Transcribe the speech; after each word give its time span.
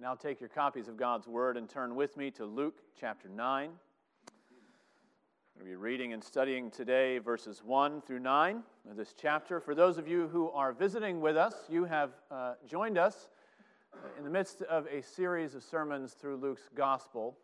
Now 0.00 0.14
take 0.14 0.40
your 0.40 0.48
copies 0.48 0.88
of 0.88 0.96
God's 0.96 1.28
Word 1.28 1.58
and 1.58 1.68
turn 1.68 1.94
with 1.94 2.16
me 2.16 2.30
to 2.30 2.46
Luke 2.46 2.78
chapter 2.98 3.28
9. 3.28 3.68
I'm 3.68 3.70
going 5.58 5.58
to 5.58 5.64
be 5.64 5.76
reading 5.76 6.14
and 6.14 6.24
studying 6.24 6.70
today 6.70 7.18
verses 7.18 7.60
1 7.62 8.00
through 8.00 8.20
9 8.20 8.62
of 8.90 8.96
this 8.96 9.14
chapter. 9.20 9.60
For 9.60 9.74
those 9.74 9.98
of 9.98 10.08
you 10.08 10.26
who 10.28 10.48
are 10.52 10.72
visiting 10.72 11.20
with 11.20 11.36
us, 11.36 11.52
you 11.68 11.84
have 11.84 12.12
uh, 12.30 12.54
joined 12.66 12.96
us 12.96 13.28
in 14.16 14.24
the 14.24 14.30
midst 14.30 14.62
of 14.62 14.86
a 14.86 15.02
series 15.02 15.54
of 15.54 15.62
sermons 15.62 16.14
through 16.14 16.36
Luke's 16.36 16.70
Gospel. 16.74 17.36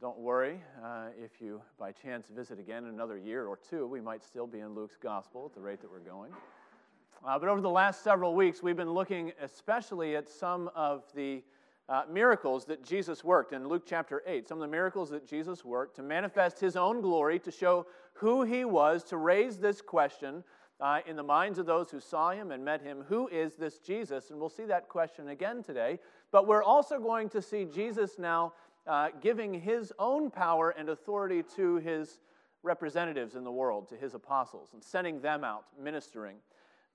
Don't 0.00 0.18
worry, 0.18 0.60
uh, 0.84 1.10
if 1.16 1.40
you 1.40 1.62
by 1.78 1.92
chance 1.92 2.26
visit 2.26 2.58
again 2.58 2.86
in 2.86 2.90
another 2.90 3.16
year 3.16 3.46
or 3.46 3.56
two, 3.56 3.86
we 3.86 4.00
might 4.00 4.24
still 4.24 4.48
be 4.48 4.58
in 4.58 4.74
Luke's 4.74 4.98
Gospel 5.00 5.46
at 5.46 5.54
the 5.54 5.60
rate 5.60 5.80
that 5.82 5.90
we're 5.92 6.00
going. 6.00 6.32
Uh, 7.24 7.38
but 7.38 7.48
over 7.48 7.60
the 7.60 7.70
last 7.70 8.02
several 8.02 8.34
weeks, 8.34 8.64
we've 8.64 8.76
been 8.76 8.90
looking 8.90 9.30
especially 9.40 10.16
at 10.16 10.28
some 10.28 10.68
of 10.74 11.04
the 11.14 11.40
uh, 11.88 12.02
miracles 12.10 12.66
that 12.66 12.84
Jesus 12.84 13.24
worked 13.24 13.52
in 13.52 13.66
Luke 13.66 13.84
chapter 13.86 14.22
8, 14.26 14.46
some 14.46 14.58
of 14.58 14.62
the 14.62 14.68
miracles 14.68 15.08
that 15.10 15.26
Jesus 15.26 15.64
worked 15.64 15.96
to 15.96 16.02
manifest 16.02 16.60
his 16.60 16.76
own 16.76 17.00
glory, 17.00 17.38
to 17.40 17.50
show 17.50 17.86
who 18.14 18.42
he 18.42 18.64
was, 18.64 19.02
to 19.04 19.16
raise 19.16 19.58
this 19.58 19.80
question 19.80 20.44
uh, 20.80 21.00
in 21.06 21.16
the 21.16 21.22
minds 21.22 21.58
of 21.58 21.66
those 21.66 21.90
who 21.90 21.98
saw 21.98 22.30
him 22.30 22.50
and 22.50 22.64
met 22.64 22.82
him 22.82 23.04
who 23.08 23.26
is 23.28 23.54
this 23.56 23.78
Jesus? 23.78 24.30
And 24.30 24.38
we'll 24.38 24.48
see 24.48 24.66
that 24.66 24.88
question 24.88 25.28
again 25.28 25.62
today. 25.62 25.98
But 26.30 26.46
we're 26.46 26.62
also 26.62 27.00
going 27.00 27.30
to 27.30 27.42
see 27.42 27.64
Jesus 27.64 28.18
now 28.18 28.52
uh, 28.86 29.08
giving 29.20 29.54
his 29.54 29.92
own 29.98 30.30
power 30.30 30.70
and 30.70 30.90
authority 30.90 31.42
to 31.56 31.76
his 31.76 32.20
representatives 32.62 33.34
in 33.34 33.44
the 33.44 33.52
world, 33.52 33.88
to 33.88 33.96
his 33.96 34.14
apostles, 34.14 34.70
and 34.74 34.82
sending 34.82 35.20
them 35.20 35.42
out 35.42 35.64
ministering. 35.80 36.36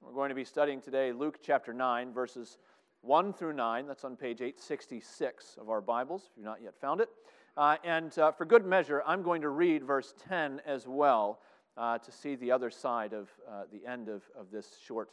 We're 0.02 0.14
going 0.14 0.30
to 0.30 0.36
be 0.36 0.44
studying 0.44 0.82
today 0.82 1.12
Luke 1.12 1.40
chapter 1.42 1.73
9, 1.73 2.14
verses 2.14 2.58
1 3.04 3.34
through 3.34 3.52
9. 3.52 3.86
That's 3.86 4.06
on 4.06 4.16
page 4.16 4.40
866 4.40 5.58
of 5.60 5.70
our 5.70 5.82
Bibles, 5.82 6.30
if 6.32 6.38
you've 6.38 6.46
not 6.46 6.62
yet 6.64 6.74
found 6.80 7.02
it. 7.02 7.10
Uh, 7.58 7.76
and 7.84 8.18
uh, 8.18 8.32
for 8.32 8.45
good 8.45 8.66
measure, 8.66 9.04
I'm 9.06 9.22
going 9.22 9.42
to 9.42 9.50
read 9.50 9.84
verse 9.84 10.14
10 10.30 10.62
as 10.66 10.88
well 10.88 11.42
uh, 11.76 11.98
to 11.98 12.12
see 12.14 12.36
the 12.36 12.52
other 12.52 12.70
side 12.70 13.12
of 13.12 13.30
uh, 13.45 13.64
the 13.73 13.86
end 13.86 14.08
of, 14.08 14.23
of 14.40 14.52
this 14.52 14.78
short 14.88 15.10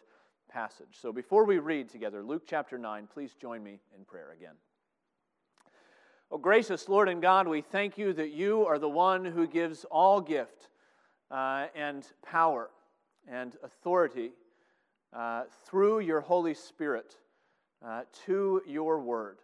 passage. 0.49 0.99
So 1.01 1.13
before 1.13 1.45
we 1.45 1.59
read 1.59 1.89
together 1.89 2.23
Luke 2.23 2.45
chapter 2.47 2.79
9, 2.79 3.09
please 3.13 3.35
join 3.35 3.63
me 3.63 3.81
in 3.99 4.05
prayer 4.05 4.37
again. 4.39 4.55
Oh, 6.31 6.39
gracious 6.39 6.89
Lord 6.89 7.09
and 7.09 7.21
God, 7.21 7.49
we 7.49 7.61
thank 7.61 7.99
you 7.99 8.13
that 8.13 8.31
you 8.31 8.67
are 8.67 8.79
the 8.79 8.89
one 8.89 9.25
who 9.25 9.49
gives 9.49 9.85
all 9.91 10.21
gift 10.21 10.69
uh, 11.29 11.67
and 11.75 12.07
power 12.25 12.71
and 13.27 13.57
authority 13.65 14.31
uh, 15.13 15.43
through 15.65 15.99
your 15.99 16.21
Holy 16.21 16.55
Spirit 16.55 17.17
uh, 17.85 18.03
to 18.27 18.63
your 18.67 19.01
word. 19.01 19.39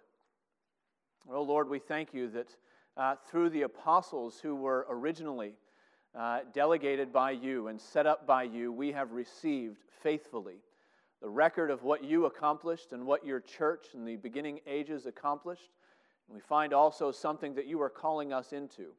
Oh 1.32 1.42
Lord, 1.42 1.68
we 1.68 1.78
thank 1.78 2.14
you 2.14 2.28
that 2.28 2.56
uh, 2.96 3.14
through 3.28 3.50
the 3.50 3.62
apostles 3.62 4.38
who 4.40 4.54
were 4.54 4.86
originally 4.88 5.54
uh, 6.16 6.40
delegated 6.52 7.12
by 7.12 7.32
you 7.32 7.68
and 7.68 7.80
set 7.80 8.06
up 8.06 8.26
by 8.26 8.42
you, 8.44 8.72
we 8.72 8.92
have 8.92 9.12
received 9.12 9.78
faithfully 10.02 10.56
the 11.20 11.28
record 11.28 11.70
of 11.70 11.82
what 11.82 12.04
you 12.04 12.26
accomplished 12.26 12.92
and 12.92 13.04
what 13.04 13.24
your 13.24 13.40
church 13.40 13.88
in 13.94 14.04
the 14.04 14.16
beginning 14.16 14.60
ages 14.66 15.06
accomplished. 15.06 15.70
And 16.28 16.34
we 16.34 16.40
find 16.40 16.72
also 16.72 17.10
something 17.10 17.54
that 17.54 17.66
you 17.66 17.80
are 17.82 17.90
calling 17.90 18.32
us 18.32 18.52
into. 18.52 18.92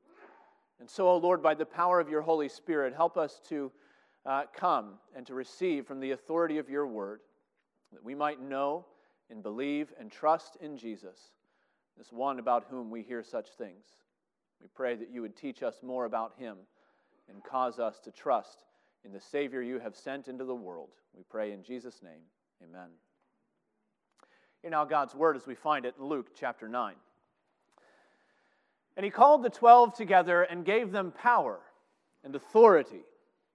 And 0.79 0.89
so, 0.89 1.09
oh 1.09 1.17
Lord, 1.17 1.41
by 1.41 1.55
the 1.55 1.65
power 1.65 1.99
of 1.99 2.09
your 2.09 2.21
Holy 2.21 2.49
Spirit, 2.49 2.93
help 2.93 3.17
us 3.17 3.41
to 3.49 3.71
uh, 4.25 4.43
come 4.53 4.95
and 5.15 5.25
to 5.25 5.33
receive 5.33 5.87
from 5.87 5.99
the 5.99 6.11
authority 6.11 6.57
of 6.57 6.69
your 6.69 6.85
word, 6.85 7.21
that 7.93 8.03
we 8.03 8.13
might 8.13 8.41
know 8.41 8.85
and 9.29 9.43
believe 9.43 9.93
and 9.99 10.11
trust 10.11 10.57
in 10.61 10.77
Jesus, 10.77 11.31
this 11.97 12.11
one 12.11 12.39
about 12.39 12.65
whom 12.69 12.89
we 12.89 13.01
hear 13.01 13.23
such 13.23 13.49
things. 13.57 13.85
We 14.61 14.67
pray 14.73 14.95
that 14.95 15.11
you 15.11 15.21
would 15.21 15.35
teach 15.35 15.63
us 15.63 15.81
more 15.83 16.05
about 16.05 16.33
him 16.37 16.57
and 17.29 17.43
cause 17.43 17.79
us 17.79 17.99
to 17.99 18.11
trust 18.11 18.63
in 19.03 19.11
the 19.11 19.21
Savior 19.21 19.61
you 19.61 19.79
have 19.79 19.95
sent 19.95 20.27
into 20.27 20.45
the 20.45 20.55
world. 20.55 20.89
We 21.15 21.23
pray 21.23 21.51
in 21.51 21.63
Jesus' 21.63 22.01
name. 22.01 22.21
Amen. 22.63 22.89
Here 24.61 24.71
now 24.71 24.85
God's 24.85 25.13
word 25.13 25.35
as 25.35 25.45
we 25.45 25.55
find 25.55 25.85
it 25.85 25.95
in 25.99 26.05
Luke 26.05 26.31
chapter 26.35 26.67
9. 26.67 26.95
And 28.95 29.03
he 29.03 29.11
called 29.11 29.43
the 29.43 29.49
twelve 29.49 29.93
together 29.93 30.41
and 30.41 30.65
gave 30.65 30.91
them 30.91 31.11
power 31.11 31.59
and 32.23 32.35
authority 32.35 33.03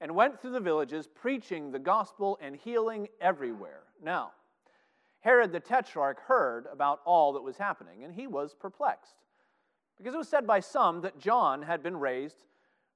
and 0.00 0.14
went 0.14 0.40
through 0.40 0.52
the 0.52 0.60
villages, 0.60 1.06
preaching 1.06 1.70
the 1.70 1.78
gospel 1.78 2.38
and 2.40 2.56
healing 2.56 3.08
everywhere. 3.20 3.82
Now, 4.02 4.32
Herod 5.20 5.52
the 5.52 5.60
Tetrarch 5.60 6.20
heard 6.20 6.66
about 6.72 7.00
all 7.04 7.34
that 7.34 7.42
was 7.42 7.58
happening, 7.58 8.04
and 8.04 8.14
he 8.14 8.26
was 8.26 8.54
perplexed, 8.54 9.16
because 9.98 10.14
it 10.14 10.18
was 10.18 10.28
said 10.28 10.46
by 10.46 10.60
some 10.60 11.02
that 11.02 11.18
John 11.18 11.62
had 11.62 11.82
been 11.82 11.98
raised 11.98 12.44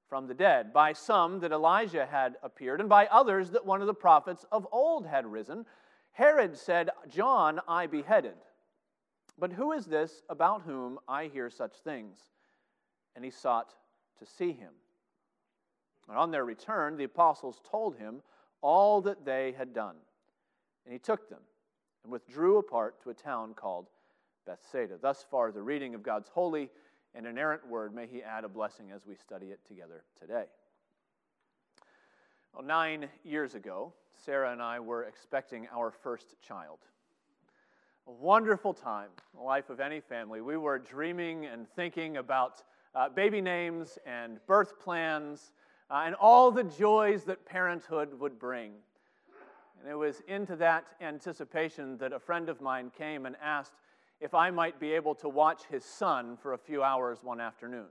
from 0.09 0.27
the 0.27 0.33
dead, 0.33 0.73
by 0.73 0.93
some 0.93 1.39
that 1.41 1.51
Elijah 1.51 2.05
had 2.05 2.37
appeared, 2.41 2.79
and 2.79 2.89
by 2.89 3.05
others 3.07 3.51
that 3.51 3.65
one 3.65 3.81
of 3.81 3.87
the 3.87 3.93
prophets 3.93 4.45
of 4.51 4.67
old 4.71 5.05
had 5.05 5.25
risen. 5.25 5.65
Herod 6.11 6.57
said, 6.57 6.89
John 7.07 7.59
I 7.67 7.87
beheaded. 7.87 8.35
But 9.37 9.51
who 9.51 9.73
is 9.73 9.85
this 9.85 10.21
about 10.29 10.61
whom 10.61 10.97
I 11.07 11.25
hear 11.25 11.49
such 11.49 11.73
things? 11.83 12.17
And 13.15 13.25
he 13.25 13.31
sought 13.31 13.73
to 14.19 14.25
see 14.25 14.51
him. 14.53 14.71
And 16.07 16.17
on 16.17 16.31
their 16.31 16.45
return, 16.45 16.97
the 16.97 17.05
apostles 17.05 17.61
told 17.69 17.97
him 17.97 18.21
all 18.61 19.01
that 19.01 19.25
they 19.25 19.53
had 19.57 19.73
done. 19.73 19.95
And 20.85 20.93
he 20.93 20.99
took 20.99 21.29
them 21.29 21.41
and 22.03 22.11
withdrew 22.11 22.57
apart 22.57 23.01
to 23.03 23.09
a 23.09 23.13
town 23.13 23.53
called 23.55 23.87
Bethsaida. 24.45 24.97
Thus 25.01 25.25
far, 25.29 25.51
the 25.51 25.61
reading 25.61 25.95
of 25.95 26.03
God's 26.03 26.29
holy 26.29 26.69
and 27.15 27.25
inerrant 27.25 27.67
word. 27.67 27.95
May 27.95 28.07
he 28.07 28.21
add 28.21 28.43
a 28.43 28.49
blessing 28.49 28.91
as 28.91 29.05
we 29.05 29.15
study 29.15 29.47
it 29.47 29.59
together 29.67 30.03
today. 30.19 30.45
Well, 32.53 32.63
nine 32.63 33.09
years 33.23 33.55
ago, 33.55 33.93
Sarah 34.23 34.51
and 34.51 34.61
I 34.61 34.79
were 34.79 35.03
expecting 35.03 35.67
our 35.75 35.91
first 35.91 36.35
child. 36.41 36.79
A 38.07 38.11
wonderful 38.11 38.73
time 38.73 39.09
in 39.33 39.39
the 39.39 39.45
life 39.45 39.69
of 39.69 39.79
any 39.79 39.99
family. 39.99 40.41
We 40.41 40.57
were 40.57 40.77
dreaming 40.77 41.47
and 41.47 41.67
thinking 41.75 42.17
about 42.17 42.63
uh, 42.93 43.09
baby 43.09 43.41
names 43.41 43.97
and 44.05 44.39
birth 44.45 44.79
plans 44.79 45.51
uh, 45.89 46.03
and 46.05 46.15
all 46.15 46.51
the 46.51 46.63
joys 46.63 47.23
that 47.25 47.45
parenthood 47.45 48.19
would 48.19 48.39
bring. 48.39 48.71
And 49.79 49.89
it 49.89 49.95
was 49.95 50.21
into 50.27 50.55
that 50.57 50.85
anticipation 51.01 51.97
that 51.97 52.13
a 52.13 52.19
friend 52.19 52.49
of 52.49 52.61
mine 52.61 52.91
came 52.97 53.25
and 53.25 53.35
asked 53.41 53.73
if 54.19 54.33
I 54.33 54.49
might 54.49 54.79
be 54.79 54.93
able 54.93 55.13
to 55.15 55.29
watch 55.29 55.63
his 55.69 55.83
son 55.83 56.37
for 56.37 56.53
a 56.53 56.57
few 56.57 56.81
hours 56.81 57.19
one 57.21 57.39
afternoon. 57.39 57.87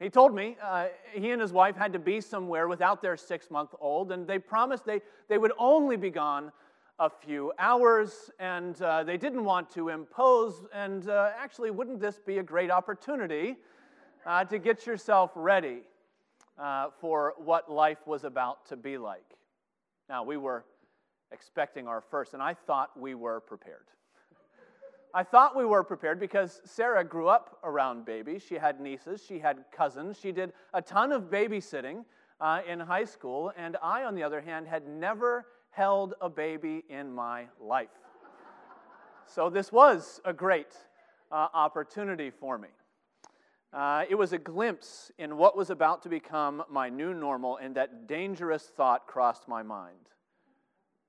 He 0.00 0.10
told 0.10 0.34
me 0.34 0.56
uh, 0.62 0.86
he 1.12 1.30
and 1.30 1.40
his 1.40 1.52
wife 1.52 1.76
had 1.76 1.92
to 1.92 1.98
be 1.98 2.20
somewhere 2.20 2.66
without 2.66 3.02
their 3.02 3.16
six 3.16 3.50
month 3.50 3.74
old, 3.80 4.10
and 4.10 4.26
they 4.26 4.38
promised 4.38 4.84
they, 4.84 5.00
they 5.28 5.38
would 5.38 5.52
only 5.58 5.96
be 5.96 6.10
gone 6.10 6.50
a 6.98 7.10
few 7.10 7.52
hours, 7.58 8.30
and 8.38 8.80
uh, 8.82 9.04
they 9.04 9.16
didn't 9.16 9.44
want 9.44 9.70
to 9.70 9.90
impose. 9.90 10.62
And 10.72 11.08
uh, 11.08 11.30
actually, 11.38 11.70
wouldn't 11.70 12.00
this 12.00 12.18
be 12.18 12.38
a 12.38 12.42
great 12.42 12.70
opportunity 12.70 13.56
uh, 14.26 14.44
to 14.44 14.58
get 14.58 14.86
yourself 14.86 15.30
ready? 15.34 15.82
Uh, 16.58 16.88
for 17.00 17.34
what 17.38 17.70
life 17.70 18.06
was 18.06 18.24
about 18.24 18.66
to 18.66 18.76
be 18.76 18.98
like. 18.98 19.36
Now, 20.08 20.22
we 20.22 20.36
were 20.36 20.64
expecting 21.30 21.88
our 21.88 22.00
first, 22.00 22.34
and 22.34 22.42
I 22.42 22.54
thought 22.54 22.90
we 22.98 23.14
were 23.14 23.40
prepared. 23.40 23.86
I 25.14 25.22
thought 25.22 25.56
we 25.56 25.64
were 25.64 25.82
prepared 25.82 26.20
because 26.20 26.60
Sarah 26.64 27.04
grew 27.04 27.28
up 27.28 27.58
around 27.64 28.04
babies. 28.04 28.42
She 28.46 28.56
had 28.56 28.80
nieces, 28.80 29.24
she 29.26 29.38
had 29.38 29.64
cousins, 29.74 30.18
she 30.20 30.32
did 30.32 30.52
a 30.74 30.82
ton 30.82 31.12
of 31.12 31.24
babysitting 31.24 32.04
uh, 32.40 32.60
in 32.68 32.80
high 32.80 33.04
school, 33.04 33.52
and 33.56 33.76
I, 33.82 34.04
on 34.04 34.14
the 34.14 34.22
other 34.22 34.40
hand, 34.40 34.66
had 34.66 34.86
never 34.86 35.46
held 35.70 36.14
a 36.20 36.28
baby 36.28 36.84
in 36.88 37.12
my 37.12 37.46
life. 37.60 37.88
So 39.24 39.48
this 39.48 39.72
was 39.72 40.20
a 40.26 40.32
great 40.32 40.76
uh, 41.30 41.48
opportunity 41.54 42.28
for 42.28 42.58
me. 42.58 42.68
Uh, 43.72 44.04
it 44.08 44.14
was 44.14 44.32
a 44.32 44.38
glimpse 44.38 45.10
in 45.18 45.36
what 45.36 45.56
was 45.56 45.70
about 45.70 46.02
to 46.02 46.08
become 46.08 46.62
my 46.70 46.88
new 46.88 47.14
normal, 47.14 47.56
and 47.56 47.74
that 47.74 48.06
dangerous 48.06 48.64
thought 48.64 49.06
crossed 49.06 49.48
my 49.48 49.62
mind. 49.62 49.96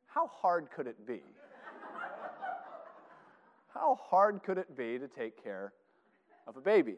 How 0.08 0.28
hard 0.28 0.70
could 0.72 0.88
it 0.88 1.06
be? 1.06 1.24
How 3.74 3.96
hard 3.96 4.44
could 4.44 4.58
it 4.58 4.78
be 4.78 4.98
to 4.98 5.08
take 5.08 5.44
care 5.44 5.74
of 6.48 6.58
a 6.58 6.62
baby. 6.62 6.96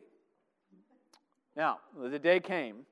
Now, 1.56 1.80
the 1.98 2.20
day 2.20 2.40
came, 2.40 2.86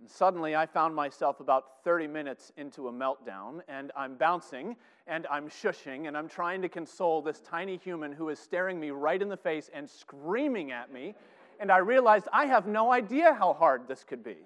and 0.00 0.10
suddenly 0.10 0.56
I 0.56 0.66
found 0.66 0.94
myself 0.94 1.40
about 1.40 1.84
30 1.84 2.08
minutes 2.08 2.52
into 2.56 2.88
a 2.88 2.92
meltdown, 2.92 3.60
and 3.68 3.92
I'm 3.96 4.16
bouncing, 4.16 4.76
and 5.06 5.26
I'm 5.30 5.48
shushing, 5.48 6.08
and 6.08 6.16
I'm 6.16 6.28
trying 6.28 6.62
to 6.62 6.68
console 6.68 7.22
this 7.22 7.40
tiny 7.40 7.76
human 7.76 8.12
who 8.12 8.30
is 8.30 8.38
staring 8.38 8.80
me 8.80 8.90
right 8.90 9.20
in 9.20 9.28
the 9.28 9.36
face 9.36 9.70
and 9.72 9.88
screaming 9.88 10.72
at 10.72 10.92
me. 10.92 11.14
And 11.60 11.70
I 11.70 11.78
realized 11.78 12.28
I 12.32 12.46
have 12.46 12.66
no 12.66 12.92
idea 12.92 13.34
how 13.34 13.52
hard 13.52 13.88
this 13.88 14.04
could 14.04 14.22
be. 14.22 14.36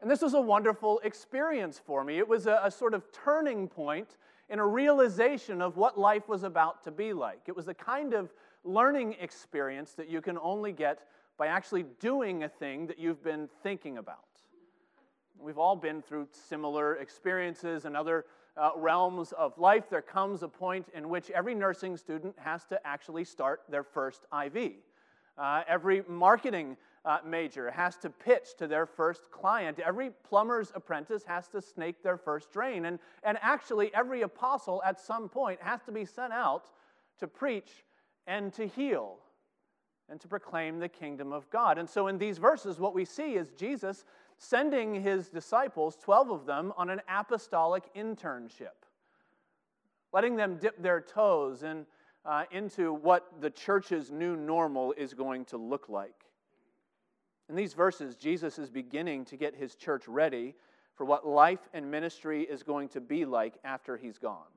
And 0.00 0.10
this 0.10 0.22
was 0.22 0.34
a 0.34 0.40
wonderful 0.40 1.00
experience 1.02 1.80
for 1.84 2.04
me. 2.04 2.18
It 2.18 2.28
was 2.28 2.46
a, 2.46 2.60
a 2.62 2.70
sort 2.70 2.94
of 2.94 3.04
turning 3.12 3.66
point 3.68 4.16
in 4.48 4.58
a 4.58 4.66
realization 4.66 5.60
of 5.60 5.76
what 5.76 5.98
life 5.98 6.28
was 6.28 6.44
about 6.44 6.84
to 6.84 6.90
be 6.90 7.12
like. 7.12 7.40
It 7.46 7.56
was 7.56 7.66
the 7.66 7.74
kind 7.74 8.14
of 8.14 8.32
learning 8.64 9.16
experience 9.20 9.92
that 9.92 10.08
you 10.08 10.20
can 10.20 10.38
only 10.38 10.72
get 10.72 11.00
by 11.36 11.48
actually 11.48 11.84
doing 12.00 12.44
a 12.44 12.48
thing 12.48 12.86
that 12.86 12.98
you've 12.98 13.22
been 13.22 13.48
thinking 13.62 13.98
about. 13.98 14.18
We've 15.38 15.58
all 15.58 15.76
been 15.76 16.02
through 16.02 16.28
similar 16.32 16.96
experiences 16.96 17.84
in 17.84 17.94
other 17.94 18.24
uh, 18.56 18.70
realms 18.76 19.32
of 19.32 19.56
life. 19.56 19.88
There 19.88 20.02
comes 20.02 20.42
a 20.42 20.48
point 20.48 20.86
in 20.94 21.08
which 21.08 21.30
every 21.30 21.54
nursing 21.54 21.96
student 21.96 22.34
has 22.38 22.64
to 22.66 22.86
actually 22.86 23.24
start 23.24 23.62
their 23.68 23.84
first 23.84 24.26
IV. 24.32 24.72
Uh, 25.38 25.62
every 25.68 26.02
marketing 26.08 26.76
uh, 27.04 27.18
major 27.24 27.70
has 27.70 27.96
to 27.96 28.10
pitch 28.10 28.48
to 28.58 28.66
their 28.66 28.86
first 28.86 29.30
client. 29.30 29.78
Every 29.78 30.10
plumber's 30.28 30.72
apprentice 30.74 31.24
has 31.24 31.48
to 31.48 31.62
snake 31.62 32.02
their 32.02 32.16
first 32.16 32.52
drain. 32.52 32.86
And, 32.86 32.98
and 33.22 33.38
actually, 33.40 33.94
every 33.94 34.22
apostle 34.22 34.82
at 34.84 35.00
some 35.00 35.28
point 35.28 35.60
has 35.62 35.80
to 35.84 35.92
be 35.92 36.04
sent 36.04 36.32
out 36.32 36.70
to 37.20 37.28
preach 37.28 37.84
and 38.26 38.52
to 38.54 38.66
heal 38.66 39.18
and 40.10 40.20
to 40.20 40.28
proclaim 40.28 40.78
the 40.78 40.88
kingdom 40.88 41.32
of 41.32 41.48
God. 41.50 41.78
And 41.78 41.88
so, 41.88 42.08
in 42.08 42.18
these 42.18 42.38
verses, 42.38 42.80
what 42.80 42.94
we 42.94 43.04
see 43.04 43.34
is 43.34 43.52
Jesus 43.52 44.04
sending 44.38 45.02
his 45.02 45.28
disciples, 45.28 45.96
12 45.96 46.30
of 46.30 46.46
them, 46.46 46.72
on 46.76 46.90
an 46.90 47.00
apostolic 47.08 47.92
internship, 47.94 48.86
letting 50.12 50.36
them 50.36 50.58
dip 50.60 50.80
their 50.82 51.00
toes 51.00 51.62
in, 51.62 51.86
uh, 52.24 52.44
into 52.50 52.92
what 52.92 53.40
the 53.40 53.50
church's 53.50 54.10
new 54.10 54.36
normal 54.36 54.92
is 54.92 55.14
going 55.14 55.44
to 55.46 55.56
look 55.56 55.88
like. 55.88 56.24
In 57.48 57.56
these 57.56 57.72
verses, 57.72 58.16
Jesus 58.16 58.58
is 58.58 58.68
beginning 58.70 59.24
to 59.26 59.36
get 59.36 59.54
his 59.54 59.74
church 59.74 60.06
ready 60.06 60.54
for 60.94 61.04
what 61.04 61.26
life 61.26 61.68
and 61.72 61.90
ministry 61.90 62.42
is 62.42 62.62
going 62.62 62.88
to 62.90 63.00
be 63.00 63.24
like 63.24 63.54
after 63.64 63.96
he's 63.96 64.18
gone. 64.18 64.50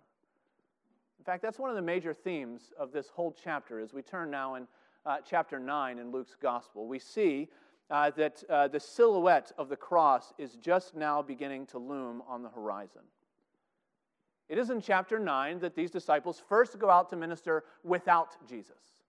In 1.20 1.24
fact, 1.24 1.44
that's 1.44 1.60
one 1.60 1.70
of 1.70 1.76
the 1.76 1.82
major 1.82 2.14
themes 2.14 2.74
of 2.80 2.92
this 2.92 3.08
whole 3.10 3.36
chapter 3.44 3.80
as 3.80 3.94
we 3.94 4.02
turn 4.02 4.32
now 4.32 4.56
in 4.56 4.68
uh, 5.06 5.18
chapter 5.24 5.60
9 5.60 6.00
in 6.00 6.12
Luke's 6.12 6.36
gospel. 6.42 6.88
We 6.88 7.00
see 7.00 7.48
uh, 7.92 8.10
that 8.18 8.44
uh, 8.50 8.68
the 8.68 8.80
silhouette 8.80 9.52
of 9.58 9.70
the 9.70 9.76
cross 9.76 10.34
is 10.38 10.56
just 10.56 10.96
now 10.96 11.22
beginning 11.22 11.68
to 11.68 11.78
loom 11.78 12.24
on 12.28 12.42
the 12.42 12.50
horizon. 12.50 13.02
It 14.52 14.58
is 14.58 14.70
in 14.70 14.82
chapter 14.82 15.18
9 15.18 15.60
that 15.60 15.76
these 15.76 15.92
disciples 15.92 16.44
first 16.50 16.78
go 16.78 16.90
out 16.90 17.10
to 17.12 17.16
minister 17.16 17.64
without 17.86 18.36
Jesus. 18.46 19.00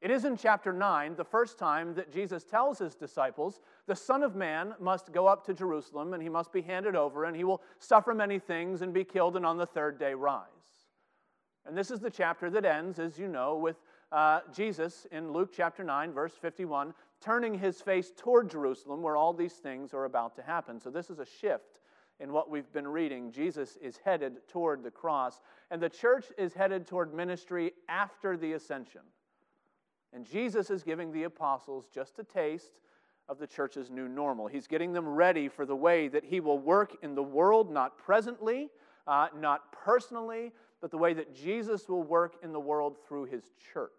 It 0.00 0.12
is 0.12 0.24
in 0.24 0.36
chapter 0.36 0.72
9, 0.72 1.16
the 1.16 1.24
first 1.24 1.58
time 1.58 1.94
that 1.94 2.12
Jesus 2.12 2.44
tells 2.44 2.78
his 2.78 2.94
disciples, 2.94 3.60
the 3.88 3.96
Son 3.96 4.22
of 4.22 4.36
Man 4.36 4.76
must 4.78 5.12
go 5.12 5.26
up 5.26 5.44
to 5.46 5.52
Jerusalem 5.52 6.14
and 6.14 6.22
he 6.22 6.28
must 6.28 6.52
be 6.52 6.62
handed 6.62 6.94
over 6.94 7.24
and 7.24 7.36
he 7.36 7.42
will 7.42 7.60
suffer 7.80 8.14
many 8.14 8.38
things 8.38 8.82
and 8.82 8.94
be 8.94 9.02
killed 9.02 9.36
and 9.36 9.44
on 9.44 9.56
the 9.56 9.66
third 9.66 9.98
day 9.98 10.14
rise. 10.14 10.46
And 11.66 11.76
this 11.76 11.90
is 11.90 11.98
the 11.98 12.08
chapter 12.08 12.48
that 12.50 12.64
ends, 12.64 13.00
as 13.00 13.18
you 13.18 13.26
know, 13.26 13.56
with 13.56 13.82
uh, 14.12 14.42
Jesus 14.54 15.08
in 15.10 15.32
Luke 15.32 15.50
chapter 15.52 15.82
9, 15.82 16.12
verse 16.12 16.34
51, 16.40 16.94
turning 17.20 17.58
his 17.58 17.80
face 17.80 18.12
toward 18.16 18.48
Jerusalem 18.48 19.02
where 19.02 19.16
all 19.16 19.32
these 19.32 19.54
things 19.54 19.92
are 19.92 20.04
about 20.04 20.36
to 20.36 20.42
happen. 20.42 20.78
So 20.78 20.88
this 20.88 21.10
is 21.10 21.18
a 21.18 21.26
shift 21.26 21.79
in 22.20 22.32
what 22.32 22.50
we've 22.50 22.70
been 22.72 22.86
reading. 22.86 23.32
Jesus 23.32 23.78
is 23.82 23.98
headed 24.04 24.46
toward 24.46 24.82
the 24.82 24.90
cross, 24.90 25.40
and 25.70 25.82
the 25.82 25.88
church 25.88 26.26
is 26.38 26.52
headed 26.52 26.86
toward 26.86 27.14
ministry 27.14 27.72
after 27.88 28.36
the 28.36 28.52
ascension. 28.52 29.00
And 30.12 30.24
Jesus 30.24 30.70
is 30.70 30.82
giving 30.82 31.12
the 31.12 31.24
apostles 31.24 31.88
just 31.92 32.18
a 32.18 32.24
taste 32.24 32.80
of 33.28 33.38
the 33.38 33.46
church's 33.46 33.90
new 33.90 34.08
normal. 34.08 34.48
He's 34.48 34.66
getting 34.66 34.92
them 34.92 35.08
ready 35.08 35.48
for 35.48 35.64
the 35.64 35.76
way 35.76 36.08
that 36.08 36.24
he 36.24 36.40
will 36.40 36.58
work 36.58 36.96
in 37.02 37.14
the 37.14 37.22
world, 37.22 37.72
not 37.72 37.96
presently, 37.96 38.68
uh, 39.06 39.28
not 39.38 39.72
personally, 39.72 40.52
but 40.80 40.90
the 40.90 40.98
way 40.98 41.14
that 41.14 41.34
Jesus 41.34 41.88
will 41.88 42.02
work 42.02 42.36
in 42.42 42.52
the 42.52 42.60
world 42.60 42.96
through 43.06 43.26
his 43.26 43.44
church. 43.72 43.90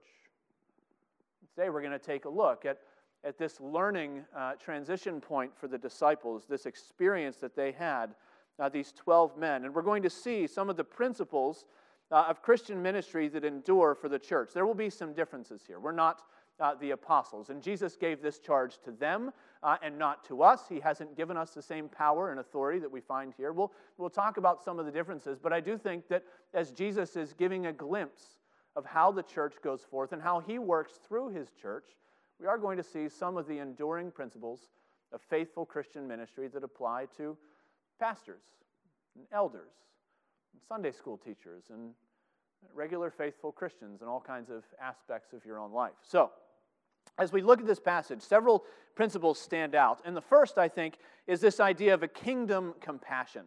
Today 1.56 1.70
we're 1.70 1.82
going 1.82 1.92
to 1.92 2.00
take 2.00 2.26
a 2.26 2.30
look 2.30 2.66
at, 2.66 2.80
at 3.24 3.38
this 3.38 3.60
learning 3.60 4.26
uh, 4.36 4.54
transition 4.54 5.22
point 5.22 5.52
for 5.56 5.68
the 5.68 5.78
disciples, 5.78 6.46
this 6.50 6.66
experience 6.66 7.38
that 7.38 7.56
they 7.56 7.72
had, 7.72 8.16
uh, 8.60 8.70
these 8.70 8.92
12 8.92 9.38
men. 9.38 9.66
And 9.66 9.74
we're 9.74 9.82
going 9.82 10.04
to 10.04 10.10
see 10.10 10.48
some 10.48 10.70
of 10.70 10.78
the 10.78 10.84
principles 10.84 11.66
uh, 12.12 12.26
of 12.28 12.42
Christian 12.42 12.82
ministry 12.82 13.28
that 13.30 13.46
endure 13.46 13.96
for 13.96 14.10
the 14.10 14.20
church. 14.20 14.52
There 14.54 14.66
will 14.66 14.74
be 14.74 14.90
some 14.90 15.14
differences 15.14 15.62
here. 15.66 15.80
We're 15.80 15.92
not 15.92 16.24
uh, 16.60 16.76
the 16.76 16.92
apostles, 16.92 17.50
and 17.50 17.62
Jesus 17.62 17.96
gave 17.96 18.22
this 18.22 18.38
charge 18.38 18.78
to 18.84 18.92
them 18.92 19.32
uh, 19.64 19.78
and 19.82 19.98
not 19.98 20.24
to 20.26 20.44
us. 20.44 20.66
He 20.70 20.80
hasn't 20.80 21.18
given 21.18 21.36
us 21.36 21.52
the 21.52 21.62
same 21.62 21.90
power 21.90 22.30
and 22.30 22.40
authority 22.40 22.80
that 22.80 22.92
we 22.92 23.02
find 23.02 23.34
here. 23.36 23.52
We'll, 23.52 23.72
we'll 23.98 24.12
talk 24.12 24.38
about 24.38 24.64
some 24.64 24.78
of 24.78 24.86
the 24.86 24.92
differences, 24.92 25.40
but 25.42 25.54
I 25.54 25.60
do 25.60 25.78
think 25.78 26.08
that 26.10 26.24
as 26.54 26.72
Jesus 26.72 27.16
is 27.16 27.34
giving 27.34 27.66
a 27.66 27.74
glimpse 27.74 28.38
of 28.76 28.86
how 28.86 29.12
the 29.12 29.24
church 29.24 29.56
goes 29.64 29.82
forth 29.82 30.12
and 30.12 30.22
how 30.22 30.40
he 30.40 30.60
works 30.60 31.00
through 31.08 31.30
his 31.30 31.52
church, 31.60 31.86
we 32.42 32.48
are 32.48 32.58
going 32.58 32.78
to 32.78 32.84
see 32.84 33.08
some 33.08 33.38
of 33.38 33.48
the 33.48 33.60
enduring 33.60 34.10
principles 34.10 34.72
of 35.14 35.22
faithful 35.30 35.64
Christian 35.64 36.08
ministry 36.08 36.48
that 36.48 36.64
apply 36.64 37.06
to 37.18 37.38
pastors 38.00 38.42
and 39.16 39.26
elders 39.32 39.72
and 40.54 40.62
Sunday 40.68 40.92
school 40.92 41.18
teachers 41.18 41.66
and 41.70 41.92
regular 42.74 43.12
faithful 43.12 43.52
Christians 43.52 44.02
and 44.02 44.10
all 44.10 44.22
kinds 44.22 44.50
of 44.50 44.64
aspects 44.82 45.34
of 45.34 45.46
your 45.46 45.60
own 45.60 45.72
life. 45.72 45.94
So, 46.02 46.32
as 47.18 47.32
we 47.32 47.42
look 47.42 47.60
at 47.60 47.68
this 47.68 47.80
passage, 47.80 48.22
several 48.22 48.64
principles 48.96 49.40
stand 49.40 49.76
out. 49.76 50.02
And 50.06 50.16
the 50.16 50.22
first, 50.22 50.58
I 50.58 50.68
think, 50.68 50.98
is 51.28 51.42
this 51.42 51.60
idea 51.60 51.94
of 51.94 52.04
a 52.04 52.08
kingdom 52.08 52.74
compassion. 52.80 53.44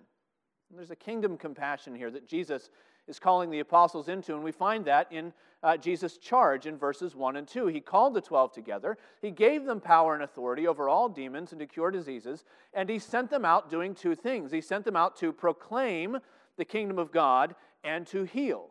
And 0.71 0.79
there's 0.79 0.91
a 0.91 0.97
kingdom 0.97 1.37
compassion 1.37 1.95
here 1.95 2.11
that 2.11 2.29
Jesus 2.29 2.69
is 3.07 3.19
calling 3.19 3.51
the 3.51 3.61
apostles 3.61 4.09
into, 4.09 4.35
and 4.35 4.43
we 4.43 4.53
find 4.53 4.85
that 4.85 5.11
in 5.13 5.33
uh, 5.63 5.77
Jesus' 5.77 6.19
charge 6.19 6.67
in 6.67 6.77
verses 6.77 7.15
1 7.15 7.37
and 7.37 7.49
2. 7.49 7.67
He 7.69 7.81
called 7.81 8.15
the 8.15 8.21
12 8.21 8.53
together, 8.53 8.99
he 9.23 9.31
gave 9.31 9.65
them 9.65 9.81
power 9.81 10.15
and 10.15 10.23
authority 10.23 10.67
over 10.67 10.89
all 10.89 11.09
demons 11.09 11.53
and 11.53 11.61
to 11.61 11.67
cure 11.67 11.91
diseases, 11.91 12.45
and 12.73 12.89
he 12.89 12.99
sent 12.99 13.31
them 13.31 13.45
out 13.45 13.71
doing 13.71 13.95
two 13.95 14.15
things. 14.15 14.53
He 14.53 14.61
sent 14.61 14.85
them 14.85 14.97
out 14.97 15.17
to 15.17 15.33
proclaim 15.33 16.19
the 16.57 16.65
kingdom 16.65 16.99
of 16.99 17.11
God 17.11 17.55
and 17.83 18.07
to 18.09 18.25
heal. 18.25 18.69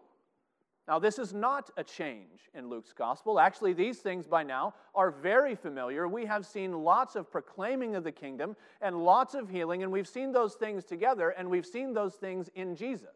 Now, 0.88 1.00
this 1.00 1.18
is 1.18 1.34
not 1.34 1.70
a 1.78 1.84
change 1.84 2.50
in 2.54 2.70
Luke's 2.70 2.92
gospel. 2.92 3.40
Actually, 3.40 3.72
these 3.72 4.00
things 4.00 4.28
by 4.28 4.44
now 4.44 4.74
are 4.94 5.12
very 5.12 5.56
familiar. 5.56 6.10
We 6.10 6.25
have 6.25 6.46
seen 6.46 6.84
lots 6.84 7.16
of 7.16 7.32
proclaiming 7.32 7.96
of 7.96 8.04
the 8.04 8.12
kingdom 8.12 8.58
and 8.82 9.06
lots 9.06 9.34
of 9.34 9.50
healing, 9.50 9.84
and 9.84 9.92
we've 9.92 10.08
seen 10.08 10.34
those 10.34 10.56
things 10.56 10.84
together, 10.84 11.30
and 11.30 11.50
we've 11.50 11.66
seen 11.66 11.94
those 11.94 12.16
things 12.16 12.50
in 12.56 12.75
Jesus. 12.75 13.16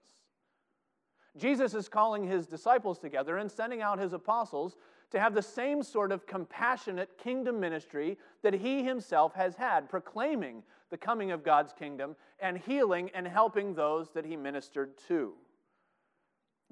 Jesus 1.38 1.74
is 1.74 1.88
calling 1.88 2.24
his 2.24 2.48
disciples 2.48 3.00
together 3.00 3.38
and 3.38 3.51
sending 3.51 3.82
out 3.82 4.00
his 4.00 4.13
apostles 4.13 4.75
to 5.12 5.20
have 5.20 5.34
the 5.34 5.41
same 5.41 5.84
sort 5.84 6.12
of 6.12 6.25
compassionate 6.25 7.17
kingdom 7.17 7.60
ministry 7.60 8.17
that 8.44 8.53
he 8.53 8.84
himself 8.84 9.34
has 9.36 9.56
had, 9.56 9.89
proclaiming 9.89 10.63
the 10.89 10.98
coming 10.98 11.32
of 11.32 11.44
God's 11.44 11.74
kingdom 11.74 12.15
and 12.39 12.58
healing 12.58 13.10
and 13.13 13.27
helping 13.27 13.74
those 13.74 14.10
that 14.12 14.25
he 14.25 14.36
ministered 14.36 14.91
to. 15.08 15.34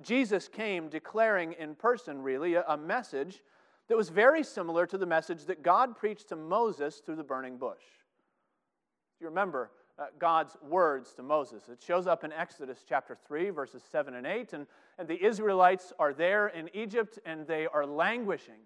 Jesus 0.02 0.48
came 0.48 0.90
declaring 0.90 1.54
in 1.54 1.76
person, 1.76 2.22
really, 2.22 2.56
a, 2.56 2.78
message 2.78 3.42
that 3.88 3.96
was 3.96 4.10
very 4.10 4.44
similar 4.44 4.86
to 4.86 4.98
the 4.98 5.06
message 5.06 5.46
that 5.46 5.64
God 5.64 5.96
preached 5.96 6.30
to 6.30 6.36
Moses 6.36 7.02
through 7.06 7.16
the 7.16 7.24
burning 7.24 7.58
bush. 7.58 7.84
You 9.22 9.28
remember, 9.28 9.72
uh, 9.98 10.06
God's 10.20 10.58
words 10.62 11.14
to 11.14 11.24
Moses. 11.24 11.70
It 11.70 11.82
shows 11.82 12.08
up 12.08 12.24
in 12.24 12.34
Exodus 12.34 12.84
chapter 12.88 13.18
3, 13.28 13.50
verses 13.50 13.82
7 13.92 14.16
and 14.16 14.28
8. 14.28 14.54
And, 14.54 14.68
and 14.98 15.08
the 15.08 15.24
Israelites 15.24 15.94
are 16.00 16.14
there 16.14 16.48
in 16.48 16.70
Egypt 16.74 17.20
and 17.26 17.48
they 17.48 17.68
are 17.68 17.86
languishing 17.86 18.60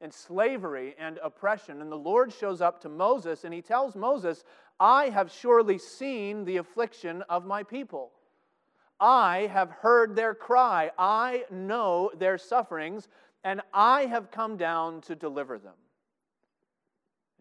in 0.00 0.10
slavery 0.10 0.94
and 0.98 1.18
oppression. 1.22 1.80
And 1.80 1.90
the 1.90 1.96
Lord 1.96 2.32
shows 2.32 2.60
up 2.60 2.80
to 2.82 2.88
Moses 2.88 3.44
and 3.44 3.54
he 3.54 3.62
tells 3.62 3.96
Moses, 3.96 4.44
I 4.78 5.08
have 5.08 5.32
surely 5.32 5.78
seen 5.78 6.44
the 6.44 6.58
affliction 6.58 7.22
of 7.28 7.46
my 7.46 7.62
people. 7.62 8.10
I 9.00 9.48
have 9.52 9.70
heard 9.70 10.16
their 10.16 10.34
cry. 10.34 10.90
I 10.98 11.44
know 11.50 12.10
their 12.16 12.38
sufferings, 12.38 13.08
and 13.42 13.60
I 13.72 14.06
have 14.06 14.30
come 14.30 14.56
down 14.56 15.00
to 15.02 15.14
deliver 15.14 15.58
them. 15.58 15.74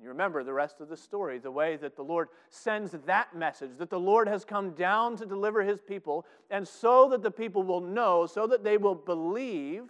You 0.04 0.10
remember 0.10 0.44
the 0.44 0.54
rest 0.54 0.82
of 0.82 0.90
the 0.90 0.98
story, 0.98 1.40
the 1.40 1.50
way 1.50 1.78
that 1.78 1.96
the 1.96 2.04
Lord 2.04 2.28
sends 2.50 2.92
that 2.92 3.34
message, 3.34 3.78
that 3.78 3.90
the 3.90 4.00
Lord 4.00 4.28
has 4.28 4.44
come 4.44 4.72
down 4.72 5.16
to 5.16 5.26
deliver 5.26 5.64
his 5.64 5.80
people, 5.80 6.26
and 6.50 6.68
so 6.68 7.08
that 7.10 7.24
the 7.24 7.32
people 7.32 7.64
will 7.64 7.80
know, 7.80 8.26
so 8.26 8.46
that 8.48 8.66
they 8.66 8.78
will 8.78 8.96
believe, 8.96 9.84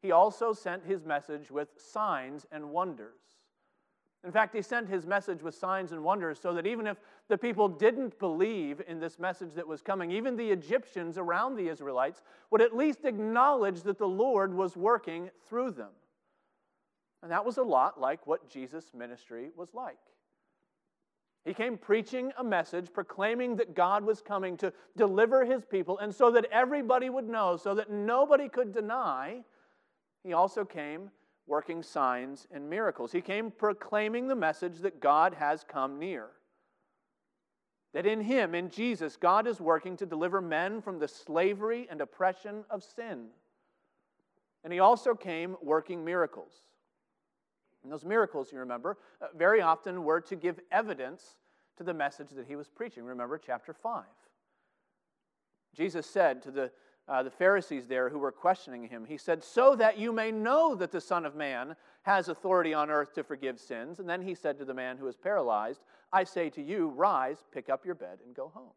he 0.00 0.10
also 0.10 0.54
sent 0.54 0.86
his 0.86 1.04
message 1.04 1.50
with 1.50 1.68
signs 1.76 2.46
and 2.50 2.70
wonders. 2.70 3.20
In 4.24 4.32
fact, 4.32 4.54
he 4.54 4.62
sent 4.62 4.88
his 4.88 5.06
message 5.06 5.42
with 5.42 5.54
signs 5.54 5.92
and 5.92 6.02
wonders 6.02 6.40
so 6.40 6.52
that 6.54 6.66
even 6.66 6.86
if 6.86 6.96
the 7.28 7.38
people 7.38 7.68
didn't 7.68 8.18
believe 8.18 8.82
in 8.88 8.98
this 8.98 9.18
message 9.18 9.52
that 9.54 9.68
was 9.68 9.80
coming, 9.82 10.10
even 10.10 10.34
the 10.34 10.50
Egyptians 10.50 11.18
around 11.18 11.54
the 11.54 11.68
Israelites 11.68 12.22
would 12.50 12.62
at 12.62 12.76
least 12.76 13.04
acknowledge 13.04 13.82
that 13.82 13.98
the 13.98 14.08
Lord 14.08 14.52
was 14.52 14.76
working 14.76 15.30
through 15.46 15.72
them. 15.72 15.90
And 17.22 17.32
that 17.32 17.44
was 17.44 17.58
a 17.58 17.62
lot 17.62 18.00
like 18.00 18.26
what 18.26 18.48
Jesus' 18.48 18.92
ministry 18.94 19.50
was 19.56 19.74
like. 19.74 19.98
He 21.44 21.54
came 21.54 21.78
preaching 21.78 22.32
a 22.36 22.44
message, 22.44 22.92
proclaiming 22.92 23.56
that 23.56 23.74
God 23.74 24.04
was 24.04 24.20
coming 24.20 24.56
to 24.58 24.72
deliver 24.96 25.44
his 25.44 25.64
people, 25.64 25.98
and 25.98 26.14
so 26.14 26.30
that 26.32 26.46
everybody 26.52 27.08
would 27.08 27.28
know, 27.28 27.56
so 27.56 27.74
that 27.74 27.90
nobody 27.90 28.48
could 28.48 28.72
deny, 28.72 29.42
he 30.22 30.32
also 30.32 30.64
came 30.64 31.10
working 31.46 31.82
signs 31.82 32.46
and 32.52 32.68
miracles. 32.68 33.10
He 33.10 33.22
came 33.22 33.50
proclaiming 33.50 34.28
the 34.28 34.36
message 34.36 34.80
that 34.80 35.00
God 35.00 35.34
has 35.34 35.64
come 35.66 35.98
near. 35.98 36.28
That 37.94 38.06
in 38.06 38.20
Him, 38.20 38.54
in 38.54 38.68
Jesus, 38.68 39.16
God 39.16 39.46
is 39.46 39.60
working 39.60 39.96
to 39.96 40.06
deliver 40.06 40.42
men 40.42 40.82
from 40.82 40.98
the 40.98 41.08
slavery 41.08 41.88
and 41.90 42.00
oppression 42.02 42.64
of 42.68 42.84
sin. 42.84 43.28
And 44.62 44.72
He 44.72 44.78
also 44.78 45.14
came 45.14 45.56
working 45.62 46.04
miracles. 46.04 46.52
And 47.88 47.92
those 47.92 48.04
miracles, 48.04 48.52
you 48.52 48.58
remember, 48.58 48.98
uh, 49.22 49.28
very 49.34 49.62
often 49.62 50.04
were 50.04 50.20
to 50.20 50.36
give 50.36 50.60
evidence 50.70 51.36
to 51.78 51.84
the 51.84 51.94
message 51.94 52.28
that 52.36 52.46
He 52.46 52.54
was 52.54 52.68
preaching. 52.68 53.04
Remember 53.04 53.38
chapter 53.38 53.72
5. 53.72 54.04
Jesus 55.74 56.06
said 56.06 56.42
to 56.42 56.50
the 56.50 56.70
uh, 57.08 57.22
the 57.22 57.30
Pharisees 57.30 57.86
there 57.86 58.10
who 58.10 58.18
were 58.18 58.30
questioning 58.30 58.86
him. 58.86 59.06
He 59.06 59.16
said, 59.16 59.42
So 59.42 59.74
that 59.76 59.98
you 59.98 60.12
may 60.12 60.30
know 60.30 60.74
that 60.74 60.92
the 60.92 61.00
Son 61.00 61.24
of 61.24 61.34
Man 61.34 61.74
has 62.02 62.28
authority 62.28 62.74
on 62.74 62.90
earth 62.90 63.14
to 63.14 63.24
forgive 63.24 63.58
sins. 63.58 63.98
And 63.98 64.08
then 64.08 64.20
he 64.20 64.34
said 64.34 64.58
to 64.58 64.64
the 64.64 64.74
man 64.74 64.98
who 64.98 65.06
was 65.06 65.16
paralyzed, 65.16 65.80
I 66.12 66.24
say 66.24 66.50
to 66.50 66.62
you, 66.62 66.88
rise, 66.88 67.44
pick 67.52 67.70
up 67.70 67.86
your 67.86 67.94
bed, 67.94 68.18
and 68.24 68.34
go 68.34 68.50
home. 68.54 68.72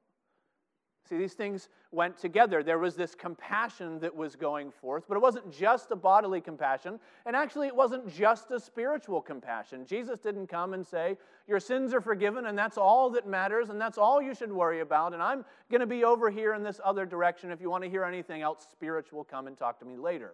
See, 1.09 1.17
these 1.17 1.33
things 1.33 1.67
went 1.91 2.17
together. 2.17 2.63
There 2.63 2.77
was 2.77 2.95
this 2.95 3.15
compassion 3.15 3.99
that 3.99 4.15
was 4.15 4.35
going 4.35 4.71
forth, 4.71 5.05
but 5.07 5.15
it 5.15 5.21
wasn't 5.21 5.51
just 5.51 5.91
a 5.91 5.95
bodily 5.95 6.39
compassion, 6.39 6.99
and 7.25 7.35
actually, 7.35 7.67
it 7.67 7.75
wasn't 7.75 8.07
just 8.13 8.51
a 8.51 8.59
spiritual 8.59 9.21
compassion. 9.21 9.85
Jesus 9.85 10.19
didn't 10.19 10.47
come 10.47 10.73
and 10.73 10.85
say, 10.85 11.17
Your 11.47 11.59
sins 11.59 11.93
are 11.93 12.01
forgiven, 12.01 12.45
and 12.45 12.57
that's 12.57 12.77
all 12.77 13.09
that 13.11 13.27
matters, 13.27 13.69
and 13.69 13.81
that's 13.81 13.97
all 13.97 14.21
you 14.21 14.35
should 14.35 14.51
worry 14.51 14.81
about, 14.81 15.13
and 15.13 15.21
I'm 15.21 15.43
going 15.69 15.81
to 15.81 15.87
be 15.87 16.03
over 16.03 16.29
here 16.29 16.53
in 16.53 16.63
this 16.63 16.79
other 16.83 17.05
direction. 17.05 17.51
If 17.51 17.61
you 17.61 17.69
want 17.69 17.83
to 17.83 17.89
hear 17.89 18.03
anything 18.03 18.41
else 18.41 18.67
spiritual, 18.71 19.23
come 19.23 19.47
and 19.47 19.57
talk 19.57 19.79
to 19.79 19.85
me 19.85 19.97
later. 19.97 20.33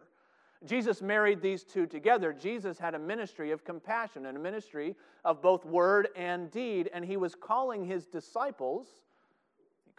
Jesus 0.65 1.01
married 1.01 1.41
these 1.41 1.63
two 1.63 1.85
together. 1.85 2.33
Jesus 2.33 2.79
had 2.79 2.95
a 2.95 2.99
ministry 2.99 3.51
of 3.51 3.63
compassion 3.63 4.25
and 4.25 4.37
a 4.37 4.39
ministry 4.39 4.95
of 5.23 5.41
both 5.41 5.65
word 5.65 6.09
and 6.15 6.51
deed, 6.51 6.89
and 6.93 7.05
he 7.05 7.15
was 7.15 7.35
calling 7.35 7.85
his 7.85 8.05
disciples 8.05 8.87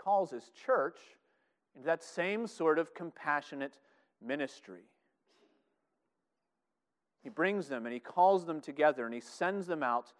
calls 0.08 0.30
his 0.30 0.50
church 0.64 0.96
into 1.76 1.84
that 1.84 2.02
same 2.02 2.46
sort 2.46 2.78
of 2.78 2.94
compassionate 2.94 3.78
ministry. 4.26 4.84
He 7.22 7.28
brings 7.28 7.68
them 7.68 7.84
and 7.84 7.92
he 7.92 8.00
calls 8.00 8.46
them 8.46 8.62
together 8.62 9.04
and 9.04 9.12
he 9.12 9.20
sends 9.20 9.66
them 9.66 9.82
out 9.82 10.14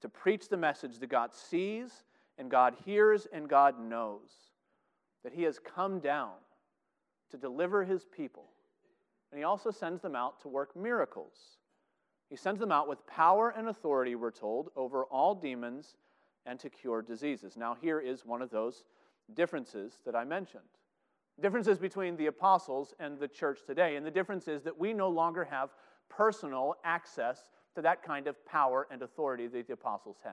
to 0.00 0.08
preach 0.08 0.48
the 0.48 0.56
message 0.56 0.98
that 0.98 1.06
God 1.06 1.32
sees 1.32 2.02
and 2.36 2.50
God 2.50 2.74
hears 2.84 3.28
and 3.32 3.48
God 3.48 3.78
knows. 3.78 4.28
That 5.22 5.32
he 5.32 5.44
has 5.44 5.60
come 5.60 6.00
down 6.00 6.32
to 7.30 7.36
deliver 7.36 7.84
his 7.84 8.04
people. 8.04 8.46
And 9.30 9.38
he 9.38 9.44
also 9.44 9.70
sends 9.70 10.02
them 10.02 10.16
out 10.16 10.40
to 10.42 10.48
work 10.48 10.74
miracles. 10.74 11.58
He 12.28 12.34
sends 12.34 12.58
them 12.58 12.72
out 12.72 12.88
with 12.88 13.06
power 13.06 13.54
and 13.56 13.68
authority, 13.68 14.16
we're 14.16 14.32
told, 14.32 14.70
over 14.74 15.04
all 15.04 15.36
demons 15.36 15.94
and 16.44 16.58
to 16.58 16.68
cure 16.68 17.02
diseases. 17.02 17.56
Now, 17.56 17.76
here 17.80 18.00
is 18.00 18.26
one 18.26 18.42
of 18.42 18.50
those 18.50 18.82
differences 19.34 19.98
that 20.04 20.14
I 20.14 20.24
mentioned. 20.24 20.62
Differences 21.40 21.78
between 21.78 22.16
the 22.16 22.26
apostles 22.26 22.94
and 22.98 23.18
the 23.18 23.28
church 23.28 23.60
today. 23.66 23.96
And 23.96 24.04
the 24.04 24.10
difference 24.10 24.48
is 24.48 24.62
that 24.64 24.78
we 24.78 24.92
no 24.92 25.08
longer 25.08 25.44
have 25.44 25.70
personal 26.08 26.76
access 26.84 27.50
to 27.74 27.82
that 27.82 28.02
kind 28.02 28.26
of 28.26 28.44
power 28.44 28.88
and 28.90 29.02
authority 29.02 29.46
that 29.46 29.66
the 29.66 29.74
apostles 29.74 30.18
had. 30.24 30.32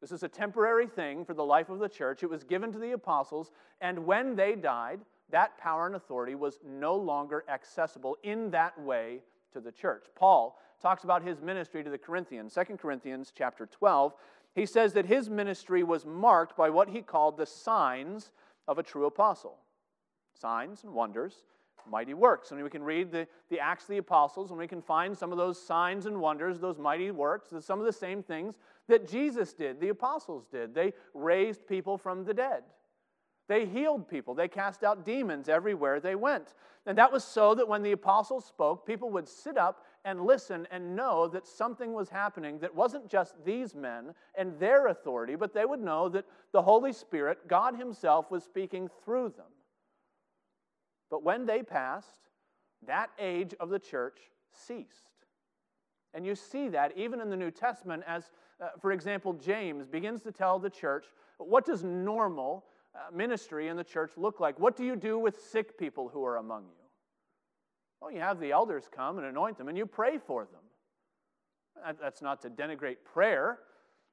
This 0.00 0.12
is 0.12 0.22
a 0.22 0.28
temporary 0.28 0.86
thing 0.86 1.24
for 1.24 1.32
the 1.32 1.44
life 1.44 1.68
of 1.68 1.78
the 1.78 1.88
church. 1.88 2.22
It 2.22 2.30
was 2.30 2.44
given 2.44 2.72
to 2.72 2.78
the 2.78 2.92
apostles, 2.92 3.52
and 3.80 4.04
when 4.04 4.36
they 4.36 4.54
died, 4.54 5.00
that 5.30 5.56
power 5.58 5.86
and 5.86 5.96
authority 5.96 6.34
was 6.34 6.58
no 6.62 6.94
longer 6.94 7.44
accessible 7.48 8.16
in 8.22 8.50
that 8.50 8.78
way 8.78 9.20
to 9.52 9.60
the 9.60 9.72
church. 9.72 10.06
Paul 10.14 10.58
talks 10.82 11.04
about 11.04 11.22
his 11.22 11.40
ministry 11.40 11.82
to 11.82 11.88
the 11.88 11.96
Corinthians, 11.96 12.54
2 12.54 12.76
Corinthians 12.76 13.32
chapter 13.34 13.64
12, 13.66 14.12
he 14.54 14.66
says 14.66 14.92
that 14.92 15.06
his 15.06 15.28
ministry 15.28 15.82
was 15.82 16.06
marked 16.06 16.56
by 16.56 16.70
what 16.70 16.88
he 16.88 17.02
called 17.02 17.36
the 17.36 17.46
signs 17.46 18.30
of 18.68 18.78
a 18.78 18.82
true 18.82 19.06
apostle 19.06 19.58
signs 20.40 20.82
and 20.84 20.92
wonders, 20.92 21.44
mighty 21.88 22.14
works. 22.14 22.50
And 22.50 22.62
we 22.62 22.70
can 22.70 22.82
read 22.82 23.10
the, 23.10 23.26
the 23.50 23.60
Acts 23.60 23.84
of 23.84 23.90
the 23.90 23.98
Apostles, 23.98 24.50
and 24.50 24.58
we 24.58 24.66
can 24.66 24.82
find 24.82 25.16
some 25.16 25.32
of 25.32 25.38
those 25.38 25.60
signs 25.60 26.06
and 26.06 26.20
wonders, 26.20 26.58
those 26.58 26.78
mighty 26.78 27.10
works, 27.10 27.50
some 27.60 27.78
of 27.78 27.86
the 27.86 27.92
same 27.92 28.22
things 28.22 28.58
that 28.88 29.08
Jesus 29.08 29.52
did, 29.52 29.80
the 29.80 29.88
apostles 29.88 30.46
did. 30.50 30.74
They 30.74 30.92
raised 31.14 31.66
people 31.66 31.96
from 31.96 32.24
the 32.24 32.34
dead. 32.34 32.64
They 33.48 33.66
healed 33.66 34.08
people. 34.08 34.34
They 34.34 34.48
cast 34.48 34.84
out 34.84 35.04
demons 35.04 35.48
everywhere 35.48 36.00
they 36.00 36.14
went. 36.14 36.54
And 36.86 36.96
that 36.98 37.12
was 37.12 37.24
so 37.24 37.54
that 37.54 37.68
when 37.68 37.82
the 37.82 37.92
apostles 37.92 38.44
spoke, 38.44 38.86
people 38.86 39.10
would 39.10 39.28
sit 39.28 39.58
up 39.58 39.84
and 40.04 40.20
listen 40.20 40.68
and 40.70 40.94
know 40.94 41.26
that 41.28 41.46
something 41.46 41.92
was 41.92 42.08
happening 42.08 42.58
that 42.58 42.74
wasn't 42.74 43.08
just 43.08 43.34
these 43.44 43.74
men 43.74 44.14
and 44.34 44.58
their 44.58 44.88
authority, 44.88 45.34
but 45.34 45.54
they 45.54 45.64
would 45.64 45.80
know 45.80 46.08
that 46.10 46.26
the 46.52 46.62
Holy 46.62 46.92
Spirit, 46.92 47.48
God 47.48 47.76
Himself, 47.76 48.30
was 48.30 48.44
speaking 48.44 48.90
through 49.04 49.30
them. 49.30 49.46
But 51.10 51.22
when 51.22 51.46
they 51.46 51.62
passed, 51.62 52.28
that 52.86 53.10
age 53.18 53.54
of 53.60 53.70
the 53.70 53.78
church 53.78 54.18
ceased. 54.52 55.10
And 56.12 56.24
you 56.24 56.34
see 56.34 56.68
that 56.68 56.96
even 56.96 57.20
in 57.20 57.30
the 57.30 57.36
New 57.36 57.50
Testament, 57.50 58.04
as, 58.06 58.30
uh, 58.60 58.68
for 58.80 58.92
example, 58.92 59.32
James 59.32 59.86
begins 59.86 60.22
to 60.22 60.32
tell 60.32 60.58
the 60.58 60.70
church 60.70 61.06
what 61.38 61.64
does 61.64 61.82
normal 61.82 62.64
uh, 62.94 63.14
ministry 63.14 63.68
in 63.68 63.76
the 63.76 63.84
church 63.84 64.12
look 64.16 64.38
like? 64.38 64.58
What 64.60 64.76
do 64.76 64.84
you 64.84 64.94
do 64.94 65.18
with 65.18 65.40
sick 65.40 65.76
people 65.78 66.08
who 66.08 66.24
are 66.24 66.36
among 66.36 66.64
you? 66.64 66.83
Well, 68.04 68.12
you 68.12 68.20
have 68.20 68.38
the 68.38 68.52
elders 68.52 68.84
come 68.94 69.16
and 69.16 69.26
anoint 69.26 69.56
them, 69.56 69.68
and 69.68 69.78
you 69.78 69.86
pray 69.86 70.18
for 70.18 70.44
them. 70.44 71.96
That's 71.98 72.20
not 72.20 72.42
to 72.42 72.50
denigrate 72.50 72.98
prayer. 73.02 73.60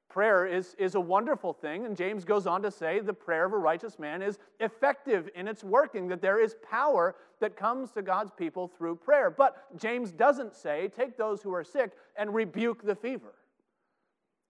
Prayer 0.08 0.46
is, 0.46 0.74
is 0.78 0.94
a 0.94 1.00
wonderful 1.00 1.52
thing, 1.52 1.84
and 1.84 1.94
James 1.94 2.24
goes 2.24 2.46
on 2.46 2.62
to 2.62 2.70
say 2.70 3.00
the 3.00 3.12
prayer 3.12 3.44
of 3.44 3.52
a 3.52 3.58
righteous 3.58 3.98
man 3.98 4.22
is 4.22 4.38
effective 4.60 5.28
in 5.34 5.46
its 5.46 5.62
working, 5.62 6.08
that 6.08 6.22
there 6.22 6.42
is 6.42 6.56
power 6.62 7.16
that 7.40 7.54
comes 7.54 7.90
to 7.90 8.00
God's 8.00 8.30
people 8.30 8.66
through 8.66 8.96
prayer. 8.96 9.30
But 9.30 9.78
James 9.78 10.10
doesn't 10.10 10.54
say, 10.54 10.88
take 10.88 11.18
those 11.18 11.42
who 11.42 11.52
are 11.52 11.64
sick 11.64 11.92
and 12.16 12.34
rebuke 12.34 12.82
the 12.82 12.94
fever. 12.94 13.34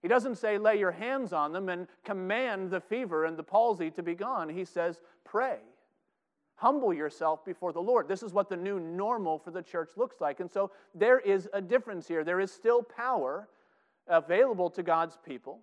He 0.03 0.09
doesn't 0.09 0.37
say, 0.37 0.57
lay 0.57 0.79
your 0.79 0.93
hands 0.93 1.33
on 1.33 1.53
them 1.53 1.69
and 1.69 1.89
command 2.05 2.71
the 2.71 2.81
fever 2.81 3.25
and 3.25 3.37
the 3.37 3.43
palsy 3.43 3.91
to 3.91 4.05
be 4.05 4.15
gone. 4.15 4.49
He 4.49 4.65
says, 4.65 5.01
pray. 5.25 5.59
Humble 6.63 6.95
yourself 6.95 7.45
before 7.45 7.73
the 7.73 7.83
Lord. 7.83 8.07
This 8.07 8.23
is 8.23 8.33
what 8.33 8.49
the 8.49 8.57
new 8.57 8.79
normal 8.79 9.37
for 9.37 9.51
the 9.51 9.63
church 9.63 9.91
looks 9.97 10.21
like. 10.21 10.39
And 10.39 10.49
so 10.49 10.71
there 10.95 11.19
is 11.19 11.49
a 11.53 11.61
difference 11.61 12.07
here. 12.07 12.23
There 12.23 12.39
is 12.39 12.53
still 12.53 12.85
power 12.85 13.49
available 14.07 14.71
to 14.71 14.85
God's 14.85 15.19
people. 15.27 15.59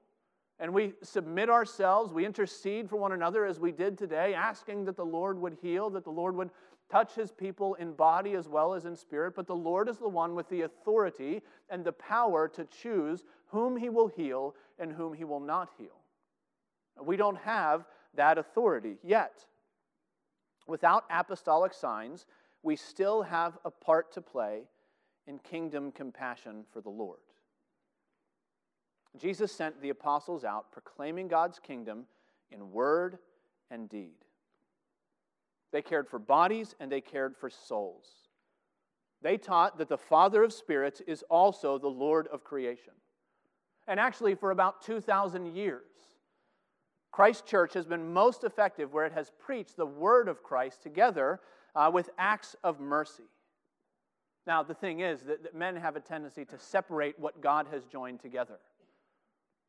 And 0.59 0.73
we 0.73 0.95
submit 1.01 1.49
ourselves, 1.49 2.11
we 2.11 2.25
intercede 2.25 2.89
for 2.89 2.97
one 2.97 3.13
another 3.13 3.45
as 3.45 3.61
we 3.61 3.71
did 3.71 3.97
today, 3.97 4.33
asking 4.33 4.83
that 4.85 4.97
the 4.97 5.05
Lord 5.05 5.39
would 5.39 5.55
heal, 5.61 5.89
that 5.91 6.03
the 6.03 6.09
Lord 6.09 6.35
would 6.35 6.49
touch 6.91 7.15
his 7.15 7.31
people 7.31 7.75
in 7.75 7.93
body 7.93 8.33
as 8.33 8.49
well 8.49 8.73
as 8.73 8.83
in 8.83 8.93
spirit. 8.93 9.35
But 9.37 9.47
the 9.47 9.55
Lord 9.55 9.87
is 9.87 9.99
the 9.99 10.09
one 10.09 10.35
with 10.35 10.49
the 10.49 10.63
authority 10.63 11.41
and 11.69 11.85
the 11.85 11.93
power 11.93 12.49
to 12.49 12.65
choose 12.65 13.23
whom 13.47 13.77
he 13.77 13.87
will 13.87 14.09
heal 14.09 14.53
and 14.77 14.91
whom 14.91 15.13
he 15.13 15.23
will 15.23 15.39
not 15.39 15.69
heal. 15.77 15.95
We 17.01 17.15
don't 17.15 17.37
have 17.37 17.85
that 18.15 18.37
authority 18.37 18.97
yet. 19.01 19.45
Without 20.69 21.05
apostolic 21.09 21.73
signs, 21.73 22.27
we 22.61 22.75
still 22.75 23.23
have 23.23 23.57
a 23.65 23.71
part 23.71 24.13
to 24.13 24.21
play 24.21 24.61
in 25.25 25.39
kingdom 25.39 25.91
compassion 25.91 26.63
for 26.71 26.79
the 26.79 26.89
Lord. 26.89 27.19
Jesus 29.17 29.51
sent 29.51 29.81
the 29.81 29.89
apostles 29.89 30.43
out 30.43 30.71
proclaiming 30.71 31.27
God's 31.27 31.57
kingdom 31.57 32.05
in 32.51 32.71
word 32.71 33.17
and 33.71 33.89
deed. 33.89 34.13
They 35.71 35.81
cared 35.81 36.07
for 36.07 36.19
bodies 36.19 36.75
and 36.79 36.91
they 36.91 37.01
cared 37.01 37.35
for 37.35 37.49
souls. 37.49 38.07
They 39.21 39.37
taught 39.37 39.79
that 39.79 39.89
the 39.89 39.97
Father 39.97 40.43
of 40.43 40.53
spirits 40.53 41.01
is 41.07 41.23
also 41.29 41.77
the 41.77 41.87
Lord 41.87 42.27
of 42.27 42.43
creation. 42.43 42.93
And 43.87 43.99
actually, 43.99 44.35
for 44.35 44.51
about 44.51 44.83
2,000 44.83 45.55
years, 45.55 45.81
Christ 47.11 47.45
Church 47.45 47.73
has 47.73 47.85
been 47.85 48.13
most 48.13 48.43
effective 48.43 48.93
where 48.93 49.05
it 49.05 49.13
has 49.13 49.31
preached 49.39 49.77
the 49.77 49.85
word 49.85 50.27
of 50.27 50.43
Christ 50.43 50.83
together 50.83 51.39
uh, 51.75 51.89
with 51.93 52.09
acts 52.17 52.55
of 52.63 52.79
mercy. 52.79 53.23
Now, 54.45 54.63
the 54.63 54.73
thing 54.73 55.01
is 55.01 55.21
that, 55.21 55.43
that 55.43 55.55
men 55.55 55.75
have 55.75 55.95
a 55.95 55.99
tendency 55.99 56.45
to 56.45 56.57
separate 56.57 57.19
what 57.19 57.41
God 57.41 57.67
has 57.71 57.85
joined 57.85 58.19
together. 58.19 58.59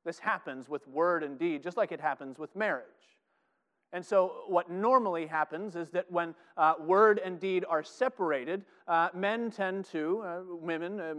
This 0.04 0.18
happens 0.18 0.68
with 0.68 0.86
word 0.88 1.22
and 1.22 1.38
deed, 1.38 1.62
just 1.62 1.76
like 1.76 1.92
it 1.92 2.00
happens 2.00 2.38
with 2.38 2.54
marriage. 2.56 2.86
And 3.92 4.04
so, 4.04 4.44
what 4.46 4.70
normally 4.70 5.26
happens 5.26 5.74
is 5.74 5.90
that 5.90 6.10
when 6.10 6.34
uh, 6.56 6.74
word 6.80 7.20
and 7.22 7.40
deed 7.40 7.64
are 7.68 7.82
separated, 7.82 8.64
uh, 8.86 9.08
men 9.14 9.50
tend 9.50 9.84
to, 9.86 10.22
uh, 10.24 10.40
women, 10.48 11.00
uh, 11.00 11.14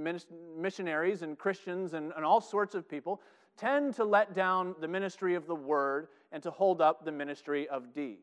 missionaries, 0.58 1.22
and 1.22 1.38
Christians, 1.38 1.94
and, 1.94 2.14
and 2.16 2.24
all 2.24 2.40
sorts 2.40 2.74
of 2.74 2.88
people, 2.88 3.22
tend 3.62 3.94
to 3.96 4.04
let 4.04 4.34
down 4.34 4.76
the 4.82 4.88
ministry 4.88 5.36
of 5.36 5.46
the 5.46 5.56
word 5.56 6.08
and 6.32 6.42
to 6.44 6.50
hold 6.52 6.82
up 6.82 7.06
the 7.06 7.12
ministry 7.12 7.68
of 7.70 7.94
deed. 7.94 8.18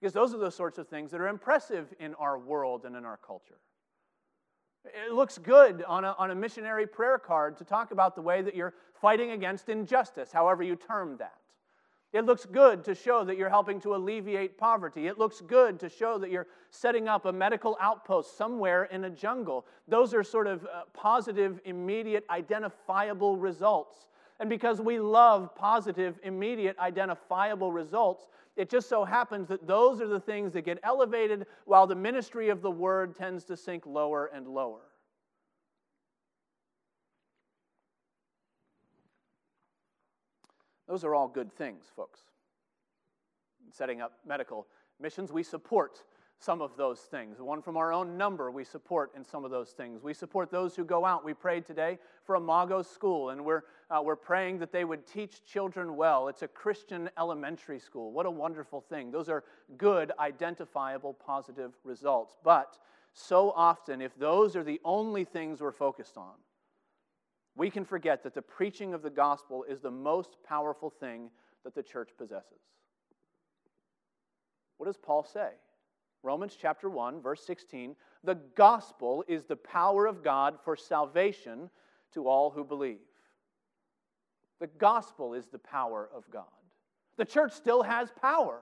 Because 0.00 0.12
those 0.12 0.34
are 0.34 0.38
the 0.38 0.50
sorts 0.50 0.78
of 0.78 0.88
things 0.88 1.10
that 1.12 1.20
are 1.20 1.28
impressive 1.28 1.94
in 2.00 2.14
our 2.14 2.38
world 2.38 2.84
and 2.84 2.96
in 2.96 3.04
our 3.04 3.16
culture. 3.16 3.58
It 4.84 5.12
looks 5.12 5.38
good 5.38 5.84
on 5.86 6.04
a, 6.04 6.14
on 6.18 6.30
a 6.30 6.34
missionary 6.34 6.86
prayer 6.86 7.18
card 7.18 7.56
to 7.58 7.64
talk 7.64 7.90
about 7.92 8.14
the 8.14 8.22
way 8.22 8.42
that 8.42 8.54
you're 8.54 8.74
fighting 9.00 9.30
against 9.30 9.68
injustice, 9.68 10.32
however 10.32 10.62
you 10.62 10.76
term 10.76 11.16
that. 11.18 11.38
It 12.12 12.24
looks 12.24 12.46
good 12.46 12.84
to 12.84 12.94
show 12.94 13.22
that 13.24 13.36
you're 13.36 13.50
helping 13.50 13.80
to 13.82 13.94
alleviate 13.94 14.56
poverty. 14.56 15.08
It 15.08 15.18
looks 15.18 15.42
good 15.42 15.78
to 15.80 15.90
show 15.90 16.16
that 16.18 16.30
you're 16.30 16.46
setting 16.70 17.06
up 17.06 17.26
a 17.26 17.32
medical 17.32 17.76
outpost 17.80 18.38
somewhere 18.38 18.84
in 18.84 19.04
a 19.04 19.10
jungle. 19.10 19.66
Those 19.86 20.14
are 20.14 20.24
sort 20.24 20.46
of 20.46 20.64
uh, 20.64 20.84
positive, 20.94 21.60
immediate, 21.66 22.24
identifiable 22.30 23.36
results. 23.36 24.08
And 24.40 24.48
because 24.48 24.80
we 24.80 25.00
love 25.00 25.54
positive, 25.54 26.18
immediate, 26.22 26.78
identifiable 26.78 27.72
results, 27.72 28.28
it 28.56 28.70
just 28.70 28.88
so 28.88 29.04
happens 29.04 29.48
that 29.48 29.66
those 29.66 30.00
are 30.00 30.06
the 30.06 30.20
things 30.20 30.52
that 30.52 30.62
get 30.62 30.78
elevated 30.82 31.46
while 31.64 31.86
the 31.86 31.94
ministry 31.94 32.48
of 32.48 32.62
the 32.62 32.70
word 32.70 33.16
tends 33.16 33.44
to 33.44 33.56
sink 33.56 33.84
lower 33.86 34.30
and 34.32 34.46
lower. 34.46 34.80
Those 40.88 41.04
are 41.04 41.14
all 41.14 41.28
good 41.28 41.52
things, 41.52 41.84
folks. 41.94 42.20
Setting 43.70 44.00
up 44.00 44.12
medical 44.26 44.66
missions, 44.98 45.30
we 45.30 45.42
support 45.42 46.02
some 46.40 46.62
of 46.62 46.76
those 46.76 47.00
things. 47.00 47.40
One 47.40 47.62
from 47.62 47.76
our 47.76 47.92
own 47.92 48.16
number, 48.16 48.50
we 48.50 48.62
support 48.62 49.10
in 49.16 49.24
some 49.24 49.44
of 49.44 49.50
those 49.50 49.70
things. 49.70 50.02
We 50.02 50.14
support 50.14 50.50
those 50.50 50.76
who 50.76 50.84
go 50.84 51.04
out. 51.04 51.24
We 51.24 51.34
prayed 51.34 51.66
today 51.66 51.98
for 52.24 52.36
a 52.36 52.38
Imago 52.38 52.82
School, 52.82 53.30
and 53.30 53.44
we're, 53.44 53.62
uh, 53.90 54.00
we're 54.04 54.16
praying 54.16 54.60
that 54.60 54.70
they 54.70 54.84
would 54.84 55.04
teach 55.04 55.44
children 55.44 55.96
well. 55.96 56.28
It's 56.28 56.42
a 56.42 56.48
Christian 56.48 57.10
elementary 57.18 57.80
school. 57.80 58.12
What 58.12 58.24
a 58.24 58.30
wonderful 58.30 58.80
thing. 58.80 59.10
Those 59.10 59.28
are 59.28 59.42
good, 59.76 60.12
identifiable, 60.20 61.14
positive 61.14 61.72
results. 61.82 62.36
But 62.44 62.78
so 63.12 63.50
often, 63.50 64.00
if 64.00 64.16
those 64.16 64.54
are 64.54 64.64
the 64.64 64.80
only 64.84 65.24
things 65.24 65.60
we're 65.60 65.72
focused 65.72 66.16
on, 66.16 66.34
we 67.56 67.68
can 67.68 67.84
forget 67.84 68.22
that 68.22 68.34
the 68.34 68.42
preaching 68.42 68.94
of 68.94 69.02
the 69.02 69.10
gospel 69.10 69.64
is 69.68 69.80
the 69.80 69.90
most 69.90 70.36
powerful 70.46 70.90
thing 70.90 71.30
that 71.64 71.74
the 71.74 71.82
church 71.82 72.10
possesses. 72.16 72.60
What 74.76 74.86
does 74.86 74.96
Paul 74.96 75.24
say? 75.24 75.50
Romans 76.22 76.56
chapter 76.60 76.90
1, 76.90 77.20
verse 77.20 77.44
16 77.44 77.94
the 78.24 78.34
gospel 78.56 79.24
is 79.28 79.44
the 79.44 79.56
power 79.56 80.06
of 80.06 80.24
God 80.24 80.58
for 80.64 80.76
salvation 80.76 81.70
to 82.14 82.26
all 82.26 82.50
who 82.50 82.64
believe. 82.64 82.98
The 84.60 84.66
gospel 84.66 85.34
is 85.34 85.46
the 85.46 85.58
power 85.58 86.08
of 86.14 86.28
God. 86.30 86.44
The 87.16 87.24
church 87.24 87.52
still 87.52 87.82
has 87.82 88.10
power. 88.20 88.60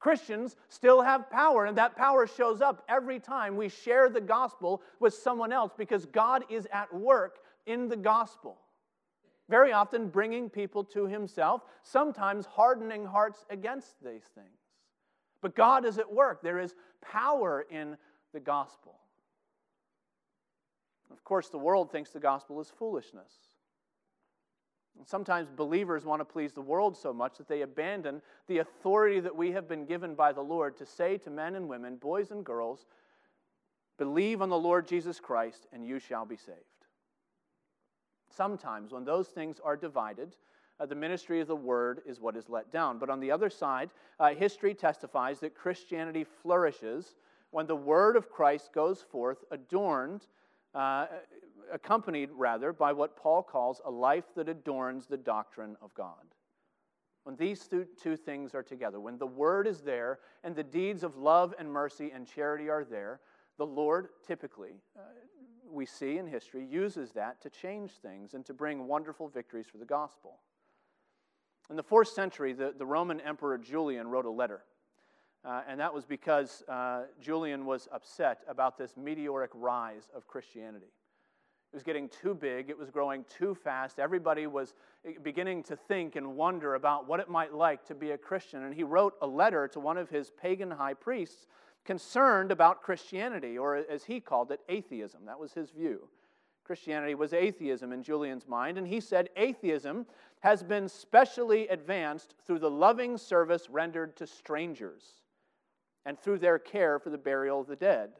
Christians 0.00 0.56
still 0.68 1.02
have 1.02 1.30
power, 1.30 1.64
and 1.64 1.76
that 1.78 1.96
power 1.96 2.26
shows 2.26 2.60
up 2.60 2.84
every 2.88 3.18
time 3.18 3.56
we 3.56 3.68
share 3.68 4.08
the 4.08 4.20
gospel 4.20 4.82
with 5.00 5.14
someone 5.14 5.52
else 5.52 5.72
because 5.76 6.06
God 6.06 6.44
is 6.48 6.66
at 6.72 6.92
work 6.94 7.38
in 7.66 7.88
the 7.88 7.96
gospel. 7.96 8.58
Very 9.48 9.72
often 9.72 10.08
bringing 10.08 10.50
people 10.50 10.84
to 10.84 11.06
Himself, 11.06 11.62
sometimes 11.82 12.46
hardening 12.46 13.04
hearts 13.04 13.44
against 13.50 13.94
these 14.04 14.24
things. 14.34 14.57
But 15.40 15.54
God 15.54 15.84
is 15.84 15.98
at 15.98 16.12
work. 16.12 16.42
There 16.42 16.58
is 16.58 16.74
power 17.00 17.64
in 17.70 17.96
the 18.32 18.40
gospel. 18.40 18.96
Of 21.10 21.24
course, 21.24 21.48
the 21.48 21.58
world 21.58 21.90
thinks 21.90 22.10
the 22.10 22.20
gospel 22.20 22.60
is 22.60 22.70
foolishness. 22.78 23.32
And 24.98 25.06
sometimes 25.06 25.48
believers 25.50 26.04
want 26.04 26.20
to 26.20 26.24
please 26.24 26.52
the 26.52 26.60
world 26.60 26.96
so 26.96 27.12
much 27.12 27.38
that 27.38 27.48
they 27.48 27.62
abandon 27.62 28.20
the 28.48 28.58
authority 28.58 29.20
that 29.20 29.34
we 29.34 29.52
have 29.52 29.68
been 29.68 29.86
given 29.86 30.14
by 30.14 30.32
the 30.32 30.42
Lord 30.42 30.76
to 30.78 30.86
say 30.86 31.16
to 31.18 31.30
men 31.30 31.54
and 31.54 31.68
women, 31.68 31.96
boys 31.96 32.30
and 32.32 32.44
girls, 32.44 32.86
believe 33.96 34.42
on 34.42 34.48
the 34.48 34.58
Lord 34.58 34.88
Jesus 34.88 35.20
Christ 35.20 35.66
and 35.72 35.86
you 35.86 35.98
shall 35.98 36.26
be 36.26 36.36
saved. 36.36 36.58
Sometimes, 38.30 38.92
when 38.92 39.04
those 39.04 39.28
things 39.28 39.60
are 39.64 39.76
divided, 39.76 40.36
uh, 40.80 40.86
the 40.86 40.94
ministry 40.94 41.40
of 41.40 41.48
the 41.48 41.56
word 41.56 42.02
is 42.06 42.20
what 42.20 42.36
is 42.36 42.48
let 42.48 42.70
down. 42.72 42.98
But 42.98 43.10
on 43.10 43.20
the 43.20 43.30
other 43.30 43.50
side, 43.50 43.90
uh, 44.20 44.34
history 44.34 44.74
testifies 44.74 45.40
that 45.40 45.54
Christianity 45.54 46.24
flourishes 46.24 47.16
when 47.50 47.66
the 47.66 47.76
word 47.76 48.16
of 48.16 48.30
Christ 48.30 48.72
goes 48.72 49.02
forth 49.02 49.44
adorned, 49.50 50.26
uh, 50.74 51.06
accompanied 51.72 52.30
rather, 52.32 52.72
by 52.72 52.92
what 52.92 53.16
Paul 53.16 53.42
calls 53.42 53.80
a 53.84 53.90
life 53.90 54.34
that 54.36 54.48
adorns 54.48 55.06
the 55.06 55.16
doctrine 55.16 55.76
of 55.80 55.94
God. 55.94 56.34
When 57.24 57.36
these 57.36 57.68
two 57.68 58.16
things 58.16 58.54
are 58.54 58.62
together, 58.62 59.00
when 59.00 59.18
the 59.18 59.26
word 59.26 59.66
is 59.66 59.80
there 59.80 60.18
and 60.44 60.56
the 60.56 60.62
deeds 60.62 61.02
of 61.02 61.16
love 61.16 61.54
and 61.58 61.70
mercy 61.70 62.10
and 62.14 62.26
charity 62.26 62.70
are 62.70 62.84
there, 62.84 63.20
the 63.58 63.66
Lord 63.66 64.08
typically, 64.26 64.80
uh, 64.96 65.02
we 65.70 65.84
see 65.84 66.16
in 66.16 66.26
history, 66.26 66.64
uses 66.64 67.12
that 67.12 67.42
to 67.42 67.50
change 67.50 67.90
things 68.00 68.32
and 68.32 68.46
to 68.46 68.54
bring 68.54 68.86
wonderful 68.86 69.28
victories 69.28 69.66
for 69.66 69.76
the 69.76 69.84
gospel. 69.84 70.38
In 71.70 71.76
the 71.76 71.82
fourth 71.82 72.08
century, 72.08 72.52
the, 72.52 72.74
the 72.76 72.86
Roman 72.86 73.20
Emperor 73.20 73.58
Julian 73.58 74.08
wrote 74.08 74.24
a 74.24 74.30
letter. 74.30 74.62
Uh, 75.44 75.62
and 75.68 75.78
that 75.78 75.92
was 75.92 76.04
because 76.04 76.62
uh, 76.68 77.02
Julian 77.20 77.64
was 77.64 77.88
upset 77.92 78.40
about 78.48 78.76
this 78.76 78.96
meteoric 78.96 79.50
rise 79.54 80.08
of 80.14 80.26
Christianity. 80.26 80.92
It 81.72 81.76
was 81.76 81.82
getting 81.82 82.08
too 82.08 82.34
big, 82.34 82.70
it 82.70 82.78
was 82.78 82.90
growing 82.90 83.24
too 83.28 83.54
fast. 83.54 83.98
Everybody 83.98 84.46
was 84.46 84.74
eh, 85.04 85.12
beginning 85.22 85.62
to 85.64 85.76
think 85.76 86.16
and 86.16 86.34
wonder 86.34 86.74
about 86.74 87.06
what 87.06 87.20
it 87.20 87.28
might 87.28 87.52
like 87.52 87.84
to 87.86 87.94
be 87.94 88.12
a 88.12 88.18
Christian. 88.18 88.64
And 88.64 88.74
he 88.74 88.82
wrote 88.82 89.14
a 89.20 89.26
letter 89.26 89.68
to 89.68 89.80
one 89.80 89.98
of 89.98 90.08
his 90.08 90.30
pagan 90.30 90.70
high 90.70 90.94
priests 90.94 91.46
concerned 91.84 92.50
about 92.50 92.82
Christianity, 92.82 93.58
or 93.58 93.76
as 93.76 94.04
he 94.04 94.18
called 94.18 94.50
it, 94.50 94.60
atheism. 94.68 95.26
That 95.26 95.38
was 95.38 95.52
his 95.52 95.70
view. 95.70 96.08
Christianity 96.68 97.14
was 97.14 97.32
atheism 97.32 97.94
in 97.94 98.02
Julian's 98.02 98.46
mind, 98.46 98.76
and 98.76 98.86
he 98.86 99.00
said 99.00 99.30
atheism 99.38 100.04
has 100.40 100.62
been 100.62 100.86
specially 100.86 101.66
advanced 101.68 102.34
through 102.46 102.58
the 102.58 102.70
loving 102.70 103.16
service 103.16 103.70
rendered 103.70 104.14
to 104.18 104.26
strangers 104.26 105.22
and 106.04 106.20
through 106.20 106.38
their 106.38 106.58
care 106.58 106.98
for 106.98 107.08
the 107.08 107.16
burial 107.16 107.62
of 107.62 107.68
the 107.68 107.74
dead. 107.74 108.10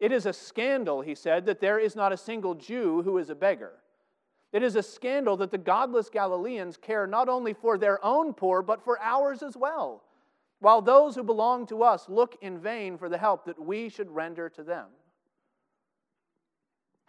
It 0.00 0.12
is 0.12 0.24
a 0.24 0.32
scandal, 0.32 1.02
he 1.02 1.14
said, 1.14 1.44
that 1.44 1.60
there 1.60 1.78
is 1.78 1.94
not 1.94 2.10
a 2.10 2.16
single 2.16 2.54
Jew 2.54 3.02
who 3.02 3.18
is 3.18 3.28
a 3.28 3.34
beggar. 3.34 3.72
It 4.54 4.62
is 4.62 4.74
a 4.74 4.82
scandal 4.82 5.36
that 5.36 5.50
the 5.50 5.58
godless 5.58 6.08
Galileans 6.08 6.78
care 6.78 7.06
not 7.06 7.28
only 7.28 7.52
for 7.52 7.76
their 7.76 8.02
own 8.02 8.32
poor, 8.32 8.62
but 8.62 8.82
for 8.82 8.98
ours 8.98 9.42
as 9.42 9.58
well, 9.58 10.04
while 10.60 10.80
those 10.80 11.14
who 11.14 11.22
belong 11.22 11.66
to 11.66 11.82
us 11.82 12.08
look 12.08 12.34
in 12.40 12.58
vain 12.58 12.96
for 12.96 13.10
the 13.10 13.18
help 13.18 13.44
that 13.44 13.62
we 13.62 13.90
should 13.90 14.10
render 14.10 14.48
to 14.48 14.62
them. 14.62 14.86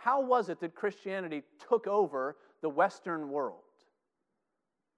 How 0.03 0.19
was 0.19 0.49
it 0.49 0.59
that 0.59 0.75
Christianity 0.75 1.43
took 1.69 1.87
over 1.87 2.35
the 2.61 2.67
Western 2.67 3.29
world? 3.29 3.61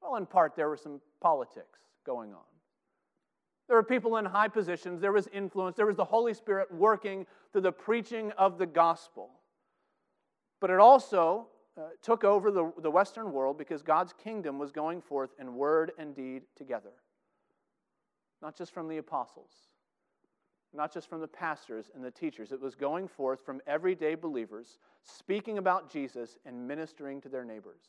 Well, 0.01 0.15
in 0.15 0.25
part, 0.25 0.55
there 0.55 0.67
was 0.67 0.81
some 0.81 0.99
politics 1.21 1.79
going 2.07 2.33
on. 2.33 2.41
There 3.67 3.77
were 3.77 3.83
people 3.83 4.17
in 4.17 4.25
high 4.25 4.47
positions, 4.47 5.01
there 5.01 5.11
was 5.11 5.27
influence, 5.27 5.77
there 5.77 5.85
was 5.85 5.95
the 5.95 6.05
Holy 6.05 6.33
Spirit 6.33 6.73
working 6.73 7.27
through 7.51 7.61
the 7.61 7.71
preaching 7.71 8.31
of 8.31 8.57
the 8.57 8.65
gospel. 8.65 9.29
But 10.59 10.71
it 10.71 10.79
also 10.79 11.49
uh, 11.77 11.81
took 12.01 12.23
over 12.23 12.49
the, 12.49 12.71
the 12.81 12.89
Western 12.89 13.31
world 13.31 13.59
because 13.59 13.83
God's 13.83 14.11
kingdom 14.11 14.57
was 14.57 14.71
going 14.71 15.03
forth 15.03 15.29
in 15.39 15.53
word 15.53 15.91
and 15.99 16.15
deed 16.15 16.43
together, 16.55 16.93
not 18.41 18.57
just 18.57 18.73
from 18.73 18.87
the 18.87 18.97
apostles 18.97 19.51
not 20.75 20.93
just 20.93 21.09
from 21.09 21.21
the 21.21 21.27
pastors 21.27 21.89
and 21.95 22.03
the 22.03 22.11
teachers. 22.11 22.51
It 22.51 22.61
was 22.61 22.75
going 22.75 23.07
forth 23.07 23.45
from 23.45 23.61
everyday 23.65 24.15
believers, 24.15 24.79
speaking 25.03 25.57
about 25.57 25.91
Jesus 25.91 26.37
and 26.45 26.67
ministering 26.67 27.21
to 27.21 27.29
their 27.29 27.45
neighbors. 27.45 27.81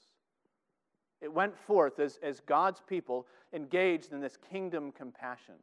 It 1.20 1.33
went 1.33 1.57
forth 1.57 1.99
as, 1.99 2.18
as 2.22 2.40
God's 2.40 2.83
people 2.87 3.27
engaged 3.53 4.12
in 4.12 4.20
this 4.20 4.37
kingdom 4.51 4.92
compassion. 4.92 5.55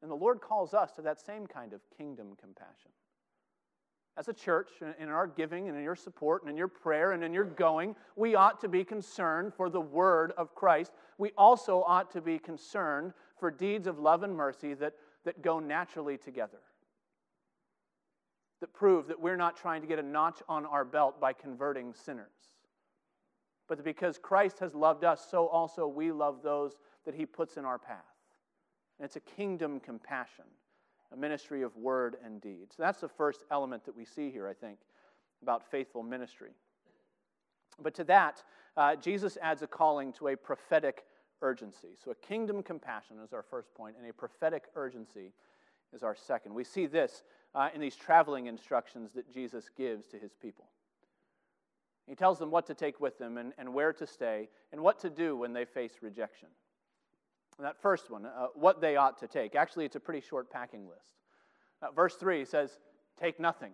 And 0.00 0.10
the 0.10 0.16
Lord 0.16 0.40
calls 0.40 0.74
us 0.74 0.92
to 0.92 1.02
that 1.02 1.20
same 1.20 1.46
kind 1.46 1.72
of 1.72 1.80
kingdom 1.96 2.36
compassion. 2.40 2.90
As 4.16 4.28
a 4.28 4.32
church, 4.32 4.68
in 4.98 5.08
our 5.08 5.26
giving 5.26 5.68
and 5.68 5.76
in 5.76 5.82
your 5.82 5.96
support 5.96 6.42
and 6.42 6.50
in 6.50 6.56
your 6.56 6.68
prayer 6.68 7.12
and 7.12 7.24
in 7.24 7.32
your 7.32 7.44
going, 7.44 7.96
we 8.14 8.34
ought 8.34 8.60
to 8.60 8.68
be 8.68 8.84
concerned 8.84 9.54
for 9.54 9.70
the 9.70 9.80
word 9.80 10.32
of 10.36 10.54
Christ. 10.54 10.92
We 11.16 11.30
also 11.38 11.82
ought 11.86 12.10
to 12.10 12.20
be 12.20 12.38
concerned 12.38 13.14
for 13.38 13.50
deeds 13.50 13.86
of 13.86 13.98
love 13.98 14.22
and 14.22 14.36
mercy 14.36 14.74
that 14.74 14.94
that 15.24 15.42
go 15.42 15.58
naturally 15.60 16.18
together. 16.18 16.58
that 18.62 18.72
prove 18.72 19.08
that 19.08 19.20
we're 19.20 19.36
not 19.36 19.56
trying 19.56 19.80
to 19.80 19.88
get 19.88 19.98
a 19.98 20.02
notch 20.02 20.40
on 20.48 20.64
our 20.64 20.84
belt 20.84 21.20
by 21.20 21.32
converting 21.32 21.92
sinners, 21.92 22.54
but 23.66 23.76
that 23.76 23.82
because 23.82 24.18
Christ 24.18 24.60
has 24.60 24.72
loved 24.72 25.02
us, 25.02 25.26
so 25.28 25.48
also 25.48 25.88
we 25.88 26.12
love 26.12 26.42
those 26.44 26.76
that 27.04 27.12
he 27.12 27.26
puts 27.26 27.56
in 27.56 27.64
our 27.64 27.78
path. 27.78 28.04
And 28.98 29.04
it's 29.04 29.16
a 29.16 29.20
kingdom 29.20 29.80
compassion, 29.80 30.44
a 31.12 31.16
ministry 31.16 31.62
of 31.62 31.76
word 31.76 32.16
and 32.24 32.40
deed. 32.40 32.68
So 32.76 32.84
that's 32.84 33.00
the 33.00 33.08
first 33.08 33.42
element 33.50 33.84
that 33.84 33.96
we 33.96 34.04
see 34.04 34.30
here, 34.30 34.46
I 34.46 34.54
think, 34.54 34.78
about 35.42 35.68
faithful 35.68 36.04
ministry. 36.04 36.52
But 37.80 37.94
to 37.94 38.04
that, 38.04 38.44
uh, 38.76 38.94
Jesus 38.94 39.36
adds 39.42 39.62
a 39.62 39.66
calling 39.66 40.12
to 40.12 40.28
a 40.28 40.36
prophetic 40.36 41.04
urgency. 41.42 41.96
So 42.02 42.10
a 42.10 42.14
kingdom 42.14 42.62
compassion 42.62 43.16
is 43.22 43.32
our 43.32 43.42
first 43.42 43.74
point, 43.74 43.96
and 43.98 44.08
a 44.08 44.12
prophetic 44.12 44.64
urgency 44.74 45.32
is 45.92 46.02
our 46.02 46.16
second. 46.16 46.54
We 46.54 46.64
see 46.64 46.86
this 46.86 47.22
uh, 47.54 47.68
in 47.74 47.80
these 47.80 47.96
traveling 47.96 48.46
instructions 48.46 49.10
that 49.14 49.32
Jesus 49.32 49.68
gives 49.76 50.06
to 50.08 50.18
his 50.18 50.32
people. 50.32 50.66
He 52.06 52.14
tells 52.14 52.38
them 52.38 52.50
what 52.50 52.66
to 52.66 52.74
take 52.74 53.00
with 53.00 53.18
them 53.18 53.38
and, 53.38 53.52
and 53.58 53.72
where 53.72 53.92
to 53.92 54.06
stay 54.06 54.48
and 54.72 54.80
what 54.80 54.98
to 55.00 55.10
do 55.10 55.36
when 55.36 55.52
they 55.52 55.64
face 55.64 55.92
rejection. 56.00 56.48
And 57.58 57.66
that 57.66 57.80
first 57.80 58.10
one, 58.10 58.26
uh, 58.26 58.46
what 58.54 58.80
they 58.80 58.96
ought 58.96 59.18
to 59.18 59.28
take. 59.28 59.54
Actually, 59.54 59.84
it's 59.84 59.96
a 59.96 60.00
pretty 60.00 60.26
short 60.26 60.50
packing 60.50 60.88
list. 60.88 61.12
Uh, 61.80 61.90
verse 61.94 62.14
3 62.16 62.44
says, 62.44 62.78
Take 63.20 63.38
nothing. 63.38 63.72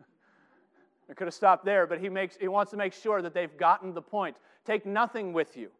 I 1.10 1.14
could 1.14 1.26
have 1.26 1.34
stopped 1.34 1.64
there, 1.64 1.86
but 1.86 2.00
he, 2.00 2.08
makes, 2.08 2.36
he 2.36 2.48
wants 2.48 2.70
to 2.70 2.76
make 2.76 2.94
sure 2.94 3.22
that 3.22 3.34
they've 3.34 3.56
gotten 3.56 3.92
the 3.92 4.02
point. 4.02 4.36
Take 4.64 4.86
nothing 4.86 5.32
with 5.32 5.56
you. 5.56 5.70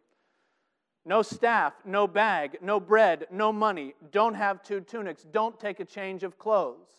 No 1.09 1.23
staff, 1.23 1.73
no 1.87 2.07
bag, 2.07 2.59
no 2.61 2.79
bread, 2.79 3.29
no 3.31 3.51
money. 3.51 3.95
Don't 4.13 4.35
have 4.35 4.63
two 4.63 4.83
tunics. 4.83 5.23
Don't 5.33 5.59
take 5.59 5.81
a 5.81 5.85
change 5.87 6.23
of 6.23 6.39
clothes. 6.39 6.99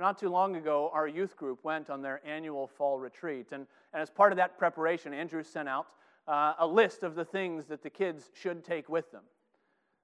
not 0.00 0.18
too 0.18 0.28
long 0.28 0.56
ago, 0.56 0.90
our 0.92 1.06
youth 1.06 1.36
group 1.36 1.62
went 1.62 1.88
on 1.88 2.02
their 2.02 2.20
annual 2.26 2.66
fall 2.66 2.98
retreat. 2.98 3.52
And, 3.52 3.68
and 3.92 4.02
as 4.02 4.10
part 4.10 4.32
of 4.32 4.38
that 4.38 4.58
preparation, 4.58 5.14
Andrew 5.14 5.44
sent 5.44 5.68
out 5.68 5.86
uh, 6.26 6.54
a 6.58 6.66
list 6.66 7.04
of 7.04 7.14
the 7.14 7.24
things 7.24 7.66
that 7.66 7.80
the 7.80 7.90
kids 7.90 8.32
should 8.34 8.64
take 8.64 8.88
with 8.88 9.12
them. 9.12 9.22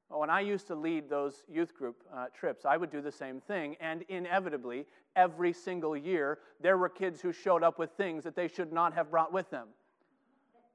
When 0.08 0.30
I 0.30 0.38
used 0.38 0.68
to 0.68 0.76
lead 0.76 1.10
those 1.10 1.42
youth 1.48 1.74
group 1.74 2.04
uh, 2.14 2.26
trips, 2.32 2.64
I 2.64 2.76
would 2.76 2.92
do 2.92 3.00
the 3.00 3.10
same 3.10 3.40
thing. 3.40 3.74
And 3.80 4.04
inevitably, 4.10 4.86
every 5.16 5.52
single 5.52 5.96
year, 5.96 6.38
there 6.60 6.78
were 6.78 6.88
kids 6.88 7.20
who 7.20 7.32
showed 7.32 7.64
up 7.64 7.80
with 7.80 7.90
things 7.96 8.22
that 8.22 8.36
they 8.36 8.46
should 8.46 8.72
not 8.72 8.94
have 8.94 9.10
brought 9.10 9.32
with 9.32 9.50
them. 9.50 9.66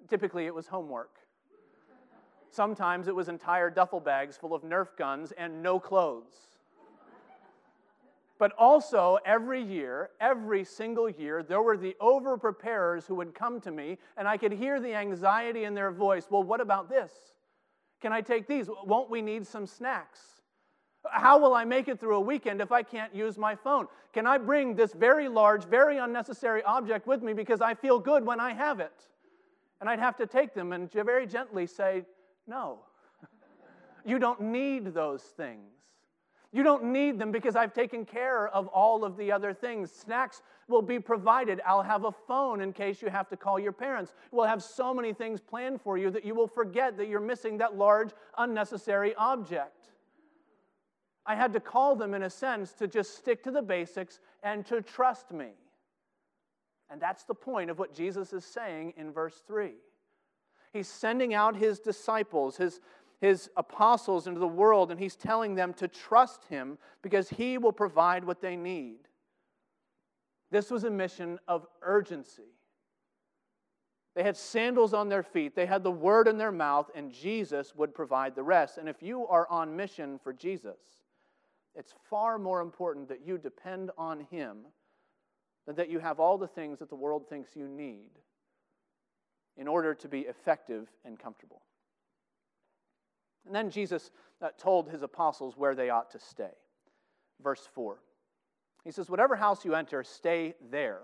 Typically, 0.09 0.45
it 0.45 0.53
was 0.53 0.67
homework. 0.67 1.11
Sometimes 2.49 3.07
it 3.07 3.15
was 3.15 3.29
entire 3.29 3.69
duffel 3.69 3.99
bags 3.99 4.37
full 4.37 4.53
of 4.53 4.63
Nerf 4.63 4.95
guns 4.97 5.31
and 5.33 5.61
no 5.61 5.79
clothes. 5.79 6.57
But 8.39 8.51
also, 8.57 9.17
every 9.25 9.63
year, 9.63 10.11
every 10.21 10.63
single 10.63 11.09
year, 11.09 11.41
there 11.41 11.61
were 11.61 11.77
the 11.77 11.95
over 11.99 12.37
preparers 12.37 13.07
who 13.07 13.15
would 13.15 13.33
come 13.33 13.59
to 13.61 13.71
me, 13.71 13.97
and 14.15 14.27
I 14.27 14.37
could 14.37 14.51
hear 14.51 14.79
the 14.79 14.93
anxiety 14.93 15.63
in 15.63 15.73
their 15.73 15.91
voice. 15.91 16.27
Well, 16.29 16.43
what 16.43 16.61
about 16.61 16.87
this? 16.87 17.11
Can 17.99 18.13
I 18.13 18.21
take 18.21 18.47
these? 18.47 18.69
Won't 18.85 19.09
we 19.09 19.23
need 19.23 19.47
some 19.47 19.65
snacks? 19.65 20.19
How 21.09 21.39
will 21.39 21.55
I 21.55 21.63
make 21.63 21.87
it 21.87 21.99
through 21.99 22.15
a 22.15 22.21
weekend 22.21 22.61
if 22.61 22.71
I 22.71 22.83
can't 22.83 23.15
use 23.15 23.37
my 23.37 23.55
phone? 23.55 23.87
Can 24.13 24.27
I 24.27 24.37
bring 24.37 24.75
this 24.75 24.93
very 24.93 25.27
large, 25.27 25.65
very 25.65 25.97
unnecessary 25.97 26.61
object 26.63 27.07
with 27.07 27.23
me 27.23 27.33
because 27.33 27.61
I 27.61 27.73
feel 27.73 27.97
good 27.97 28.25
when 28.25 28.39
I 28.39 28.53
have 28.53 28.79
it? 28.79 29.07
And 29.79 29.89
I'd 29.89 29.99
have 29.99 30.17
to 30.17 30.27
take 30.27 30.53
them 30.53 30.73
and 30.73 30.91
very 30.91 31.25
gently 31.25 31.65
say, 31.65 32.03
No, 32.47 32.79
you 34.05 34.19
don't 34.19 34.41
need 34.41 34.93
those 34.93 35.21
things. 35.21 35.77
You 36.53 36.63
don't 36.63 36.85
need 36.85 37.19
them 37.19 37.31
because 37.31 37.55
I've 37.57 37.73
taken 37.73 38.05
care 38.05 38.47
of 38.47 38.67
all 38.67 39.03
of 39.03 39.17
the 39.17 39.31
other 39.31 39.53
things. 39.53 39.91
Snacks 39.91 40.41
will 40.69 40.81
be 40.81 40.97
provided. 40.97 41.61
I'll 41.65 41.83
have 41.83 42.05
a 42.05 42.11
phone 42.11 42.61
in 42.61 42.71
case 42.71 43.01
you 43.01 43.09
have 43.09 43.27
to 43.29 43.37
call 43.37 43.59
your 43.59 43.73
parents. 43.73 44.13
We'll 44.31 44.45
have 44.45 44.63
so 44.63 44.93
many 44.93 45.13
things 45.13 45.41
planned 45.41 45.81
for 45.81 45.97
you 45.97 46.09
that 46.11 46.23
you 46.23 46.33
will 46.33 46.47
forget 46.47 46.97
that 46.97 47.09
you're 47.09 47.19
missing 47.19 47.57
that 47.57 47.77
large, 47.77 48.11
unnecessary 48.37 49.13
object. 49.15 49.89
I 51.25 51.35
had 51.35 51.51
to 51.53 51.59
call 51.59 51.97
them, 51.97 52.13
in 52.13 52.23
a 52.23 52.29
sense, 52.29 52.71
to 52.75 52.87
just 52.87 53.17
stick 53.17 53.43
to 53.43 53.51
the 53.51 53.61
basics 53.61 54.21
and 54.41 54.65
to 54.67 54.81
trust 54.81 55.31
me. 55.31 55.49
And 56.89 57.01
that's 57.01 57.25
the 57.25 57.35
point 57.35 57.69
of 57.69 57.77
what 57.77 57.93
Jesus 57.93 58.31
is 58.31 58.45
saying 58.45 58.93
in 58.95 59.11
verse 59.11 59.43
3. 59.45 59.73
He's 60.73 60.87
sending 60.87 61.33
out 61.33 61.55
his 61.55 61.79
disciples, 61.79 62.57
his, 62.57 62.79
his 63.19 63.49
apostles 63.57 64.27
into 64.27 64.39
the 64.39 64.47
world, 64.47 64.91
and 64.91 64.99
he's 64.99 65.15
telling 65.15 65.55
them 65.55 65.73
to 65.75 65.87
trust 65.87 66.45
him 66.45 66.77
because 67.01 67.29
he 67.29 67.57
will 67.57 67.71
provide 67.71 68.23
what 68.23 68.41
they 68.41 68.55
need. 68.55 68.99
This 70.51 70.71
was 70.71 70.83
a 70.83 70.89
mission 70.89 71.39
of 71.47 71.65
urgency. 71.81 72.53
They 74.15 74.23
had 74.23 74.37
sandals 74.37 74.93
on 74.93 75.09
their 75.09 75.21
feet, 75.23 75.55
they 75.55 75.67
had 75.67 75.83
the 75.83 75.91
word 75.91 76.27
in 76.27 76.37
their 76.37 76.51
mouth, 76.51 76.89
and 76.95 77.11
Jesus 77.11 77.75
would 77.75 77.93
provide 77.93 78.35
the 78.35 78.43
rest. 78.43 78.79
And 78.79 78.89
if 78.89 79.03
you 79.03 79.27
are 79.27 79.47
on 79.49 79.75
mission 79.75 80.19
for 80.23 80.33
Jesus, 80.33 80.79
it's 81.75 81.93
far 82.09 82.39
more 82.39 82.61
important 82.61 83.09
that 83.09 83.25
you 83.25 83.37
depend 83.37 83.91
on 83.95 84.21
him 84.31 84.65
than 85.67 85.75
that 85.75 85.89
you 85.89 85.99
have 85.99 86.19
all 86.19 86.37
the 86.39 86.47
things 86.47 86.79
that 86.79 86.89
the 86.89 86.95
world 86.95 87.29
thinks 87.29 87.55
you 87.55 87.67
need 87.67 88.09
in 89.57 89.67
order 89.67 89.93
to 89.95 90.07
be 90.07 90.21
effective 90.21 90.87
and 91.03 91.19
comfortable. 91.19 91.61
And 93.45 93.55
then 93.55 93.69
Jesus 93.69 94.11
uh, 94.41 94.49
told 94.57 94.89
his 94.89 95.01
apostles 95.01 95.55
where 95.57 95.75
they 95.75 95.89
ought 95.89 96.11
to 96.11 96.19
stay. 96.19 96.51
Verse 97.41 97.67
4. 97.73 97.97
He 98.83 98.91
says, 98.91 99.09
Whatever 99.09 99.35
house 99.35 99.65
you 99.65 99.75
enter, 99.75 100.03
stay 100.03 100.55
there, 100.69 101.01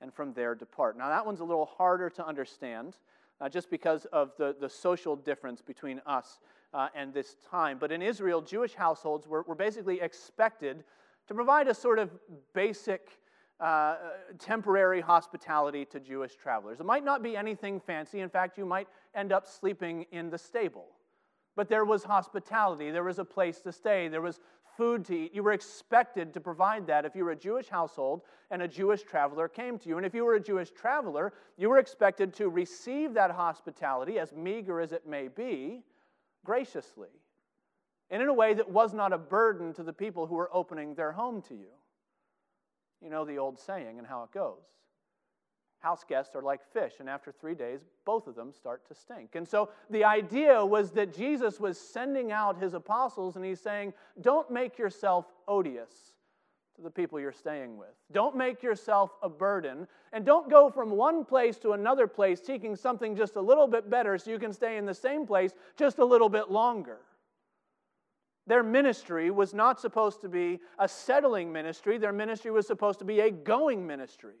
and 0.00 0.12
from 0.12 0.32
there 0.32 0.54
depart. 0.54 0.98
Now, 0.98 1.08
that 1.08 1.24
one's 1.24 1.40
a 1.40 1.44
little 1.44 1.66
harder 1.66 2.10
to 2.10 2.26
understand 2.26 2.96
uh, 3.40 3.48
just 3.48 3.70
because 3.70 4.04
of 4.06 4.32
the, 4.38 4.54
the 4.60 4.68
social 4.68 5.16
difference 5.16 5.62
between 5.62 6.00
us 6.06 6.40
uh, 6.74 6.88
and 6.94 7.12
this 7.12 7.36
time. 7.50 7.78
But 7.78 7.92
in 7.92 8.02
Israel, 8.02 8.40
Jewish 8.40 8.74
households 8.74 9.26
were, 9.26 9.42
were 9.42 9.54
basically 9.54 10.00
expected 10.00 10.84
to 11.28 11.34
provide 11.34 11.68
a 11.68 11.74
sort 11.74 11.98
of 11.98 12.10
basic. 12.54 13.20
Uh, 13.62 13.94
temporary 14.40 15.00
hospitality 15.00 15.84
to 15.84 16.00
Jewish 16.00 16.34
travelers. 16.34 16.80
It 16.80 16.84
might 16.84 17.04
not 17.04 17.22
be 17.22 17.36
anything 17.36 17.78
fancy. 17.78 18.18
In 18.18 18.28
fact, 18.28 18.58
you 18.58 18.66
might 18.66 18.88
end 19.14 19.30
up 19.30 19.46
sleeping 19.46 20.04
in 20.10 20.30
the 20.30 20.38
stable. 20.38 20.86
But 21.54 21.68
there 21.68 21.84
was 21.84 22.02
hospitality, 22.02 22.90
there 22.90 23.04
was 23.04 23.20
a 23.20 23.24
place 23.24 23.60
to 23.60 23.70
stay, 23.70 24.08
there 24.08 24.20
was 24.20 24.40
food 24.76 25.04
to 25.04 25.14
eat. 25.16 25.32
You 25.32 25.44
were 25.44 25.52
expected 25.52 26.34
to 26.34 26.40
provide 26.40 26.88
that 26.88 27.04
if 27.04 27.14
you 27.14 27.24
were 27.24 27.30
a 27.30 27.36
Jewish 27.36 27.68
household 27.68 28.22
and 28.50 28.62
a 28.62 28.66
Jewish 28.66 29.04
traveler 29.04 29.46
came 29.46 29.78
to 29.78 29.88
you. 29.88 29.96
And 29.96 30.04
if 30.04 30.12
you 30.12 30.24
were 30.24 30.34
a 30.34 30.40
Jewish 30.40 30.72
traveler, 30.72 31.32
you 31.56 31.68
were 31.68 31.78
expected 31.78 32.34
to 32.34 32.48
receive 32.48 33.14
that 33.14 33.30
hospitality, 33.30 34.18
as 34.18 34.32
meager 34.32 34.80
as 34.80 34.90
it 34.90 35.06
may 35.06 35.28
be, 35.28 35.84
graciously 36.44 37.10
and 38.10 38.20
in 38.20 38.28
a 38.28 38.34
way 38.34 38.54
that 38.54 38.68
was 38.68 38.92
not 38.92 39.12
a 39.12 39.18
burden 39.18 39.72
to 39.72 39.82
the 39.82 39.92
people 39.92 40.26
who 40.26 40.34
were 40.34 40.50
opening 40.52 40.94
their 40.94 41.12
home 41.12 41.40
to 41.42 41.54
you. 41.54 41.70
You 43.02 43.10
know 43.10 43.24
the 43.24 43.38
old 43.38 43.58
saying 43.58 43.98
and 43.98 44.06
how 44.06 44.22
it 44.22 44.32
goes 44.32 44.62
house 45.82 46.04
guests 46.08 46.36
are 46.36 46.42
like 46.42 46.60
fish, 46.72 46.94
and 47.00 47.10
after 47.10 47.32
three 47.32 47.54
days, 47.54 47.80
both 48.04 48.28
of 48.28 48.36
them 48.36 48.52
start 48.52 48.86
to 48.86 48.94
stink. 48.94 49.34
And 49.34 49.46
so 49.46 49.68
the 49.90 50.04
idea 50.04 50.64
was 50.64 50.92
that 50.92 51.14
Jesus 51.14 51.58
was 51.58 51.78
sending 51.78 52.30
out 52.30 52.56
his 52.56 52.74
apostles, 52.74 53.36
and 53.36 53.44
he's 53.44 53.60
saying, 53.60 53.92
Don't 54.20 54.50
make 54.50 54.78
yourself 54.78 55.26
odious 55.48 56.14
to 56.76 56.82
the 56.82 56.90
people 56.90 57.18
you're 57.18 57.32
staying 57.32 57.76
with. 57.76 57.94
Don't 58.12 58.36
make 58.36 58.62
yourself 58.62 59.10
a 59.22 59.28
burden, 59.28 59.88
and 60.12 60.24
don't 60.24 60.48
go 60.48 60.70
from 60.70 60.90
one 60.90 61.24
place 61.24 61.58
to 61.58 61.72
another 61.72 62.06
place 62.06 62.40
seeking 62.40 62.76
something 62.76 63.16
just 63.16 63.34
a 63.34 63.40
little 63.40 63.66
bit 63.66 63.90
better 63.90 64.16
so 64.16 64.30
you 64.30 64.38
can 64.38 64.52
stay 64.52 64.76
in 64.76 64.86
the 64.86 64.94
same 64.94 65.26
place 65.26 65.52
just 65.76 65.98
a 65.98 66.04
little 66.04 66.28
bit 66.28 66.50
longer. 66.50 66.98
Their 68.52 68.62
ministry 68.62 69.30
was 69.30 69.54
not 69.54 69.80
supposed 69.80 70.20
to 70.20 70.28
be 70.28 70.60
a 70.78 70.86
settling 70.86 71.54
ministry, 71.54 71.96
their 71.96 72.12
ministry 72.12 72.50
was 72.50 72.66
supposed 72.66 72.98
to 72.98 73.04
be 73.06 73.20
a 73.20 73.30
going 73.30 73.86
ministry. 73.86 74.34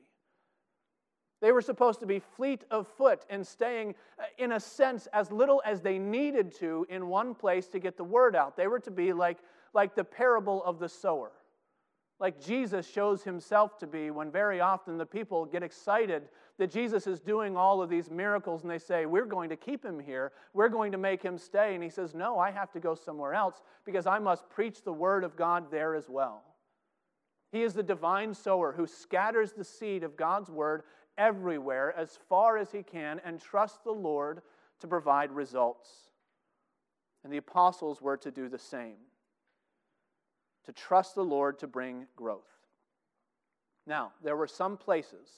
They 1.40 1.50
were 1.50 1.62
supposed 1.62 1.98
to 2.00 2.06
be 2.06 2.18
fleet 2.18 2.62
of 2.70 2.86
foot 2.86 3.24
and 3.30 3.46
staying, 3.46 3.94
uh, 4.18 4.24
in 4.36 4.52
a 4.52 4.60
sense, 4.60 5.08
as 5.14 5.32
little 5.32 5.62
as 5.64 5.80
they 5.80 5.98
needed 5.98 6.52
to 6.56 6.86
in 6.90 7.06
one 7.06 7.34
place 7.34 7.68
to 7.68 7.78
get 7.78 7.96
the 7.96 8.04
word 8.04 8.36
out. 8.36 8.54
They 8.54 8.66
were 8.66 8.80
to 8.80 8.90
be 8.90 9.14
like, 9.14 9.38
like 9.72 9.94
the 9.94 10.04
parable 10.04 10.62
of 10.64 10.78
the 10.78 10.90
sower, 10.90 11.32
like 12.20 12.38
Jesus 12.38 12.86
shows 12.86 13.22
himself 13.22 13.78
to 13.78 13.86
be 13.86 14.10
when 14.10 14.30
very 14.30 14.60
often 14.60 14.98
the 14.98 15.06
people 15.06 15.46
get 15.46 15.62
excited 15.62 16.28
that 16.58 16.70
Jesus 16.70 17.06
is 17.06 17.20
doing 17.20 17.56
all 17.56 17.82
of 17.82 17.88
these 17.90 18.10
miracles 18.10 18.62
and 18.62 18.70
they 18.70 18.78
say, 18.78 19.06
We're 19.06 19.24
going 19.24 19.48
to 19.50 19.56
keep 19.56 19.84
him 19.84 19.98
here. 19.98 20.32
We're 20.52 20.68
going 20.68 20.92
to 20.92 20.98
make 20.98 21.22
him 21.22 21.38
stay. 21.38 21.74
And 21.74 21.82
he 21.82 21.90
says, 21.90 22.14
No, 22.14 22.38
I 22.38 22.50
have 22.50 22.70
to 22.72 22.80
go 22.80 22.94
somewhere 22.94 23.34
else 23.34 23.62
because 23.84 24.06
I 24.06 24.18
must 24.18 24.48
preach 24.50 24.82
the 24.82 24.92
word 24.92 25.24
of 25.24 25.36
God 25.36 25.70
there 25.70 25.94
as 25.94 26.08
well. 26.08 26.42
He 27.50 27.62
is 27.62 27.74
the 27.74 27.82
divine 27.82 28.34
sower 28.34 28.72
who 28.72 28.86
scatters 28.86 29.52
the 29.52 29.64
seed 29.64 30.04
of 30.04 30.16
God's 30.16 30.50
word 30.50 30.82
everywhere 31.18 31.94
as 31.96 32.18
far 32.28 32.56
as 32.56 32.70
he 32.70 32.82
can 32.82 33.20
and 33.24 33.40
trust 33.40 33.84
the 33.84 33.92
Lord 33.92 34.42
to 34.80 34.86
provide 34.86 35.30
results. 35.30 35.88
And 37.24 37.32
the 37.32 37.38
apostles 37.38 38.00
were 38.00 38.16
to 38.18 38.30
do 38.30 38.48
the 38.48 38.58
same 38.58 38.96
to 40.64 40.72
trust 40.72 41.14
the 41.14 41.24
Lord 41.24 41.58
to 41.58 41.66
bring 41.66 42.06
growth. 42.16 42.48
Now, 43.86 44.12
there 44.22 44.36
were 44.36 44.46
some 44.46 44.76
places 44.76 45.28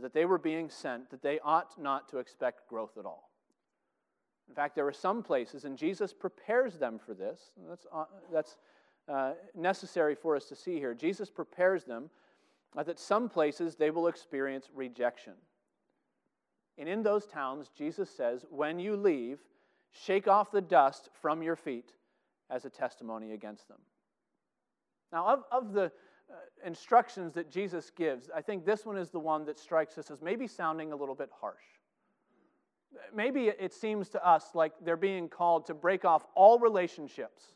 that 0.00 0.12
they 0.12 0.24
were 0.24 0.38
being 0.38 0.68
sent 0.68 1.10
that 1.10 1.22
they 1.22 1.38
ought 1.40 1.80
not 1.80 2.08
to 2.08 2.18
expect 2.18 2.68
growth 2.68 2.96
at 2.98 3.06
all. 3.06 3.30
In 4.48 4.54
fact, 4.54 4.74
there 4.74 4.86
are 4.86 4.92
some 4.92 5.22
places, 5.22 5.64
and 5.64 5.78
Jesus 5.78 6.12
prepares 6.12 6.76
them 6.76 6.98
for 6.98 7.14
this. 7.14 7.52
That's, 7.68 7.86
uh, 7.92 8.04
that's 8.32 8.56
uh, 9.08 9.32
necessary 9.54 10.14
for 10.14 10.34
us 10.34 10.46
to 10.46 10.56
see 10.56 10.78
here. 10.78 10.92
Jesus 10.92 11.30
prepares 11.30 11.84
them 11.84 12.10
uh, 12.76 12.82
that 12.82 12.98
some 12.98 13.28
places 13.28 13.76
they 13.76 13.90
will 13.90 14.08
experience 14.08 14.68
rejection. 14.74 15.34
And 16.78 16.88
in 16.88 17.02
those 17.02 17.26
towns, 17.26 17.70
Jesus 17.76 18.10
says, 18.10 18.44
when 18.50 18.78
you 18.80 18.96
leave, 18.96 19.38
shake 19.92 20.26
off 20.26 20.50
the 20.50 20.60
dust 20.60 21.10
from 21.20 21.42
your 21.42 21.56
feet 21.56 21.92
as 22.48 22.64
a 22.64 22.70
testimony 22.70 23.32
against 23.32 23.68
them. 23.68 23.78
Now, 25.12 25.26
of, 25.26 25.44
of 25.52 25.72
the 25.72 25.92
instructions 26.64 27.34
that 27.34 27.50
Jesus 27.50 27.90
gives, 27.90 28.30
I 28.34 28.40
think 28.40 28.64
this 28.64 28.84
one 28.84 28.96
is 28.96 29.10
the 29.10 29.18
one 29.18 29.44
that 29.46 29.58
strikes 29.58 29.98
us 29.98 30.10
as 30.10 30.22
maybe 30.22 30.46
sounding 30.46 30.92
a 30.92 30.96
little 30.96 31.14
bit 31.14 31.30
harsh. 31.40 31.62
Maybe 33.14 33.46
it 33.46 33.72
seems 33.72 34.08
to 34.10 34.26
us 34.26 34.50
like 34.54 34.72
they're 34.84 34.96
being 34.96 35.28
called 35.28 35.66
to 35.66 35.74
break 35.74 36.04
off 36.04 36.26
all 36.34 36.58
relationships 36.58 37.54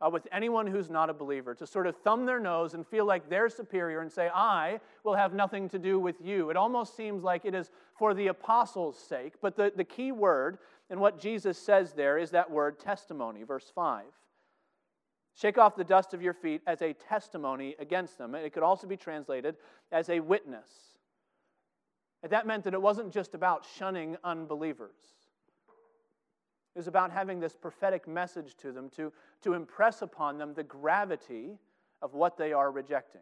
uh, 0.00 0.08
with 0.08 0.26
anyone 0.30 0.66
who's 0.66 0.90
not 0.90 1.10
a 1.10 1.14
believer, 1.14 1.54
to 1.54 1.66
sort 1.66 1.86
of 1.86 1.96
thumb 1.96 2.26
their 2.26 2.38
nose 2.38 2.74
and 2.74 2.86
feel 2.86 3.04
like 3.04 3.28
they're 3.28 3.48
superior 3.48 4.00
and 4.00 4.10
say, 4.10 4.30
I 4.32 4.80
will 5.04 5.14
have 5.14 5.34
nothing 5.34 5.68
to 5.70 5.78
do 5.78 5.98
with 5.98 6.16
you. 6.22 6.50
It 6.50 6.56
almost 6.56 6.96
seems 6.96 7.24
like 7.24 7.44
it 7.44 7.54
is 7.54 7.70
for 7.98 8.14
the 8.14 8.28
apostles' 8.28 8.98
sake, 8.98 9.34
but 9.42 9.56
the, 9.56 9.72
the 9.74 9.84
key 9.84 10.12
word 10.12 10.58
in 10.90 11.00
what 11.00 11.20
Jesus 11.20 11.58
says 11.58 11.92
there 11.92 12.18
is 12.18 12.30
that 12.30 12.50
word 12.50 12.78
testimony, 12.78 13.42
verse 13.42 13.70
5. 13.74 14.04
Shake 15.40 15.56
off 15.56 15.76
the 15.76 15.84
dust 15.84 16.14
of 16.14 16.22
your 16.22 16.32
feet 16.32 16.62
as 16.66 16.82
a 16.82 16.92
testimony 16.92 17.76
against 17.78 18.18
them. 18.18 18.34
It 18.34 18.52
could 18.52 18.64
also 18.64 18.88
be 18.88 18.96
translated 18.96 19.54
as 19.92 20.08
a 20.08 20.18
witness. 20.18 20.68
And 22.24 22.32
that 22.32 22.44
meant 22.44 22.64
that 22.64 22.74
it 22.74 22.82
wasn't 22.82 23.12
just 23.12 23.34
about 23.34 23.64
shunning 23.76 24.16
unbelievers. 24.24 24.96
It 26.74 26.78
was 26.78 26.88
about 26.88 27.12
having 27.12 27.38
this 27.38 27.54
prophetic 27.54 28.08
message 28.08 28.56
to 28.56 28.72
them 28.72 28.90
to, 28.96 29.12
to 29.42 29.54
impress 29.54 30.02
upon 30.02 30.38
them 30.38 30.54
the 30.54 30.64
gravity 30.64 31.58
of 32.02 32.14
what 32.14 32.36
they 32.36 32.52
are 32.52 32.72
rejecting. 32.72 33.20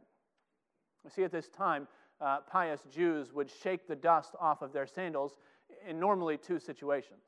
You 1.05 1.11
see, 1.11 1.23
at 1.23 1.33
this 1.33 1.49
time, 1.49 1.87
uh, 2.21 2.39
pious 2.51 2.81
Jews 2.91 3.35
would 3.35 3.51
shake 3.51 3.87
the 3.87 3.97
dust 3.97 4.35
off 4.41 4.63
of 4.63 4.73
their 4.73 4.87
sandals 4.87 5.39
in 5.87 6.01
normally 6.01 6.39
two 6.39 6.59
situations. 6.59 7.21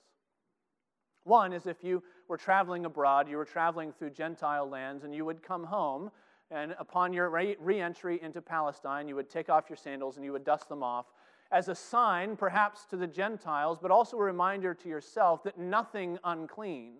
One 1.28 1.52
is 1.52 1.66
if 1.66 1.84
you 1.84 2.02
were 2.26 2.38
traveling 2.38 2.86
abroad, 2.86 3.28
you 3.28 3.36
were 3.36 3.44
traveling 3.44 3.92
through 3.92 4.10
Gentile 4.10 4.66
lands, 4.66 5.04
and 5.04 5.14
you 5.14 5.26
would 5.26 5.42
come 5.42 5.62
home, 5.62 6.10
and 6.50 6.74
upon 6.78 7.12
your 7.12 7.28
re 7.28 7.80
entry 7.80 8.18
into 8.22 8.40
Palestine, 8.40 9.06
you 9.06 9.14
would 9.14 9.28
take 9.28 9.50
off 9.50 9.68
your 9.68 9.76
sandals 9.76 10.16
and 10.16 10.24
you 10.24 10.32
would 10.32 10.44
dust 10.44 10.70
them 10.70 10.82
off 10.82 11.04
as 11.50 11.68
a 11.68 11.74
sign, 11.74 12.34
perhaps 12.34 12.86
to 12.86 12.96
the 12.96 13.06
Gentiles, 13.06 13.78
but 13.80 13.90
also 13.90 14.16
a 14.16 14.22
reminder 14.22 14.72
to 14.74 14.88
yourself 14.88 15.42
that 15.42 15.58
nothing 15.58 16.18
unclean 16.24 16.94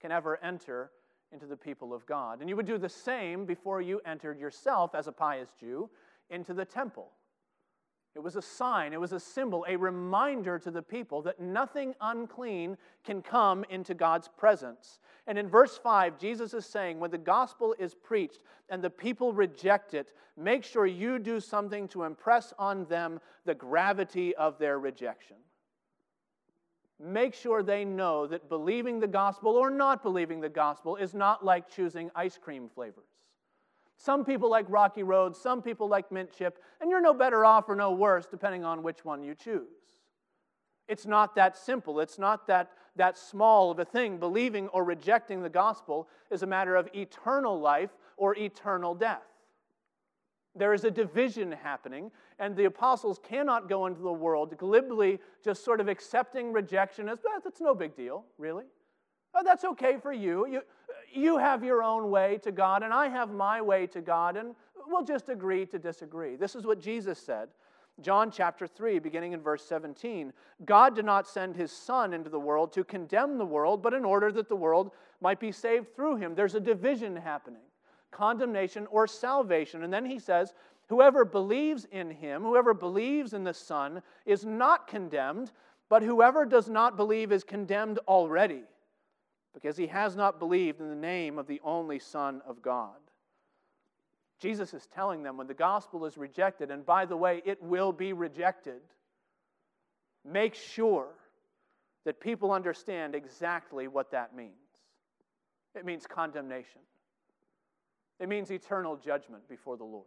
can 0.00 0.12
ever 0.12 0.38
enter 0.42 0.90
into 1.32 1.46
the 1.46 1.56
people 1.56 1.94
of 1.94 2.04
God. 2.04 2.40
And 2.40 2.50
you 2.50 2.56
would 2.56 2.66
do 2.66 2.76
the 2.76 2.88
same 2.88 3.46
before 3.46 3.80
you 3.80 4.00
entered 4.04 4.38
yourself 4.38 4.94
as 4.94 5.06
a 5.08 5.12
pious 5.12 5.48
Jew 5.58 5.88
into 6.28 6.52
the 6.52 6.64
temple. 6.64 7.10
It 8.14 8.22
was 8.22 8.36
a 8.36 8.42
sign, 8.42 8.92
it 8.92 9.00
was 9.00 9.12
a 9.12 9.20
symbol, 9.20 9.64
a 9.66 9.76
reminder 9.76 10.58
to 10.58 10.70
the 10.70 10.82
people 10.82 11.22
that 11.22 11.40
nothing 11.40 11.94
unclean 12.00 12.76
can 13.04 13.22
come 13.22 13.64
into 13.70 13.94
God's 13.94 14.28
presence. 14.28 14.98
And 15.26 15.38
in 15.38 15.48
verse 15.48 15.78
5, 15.78 16.18
Jesus 16.18 16.52
is 16.52 16.66
saying, 16.66 17.00
when 17.00 17.10
the 17.10 17.16
gospel 17.16 17.74
is 17.78 17.94
preached 17.94 18.42
and 18.68 18.84
the 18.84 18.90
people 18.90 19.32
reject 19.32 19.94
it, 19.94 20.12
make 20.36 20.62
sure 20.62 20.84
you 20.84 21.18
do 21.18 21.40
something 21.40 21.88
to 21.88 22.02
impress 22.02 22.52
on 22.58 22.84
them 22.84 23.18
the 23.46 23.54
gravity 23.54 24.34
of 24.34 24.58
their 24.58 24.78
rejection. 24.78 25.36
Make 27.00 27.32
sure 27.34 27.62
they 27.62 27.84
know 27.84 28.26
that 28.26 28.50
believing 28.50 29.00
the 29.00 29.08
gospel 29.08 29.52
or 29.52 29.70
not 29.70 30.02
believing 30.02 30.40
the 30.40 30.50
gospel 30.50 30.96
is 30.96 31.14
not 31.14 31.44
like 31.44 31.68
choosing 31.68 32.10
ice 32.14 32.38
cream 32.38 32.68
flavors. 32.68 33.11
Some 34.02 34.24
people 34.24 34.50
like 34.50 34.66
Rocky 34.68 35.04
Road, 35.04 35.36
some 35.36 35.62
people 35.62 35.88
like 35.88 36.10
Mint 36.10 36.32
Chip, 36.36 36.58
and 36.80 36.90
you're 36.90 37.00
no 37.00 37.14
better 37.14 37.44
off 37.44 37.68
or 37.68 37.76
no 37.76 37.92
worse 37.92 38.26
depending 38.26 38.64
on 38.64 38.82
which 38.82 39.04
one 39.04 39.22
you 39.22 39.36
choose. 39.36 39.68
It's 40.88 41.06
not 41.06 41.36
that 41.36 41.56
simple. 41.56 42.00
It's 42.00 42.18
not 42.18 42.48
that, 42.48 42.72
that 42.96 43.16
small 43.16 43.70
of 43.70 43.78
a 43.78 43.84
thing. 43.84 44.18
Believing 44.18 44.66
or 44.68 44.82
rejecting 44.82 45.40
the 45.40 45.48
gospel 45.48 46.08
is 46.32 46.42
a 46.42 46.48
matter 46.48 46.74
of 46.74 46.88
eternal 46.92 47.60
life 47.60 47.90
or 48.16 48.36
eternal 48.36 48.96
death. 48.96 49.22
There 50.56 50.74
is 50.74 50.82
a 50.82 50.90
division 50.90 51.52
happening, 51.52 52.10
and 52.40 52.56
the 52.56 52.64
apostles 52.64 53.20
cannot 53.22 53.68
go 53.68 53.86
into 53.86 54.02
the 54.02 54.12
world 54.12 54.58
glibly 54.58 55.20
just 55.44 55.64
sort 55.64 55.80
of 55.80 55.86
accepting 55.86 56.52
rejection 56.52 57.08
as, 57.08 57.20
that's 57.44 57.60
no 57.60 57.72
big 57.72 57.94
deal, 57.94 58.24
really. 58.36 58.64
Oh, 59.34 59.42
that's 59.44 59.64
okay 59.64 59.96
for 59.96 60.12
you. 60.12 60.46
you. 60.46 60.62
You 61.14 61.38
have 61.38 61.62
your 61.62 61.82
own 61.82 62.10
way 62.10 62.38
to 62.42 62.52
God, 62.52 62.82
and 62.82 62.92
I 62.92 63.08
have 63.08 63.30
my 63.30 63.60
way 63.60 63.86
to 63.88 64.00
God, 64.00 64.36
and 64.36 64.54
we'll 64.86 65.04
just 65.04 65.28
agree 65.28 65.66
to 65.66 65.78
disagree. 65.78 66.36
This 66.36 66.54
is 66.54 66.64
what 66.64 66.80
Jesus 66.80 67.18
said. 67.18 67.48
John 68.00 68.30
chapter 68.30 68.66
3, 68.66 68.98
beginning 68.98 69.32
in 69.32 69.40
verse 69.40 69.64
17. 69.64 70.32
God 70.64 70.94
did 70.96 71.04
not 71.04 71.28
send 71.28 71.54
his 71.54 71.70
Son 71.70 72.14
into 72.14 72.30
the 72.30 72.40
world 72.40 72.72
to 72.72 72.84
condemn 72.84 73.36
the 73.36 73.44
world, 73.44 73.82
but 73.82 73.92
in 73.92 74.04
order 74.04 74.32
that 74.32 74.48
the 74.48 74.56
world 74.56 74.92
might 75.20 75.38
be 75.38 75.52
saved 75.52 75.94
through 75.94 76.16
him. 76.16 76.34
There's 76.34 76.54
a 76.54 76.60
division 76.60 77.16
happening 77.16 77.62
condemnation 78.10 78.86
or 78.90 79.06
salvation. 79.06 79.84
And 79.84 79.92
then 79.92 80.04
he 80.04 80.18
says, 80.18 80.52
Whoever 80.88 81.24
believes 81.24 81.86
in 81.90 82.10
him, 82.10 82.42
whoever 82.42 82.74
believes 82.74 83.32
in 83.32 83.42
the 83.42 83.54
Son, 83.54 84.02
is 84.26 84.44
not 84.44 84.86
condemned, 84.86 85.50
but 85.88 86.02
whoever 86.02 86.44
does 86.44 86.68
not 86.68 86.96
believe 86.96 87.32
is 87.32 87.42
condemned 87.42 87.98
already 88.06 88.64
because 89.54 89.76
he 89.76 89.86
has 89.88 90.16
not 90.16 90.38
believed 90.38 90.80
in 90.80 90.88
the 90.88 90.94
name 90.94 91.38
of 91.38 91.46
the 91.46 91.60
only 91.62 91.98
Son 91.98 92.40
of 92.46 92.62
God. 92.62 92.96
Jesus 94.40 94.74
is 94.74 94.86
telling 94.86 95.22
them 95.22 95.36
when 95.36 95.46
the 95.46 95.54
gospel 95.54 96.04
is 96.04 96.16
rejected, 96.16 96.70
and 96.70 96.84
by 96.84 97.04
the 97.04 97.16
way, 97.16 97.42
it 97.44 97.62
will 97.62 97.92
be 97.92 98.12
rejected, 98.12 98.80
make 100.24 100.54
sure 100.54 101.08
that 102.04 102.20
people 102.20 102.50
understand 102.50 103.14
exactly 103.14 103.86
what 103.86 104.10
that 104.10 104.34
means. 104.34 104.52
It 105.76 105.84
means 105.84 106.06
condemnation, 106.06 106.80
it 108.18 108.28
means 108.28 108.50
eternal 108.50 108.96
judgment 108.96 109.48
before 109.48 109.76
the 109.76 109.84
Lord. 109.84 110.06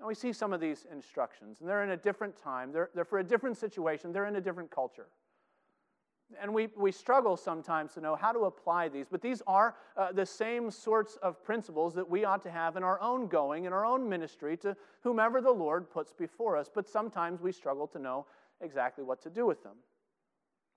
Now, 0.00 0.06
we 0.06 0.14
see 0.14 0.32
some 0.32 0.52
of 0.52 0.60
these 0.60 0.86
instructions, 0.92 1.60
and 1.60 1.68
they're 1.68 1.82
in 1.82 1.90
a 1.90 1.96
different 1.96 2.36
time, 2.36 2.72
they're, 2.72 2.88
they're 2.94 3.04
for 3.04 3.18
a 3.18 3.24
different 3.24 3.56
situation, 3.56 4.12
they're 4.12 4.26
in 4.26 4.36
a 4.36 4.40
different 4.40 4.70
culture. 4.70 5.08
And 6.40 6.52
we, 6.52 6.68
we 6.76 6.92
struggle 6.92 7.36
sometimes 7.38 7.94
to 7.94 8.00
know 8.00 8.14
how 8.14 8.32
to 8.32 8.40
apply 8.40 8.88
these, 8.88 9.06
but 9.10 9.22
these 9.22 9.40
are 9.46 9.76
uh, 9.96 10.12
the 10.12 10.26
same 10.26 10.70
sorts 10.70 11.16
of 11.22 11.42
principles 11.42 11.94
that 11.94 12.08
we 12.08 12.24
ought 12.24 12.42
to 12.42 12.50
have 12.50 12.76
in 12.76 12.82
our 12.82 13.00
own 13.00 13.28
going, 13.28 13.64
in 13.64 13.72
our 13.72 13.86
own 13.86 14.06
ministry, 14.06 14.56
to 14.58 14.76
whomever 15.00 15.40
the 15.40 15.50
Lord 15.50 15.90
puts 15.90 16.12
before 16.12 16.56
us. 16.56 16.68
But 16.72 16.86
sometimes 16.86 17.40
we 17.40 17.50
struggle 17.50 17.86
to 17.88 17.98
know 17.98 18.26
exactly 18.60 19.04
what 19.04 19.22
to 19.22 19.30
do 19.30 19.46
with 19.46 19.62
them. 19.62 19.76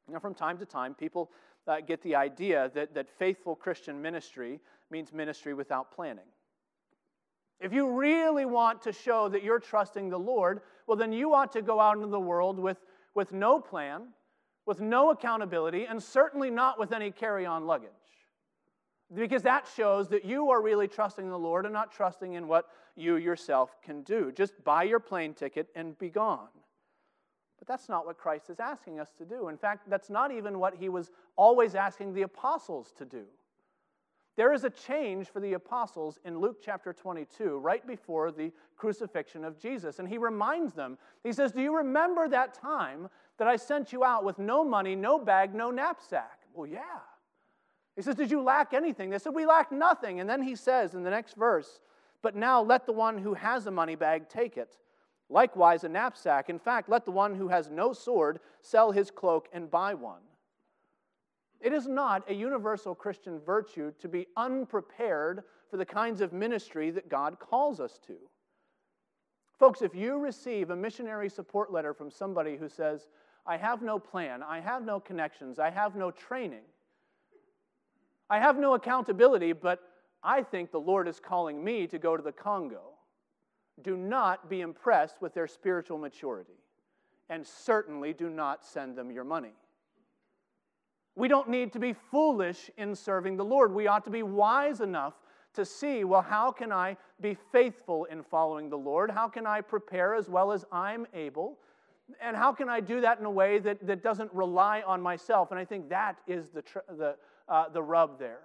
Now, 0.07 0.19
from 0.19 0.33
time 0.33 0.57
to 0.59 0.65
time, 0.65 0.93
people 0.93 1.31
uh, 1.67 1.81
get 1.81 2.01
the 2.01 2.15
idea 2.15 2.71
that, 2.73 2.93
that 2.93 3.09
faithful 3.09 3.55
Christian 3.55 4.01
ministry 4.01 4.59
means 4.89 5.11
ministry 5.11 5.53
without 5.53 5.91
planning. 5.91 6.25
If 7.59 7.73
you 7.73 7.91
really 7.91 8.45
want 8.45 8.81
to 8.83 8.93
show 8.93 9.29
that 9.29 9.43
you're 9.43 9.59
trusting 9.59 10.09
the 10.09 10.17
Lord, 10.17 10.61
well, 10.87 10.97
then 10.97 11.11
you 11.11 11.33
ought 11.33 11.51
to 11.53 11.61
go 11.61 11.79
out 11.79 11.97
into 11.97 12.07
the 12.07 12.19
world 12.19 12.57
with, 12.57 12.77
with 13.13 13.33
no 13.33 13.59
plan 13.59 14.07
with 14.65 14.80
no 14.80 15.12
accountability, 15.12 15.86
and 15.86 16.02
certainly 16.02 16.50
not 16.50 16.80
with 16.80 16.91
any 16.91 17.12
carry 17.12 17.45
on 17.45 17.65
luggage. 17.65 17.89
Because 19.13 19.43
that 19.43 19.67
shows 19.76 20.08
that 20.10 20.24
you 20.24 20.52
are 20.52 20.62
really 20.62 20.88
trusting 20.88 21.30
the 21.30 21.38
Lord 21.38 21.65
and 21.65 21.74
not 21.74 21.91
trusting 21.91 22.34
in 22.34 22.47
what 22.47 22.67
you 22.95 23.17
yourself 23.17 23.76
can 23.84 24.04
do. 24.04 24.32
Just 24.32 24.63
buy 24.63 24.84
your 24.84 25.00
plane 25.00 25.34
ticket 25.34 25.67
and 25.76 25.97
be 25.97 26.10
gone. 26.10 26.47
But 27.60 27.67
that's 27.67 27.89
not 27.89 28.06
what 28.06 28.17
Christ 28.17 28.50
is 28.50 28.60
asking 28.60 29.00
us 29.00 29.12
to 29.17 29.26
do. 29.26 29.50
In 29.50 29.58
fact, 29.58 29.89
that's 29.89 30.10
not 30.10 30.32
even 30.32 30.60
what 30.60 30.76
he 30.76 30.89
was 30.89 31.12
always 31.36 31.76
asking 31.76 32.13
the 32.13 32.24
apostles 32.24 32.93
to 32.97 33.06
do. 33.06 33.26
There 34.38 34.54
is 34.54 34.63
a 34.63 34.69
change 34.69 35.28
for 35.28 35.39
the 35.39 35.54
apostles 35.54 36.17
in 36.24 36.39
Luke 36.39 36.58
chapter 36.63 36.93
22, 36.93 37.58
right 37.58 37.86
before 37.86 38.32
the 38.32 38.52
crucifixion 38.78 39.43
of 39.43 39.60
Jesus. 39.60 40.00
And 40.00 40.08
he 40.08 40.17
reminds 40.17 40.74
them, 40.74 40.97
he 41.24 41.34
says, 41.34 41.52
Do 41.52 41.62
you 41.62 41.76
remember 41.76 42.30
that 42.30 42.54
time 42.54 43.10
that 43.41 43.47
I 43.47 43.56
sent 43.56 43.91
you 43.91 44.04
out 44.04 44.23
with 44.23 44.38
no 44.38 44.63
money, 44.63 44.95
no 44.95 45.17
bag, 45.17 45.56
no 45.56 45.71
knapsack? 45.71 46.41
Well, 46.54 46.67
yeah. 46.67 46.99
He 47.95 48.04
says, 48.04 48.13
Did 48.13 48.30
you 48.30 48.43
lack 48.43 48.71
anything? 48.71 49.10
They 49.10 49.17
said, 49.17 49.34
We 49.34 49.47
lack 49.47 49.71
nothing. 49.71 50.19
And 50.19 50.30
then 50.30 50.43
he 50.43 50.56
says 50.56 50.93
in 50.93 51.01
the 51.01 51.10
next 51.10 51.36
verse, 51.36 51.82
But 52.21 52.36
now 52.36 52.62
let 52.62 52.86
the 52.86 52.91
one 52.91 53.17
who 53.17 53.34
has 53.34 53.65
a 53.65 53.71
money 53.71 53.95
bag 53.95 54.30
take 54.30 54.58
it. 54.58 54.77
Likewise, 55.27 55.84
a 55.84 55.89
knapsack. 55.89 56.51
In 56.51 56.60
fact, 56.60 56.88
let 56.88 57.04
the 57.04 57.10
one 57.10 57.34
who 57.34 57.47
has 57.47 57.67
no 57.71 57.93
sword 57.93 58.41
sell 58.62 58.91
his 58.91 59.10
cloak 59.10 59.49
and 59.51 59.71
buy 59.71 59.95
one. 59.95 60.21
It 61.60 61.73
is 61.73 61.88
not 61.88 62.30
a 62.30 62.36
universal 62.36 62.93
Christian 62.93 63.39
virtue 63.39 63.91
to 63.97 64.08
be 64.08 64.27
unprepared 64.38 65.41
for 65.71 65.77
the 65.77 65.86
kinds 65.86 66.21
of 66.21 66.32
ministry 66.32 66.91
that 66.91 67.10
God 67.10 67.39
calls 67.39 67.80
us 67.80 67.99
to. 68.06 68.17
Folks, 69.58 69.82
if 69.82 69.95
you 69.95 70.19
receive 70.19 70.69
a 70.69 70.75
missionary 70.75 71.30
support 71.30 71.71
letter 71.71 71.93
from 71.93 72.12
somebody 72.12 72.56
who 72.56 72.69
says, 72.69 73.08
I 73.45 73.58
have 73.58 73.82
no 73.82 73.99
plan, 73.99 74.43
I 74.43 74.60
have 74.60 74.84
no 74.84 74.99
connections, 74.99 75.60
I 75.60 75.69
have 75.69 75.95
no 75.95 76.12
training, 76.12 76.63
I 78.30 78.39
have 78.39 78.58
no 78.58 78.75
accountability, 78.75 79.54
but 79.54 79.82
I 80.23 80.43
think 80.43 80.71
the 80.71 80.80
Lord 80.80 81.08
is 81.08 81.19
calling 81.19 81.63
me 81.63 81.88
to 81.88 81.97
go 81.97 82.15
to 82.15 82.23
the 82.23 82.32
Congo, 82.32 82.91
do 83.82 83.97
not 83.97 84.49
be 84.49 84.62
impressed 84.62 85.21
with 85.21 85.34
their 85.34 85.47
spiritual 85.47 85.97
maturity, 85.97 86.60
and 87.30 87.45
certainly 87.45 88.13
do 88.13 88.30
not 88.30 88.63
send 88.63 88.95
them 88.95 89.10
your 89.10 89.23
money. 89.23 89.54
We 91.15 91.27
don't 91.27 91.49
need 91.49 91.73
to 91.73 91.80
be 91.80 91.93
foolish 91.93 92.69
in 92.77 92.95
serving 92.95 93.38
the 93.38 93.45
Lord. 93.45 93.73
We 93.73 93.88
ought 93.88 94.06
to 94.06 94.12
be 94.12 94.23
wise 94.23 94.82
enough 94.82 95.13
to 95.54 95.65
see, 95.65 96.04
well, 96.04 96.21
how 96.21 96.51
can 96.51 96.71
I 96.71 96.95
be 97.19 97.36
faithful 97.51 98.06
in 98.06 98.23
following 98.23 98.69
the 98.69 98.77
Lord? 98.77 99.12
How 99.12 99.27
can 99.27 99.45
I 99.45 99.60
prepare 99.62 100.15
as 100.15 100.30
well 100.30 100.51
as 100.51 100.63
I'm 100.71 101.06
able? 101.13 101.58
And 102.19 102.36
how 102.36 102.52
can 102.52 102.69
I 102.69 102.80
do 102.80 103.02
that 103.02 103.19
in 103.19 103.26
a 103.26 103.32
way 103.32 103.60
that, 103.60 103.86
that 103.86 104.04
doesn't 104.04 104.34
rely 104.34 104.82
on 104.82 105.02
myself? 105.02 105.52
And 105.52 105.60
I 105.60 105.65
think 105.65 105.89
that 105.89 106.19
is 106.28 106.50
the, 106.50 106.63
the, 106.89 107.15
uh, 107.47 107.69
the 107.69 107.82
rub 107.82 108.19
there. 108.19 108.41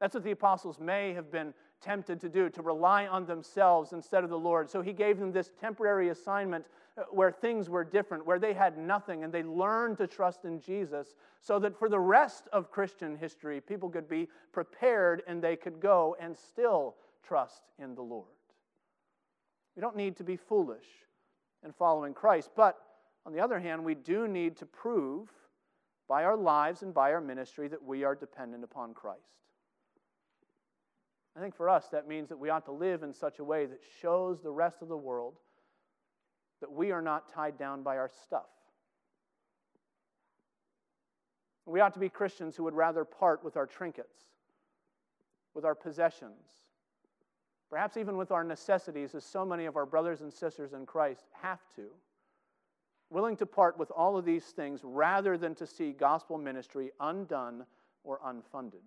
That's 0.00 0.14
what 0.14 0.24
the 0.24 0.32
apostles 0.32 0.80
may 0.80 1.12
have 1.12 1.30
been 1.30 1.54
tempted 1.80 2.20
to 2.20 2.28
do, 2.28 2.48
to 2.50 2.62
rely 2.62 3.06
on 3.06 3.26
themselves 3.26 3.92
instead 3.92 4.24
of 4.24 4.30
the 4.30 4.38
Lord. 4.38 4.70
So 4.70 4.82
he 4.82 4.92
gave 4.92 5.18
them 5.18 5.32
this 5.32 5.52
temporary 5.60 6.08
assignment 6.08 6.64
uh, 6.96 7.02
where 7.10 7.30
things 7.30 7.68
were 7.68 7.84
different, 7.84 8.26
where 8.26 8.38
they 8.38 8.52
had 8.52 8.78
nothing, 8.78 9.24
and 9.24 9.32
they 9.32 9.42
learned 9.42 9.98
to 9.98 10.06
trust 10.06 10.44
in 10.44 10.60
Jesus 10.60 11.14
so 11.40 11.58
that 11.58 11.78
for 11.78 11.88
the 11.88 11.98
rest 11.98 12.48
of 12.52 12.70
Christian 12.70 13.16
history, 13.16 13.60
people 13.60 13.88
could 13.88 14.08
be 14.08 14.28
prepared 14.52 15.22
and 15.26 15.42
they 15.42 15.56
could 15.56 15.80
go 15.80 16.16
and 16.20 16.36
still 16.36 16.96
trust 17.22 17.62
in 17.78 17.94
the 17.94 18.02
Lord. 18.02 18.26
We 19.76 19.80
don't 19.80 19.96
need 19.96 20.16
to 20.16 20.24
be 20.24 20.36
foolish 20.36 20.86
in 21.64 21.72
following 21.72 22.14
Christ, 22.14 22.50
but 22.56 22.78
on 23.24 23.32
the 23.32 23.40
other 23.40 23.60
hand, 23.60 23.84
we 23.84 23.94
do 23.94 24.26
need 24.26 24.56
to 24.56 24.66
prove 24.66 25.28
by 26.08 26.24
our 26.24 26.36
lives 26.36 26.82
and 26.82 26.92
by 26.92 27.12
our 27.12 27.20
ministry 27.20 27.68
that 27.68 27.82
we 27.82 28.04
are 28.04 28.14
dependent 28.14 28.64
upon 28.64 28.94
Christ. 28.94 29.20
I 31.36 31.40
think 31.40 31.54
for 31.54 31.68
us, 31.68 31.88
that 31.92 32.08
means 32.08 32.28
that 32.28 32.38
we 32.38 32.50
ought 32.50 32.66
to 32.66 32.72
live 32.72 33.02
in 33.02 33.12
such 33.12 33.38
a 33.38 33.44
way 33.44 33.66
that 33.66 33.80
shows 34.00 34.42
the 34.42 34.50
rest 34.50 34.82
of 34.82 34.88
the 34.88 34.96
world 34.96 35.34
that 36.60 36.70
we 36.70 36.90
are 36.90 37.02
not 37.02 37.32
tied 37.32 37.58
down 37.58 37.82
by 37.82 37.96
our 37.96 38.10
stuff. 38.24 38.48
We 41.64 41.80
ought 41.80 41.94
to 41.94 42.00
be 42.00 42.08
Christians 42.08 42.56
who 42.56 42.64
would 42.64 42.74
rather 42.74 43.04
part 43.04 43.44
with 43.44 43.56
our 43.56 43.66
trinkets, 43.66 44.18
with 45.54 45.64
our 45.64 45.74
possessions, 45.74 46.61
perhaps 47.72 47.96
even 47.96 48.18
with 48.18 48.30
our 48.30 48.44
necessities, 48.44 49.14
as 49.14 49.24
so 49.24 49.46
many 49.46 49.64
of 49.64 49.78
our 49.78 49.86
brothers 49.86 50.20
and 50.20 50.30
sisters 50.30 50.74
in 50.74 50.84
Christ 50.84 51.24
have 51.40 51.60
to. 51.74 51.86
Willing 53.08 53.34
to 53.38 53.46
part 53.46 53.78
with 53.78 53.90
all 53.90 54.18
of 54.18 54.26
these 54.26 54.44
things 54.44 54.80
rather 54.84 55.38
than 55.38 55.54
to 55.54 55.66
see 55.66 55.92
gospel 55.92 56.36
ministry 56.36 56.90
undone 57.00 57.64
or 58.04 58.20
unfunded. 58.26 58.84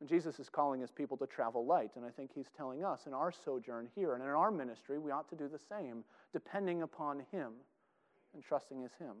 And 0.00 0.08
Jesus 0.08 0.38
is 0.38 0.50
calling 0.50 0.82
his 0.82 0.90
people 0.90 1.16
to 1.16 1.26
travel 1.26 1.64
light, 1.64 1.92
and 1.96 2.04
I 2.04 2.10
think 2.10 2.30
he's 2.34 2.50
telling 2.54 2.84
us 2.84 3.06
in 3.06 3.14
our 3.14 3.32
sojourn 3.32 3.88
here 3.94 4.12
and 4.12 4.22
in 4.22 4.28
our 4.28 4.50
ministry, 4.50 4.98
we 4.98 5.10
ought 5.10 5.30
to 5.30 5.34
do 5.34 5.48
the 5.48 5.58
same, 5.58 6.04
depending 6.34 6.82
upon 6.82 7.22
him 7.32 7.52
and 8.34 8.44
trusting 8.44 8.84
as 8.84 8.92
him. 8.98 9.14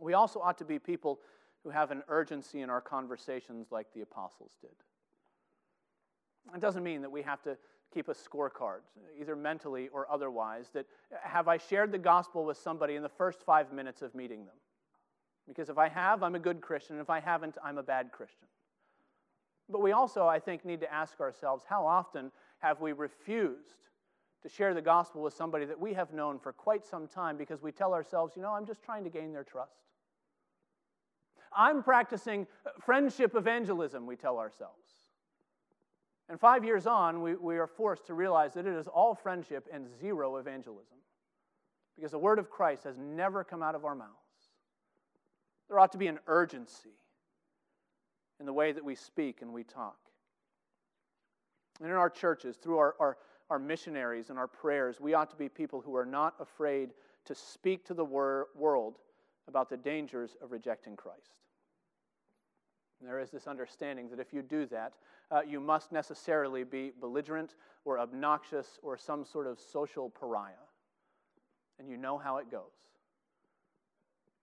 We 0.00 0.14
also 0.14 0.40
ought 0.40 0.58
to 0.58 0.64
be 0.64 0.80
people 0.80 1.20
who 1.62 1.70
have 1.70 1.92
an 1.92 2.02
urgency 2.08 2.62
in 2.62 2.68
our 2.68 2.80
conversations 2.80 3.68
like 3.70 3.86
the 3.94 4.00
apostles 4.00 4.50
did. 4.60 4.74
It 6.54 6.60
doesn't 6.60 6.82
mean 6.82 7.02
that 7.02 7.10
we 7.10 7.22
have 7.22 7.42
to 7.42 7.56
keep 7.92 8.08
a 8.08 8.14
scorecard, 8.14 8.80
either 9.18 9.36
mentally 9.36 9.88
or 9.88 10.10
otherwise, 10.10 10.70
that 10.74 10.86
uh, 11.12 11.16
have 11.22 11.48
I 11.48 11.56
shared 11.56 11.92
the 11.92 11.98
gospel 11.98 12.44
with 12.44 12.56
somebody 12.56 12.94
in 12.94 13.02
the 13.02 13.08
first 13.08 13.42
five 13.42 13.72
minutes 13.72 14.02
of 14.02 14.14
meeting 14.14 14.44
them? 14.44 14.54
Because 15.48 15.68
if 15.68 15.78
I 15.78 15.88
have, 15.88 16.22
I'm 16.22 16.34
a 16.34 16.40
good 16.40 16.60
Christian. 16.60 16.98
If 16.98 17.10
I 17.10 17.20
haven't, 17.20 17.56
I'm 17.64 17.78
a 17.78 17.82
bad 17.82 18.10
Christian. 18.12 18.48
But 19.68 19.80
we 19.80 19.92
also, 19.92 20.26
I 20.26 20.38
think, 20.38 20.64
need 20.64 20.80
to 20.80 20.92
ask 20.92 21.20
ourselves 21.20 21.64
how 21.68 21.86
often 21.86 22.30
have 22.58 22.80
we 22.80 22.92
refused 22.92 23.76
to 24.42 24.48
share 24.48 24.74
the 24.74 24.82
gospel 24.82 25.22
with 25.22 25.34
somebody 25.34 25.64
that 25.64 25.78
we 25.78 25.94
have 25.94 26.12
known 26.12 26.38
for 26.38 26.52
quite 26.52 26.84
some 26.84 27.08
time 27.08 27.36
because 27.36 27.62
we 27.62 27.72
tell 27.72 27.94
ourselves, 27.94 28.34
you 28.36 28.42
know, 28.42 28.52
I'm 28.52 28.66
just 28.66 28.82
trying 28.82 29.04
to 29.04 29.10
gain 29.10 29.32
their 29.32 29.44
trust? 29.44 29.72
I'm 31.56 31.82
practicing 31.82 32.46
friendship 32.84 33.34
evangelism, 33.34 34.06
we 34.06 34.16
tell 34.16 34.38
ourselves. 34.38 35.05
And 36.28 36.40
five 36.40 36.64
years 36.64 36.86
on, 36.86 37.22
we, 37.22 37.34
we 37.36 37.58
are 37.58 37.66
forced 37.66 38.06
to 38.06 38.14
realize 38.14 38.54
that 38.54 38.66
it 38.66 38.74
is 38.74 38.88
all 38.88 39.14
friendship 39.14 39.68
and 39.72 39.86
zero 40.00 40.36
evangelism 40.36 40.96
because 41.94 42.10
the 42.10 42.18
word 42.18 42.38
of 42.38 42.50
Christ 42.50 42.84
has 42.84 42.98
never 42.98 43.44
come 43.44 43.62
out 43.62 43.74
of 43.74 43.84
our 43.84 43.94
mouths. 43.94 44.10
There 45.68 45.78
ought 45.78 45.92
to 45.92 45.98
be 45.98 46.08
an 46.08 46.18
urgency 46.26 46.90
in 48.38 48.46
the 48.46 48.52
way 48.52 48.72
that 48.72 48.84
we 48.84 48.94
speak 48.94 49.40
and 49.42 49.52
we 49.52 49.64
talk. 49.64 49.96
And 51.80 51.90
in 51.90 51.96
our 51.96 52.10
churches, 52.10 52.56
through 52.56 52.78
our, 52.78 52.94
our, 52.98 53.16
our 53.50 53.58
missionaries 53.58 54.30
and 54.30 54.38
our 54.38 54.46
prayers, 54.46 55.00
we 55.00 55.14
ought 55.14 55.30
to 55.30 55.36
be 55.36 55.48
people 55.48 55.80
who 55.80 55.96
are 55.96 56.06
not 56.06 56.34
afraid 56.40 56.90
to 57.26 57.34
speak 57.34 57.84
to 57.86 57.94
the 57.94 58.04
wor- 58.04 58.48
world 58.54 58.98
about 59.48 59.68
the 59.68 59.76
dangers 59.76 60.36
of 60.42 60.52
rejecting 60.52 60.96
Christ. 60.96 61.34
There 63.02 63.20
is 63.20 63.30
this 63.30 63.46
understanding 63.46 64.08
that 64.10 64.20
if 64.20 64.32
you 64.32 64.42
do 64.42 64.66
that, 64.66 64.94
uh, 65.30 65.40
you 65.46 65.60
must 65.60 65.92
necessarily 65.92 66.64
be 66.64 66.92
belligerent 67.00 67.54
or 67.84 67.98
obnoxious 67.98 68.78
or 68.82 68.96
some 68.96 69.24
sort 69.24 69.46
of 69.46 69.60
social 69.60 70.08
pariah. 70.08 70.52
And 71.78 71.88
you 71.88 71.96
know 71.96 72.16
how 72.16 72.38
it 72.38 72.50
goes. 72.50 72.72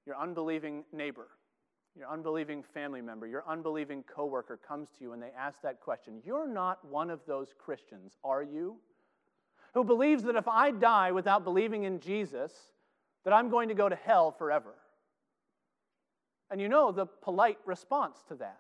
Your 0.06 0.18
unbelieving 0.18 0.84
neighbor 0.92 1.28
your 1.96 2.10
unbelieving 2.10 2.63
family 2.63 3.02
member, 3.02 3.28
your 3.28 3.44
unbelieving 3.48 4.04
coworker 4.04 4.58
comes 4.68 4.89
to 4.98 5.04
you 5.04 5.13
and 5.13 5.22
they 5.22 5.32
ask 5.38 5.62
that 5.62 5.80
question. 5.80 6.22
You're 6.26 6.48
not 6.48 6.84
one 6.86 7.10
of 7.10 7.20
those 7.28 7.54
Christians, 7.58 8.18
are 8.24 8.42
you? 8.42 8.78
Who 9.74 9.84
believes 9.84 10.24
that 10.24 10.36
if 10.36 10.48
I 10.48 10.72
die 10.72 11.12
without 11.12 11.44
believing 11.44 11.84
in 11.84 12.00
Jesus, 12.00 12.52
that 13.26 13.34
I'm 13.34 13.50
going 13.50 13.70
to 13.70 13.76
go 13.76 13.89
to 13.89 13.96
hell 13.96 14.32
forever. 14.32 14.74
And 16.54 16.62
you 16.62 16.70
know 16.70 16.92
the 16.92 17.08
polite 17.08 17.58
response 17.66 18.24
to 18.28 18.36
that. 18.36 18.60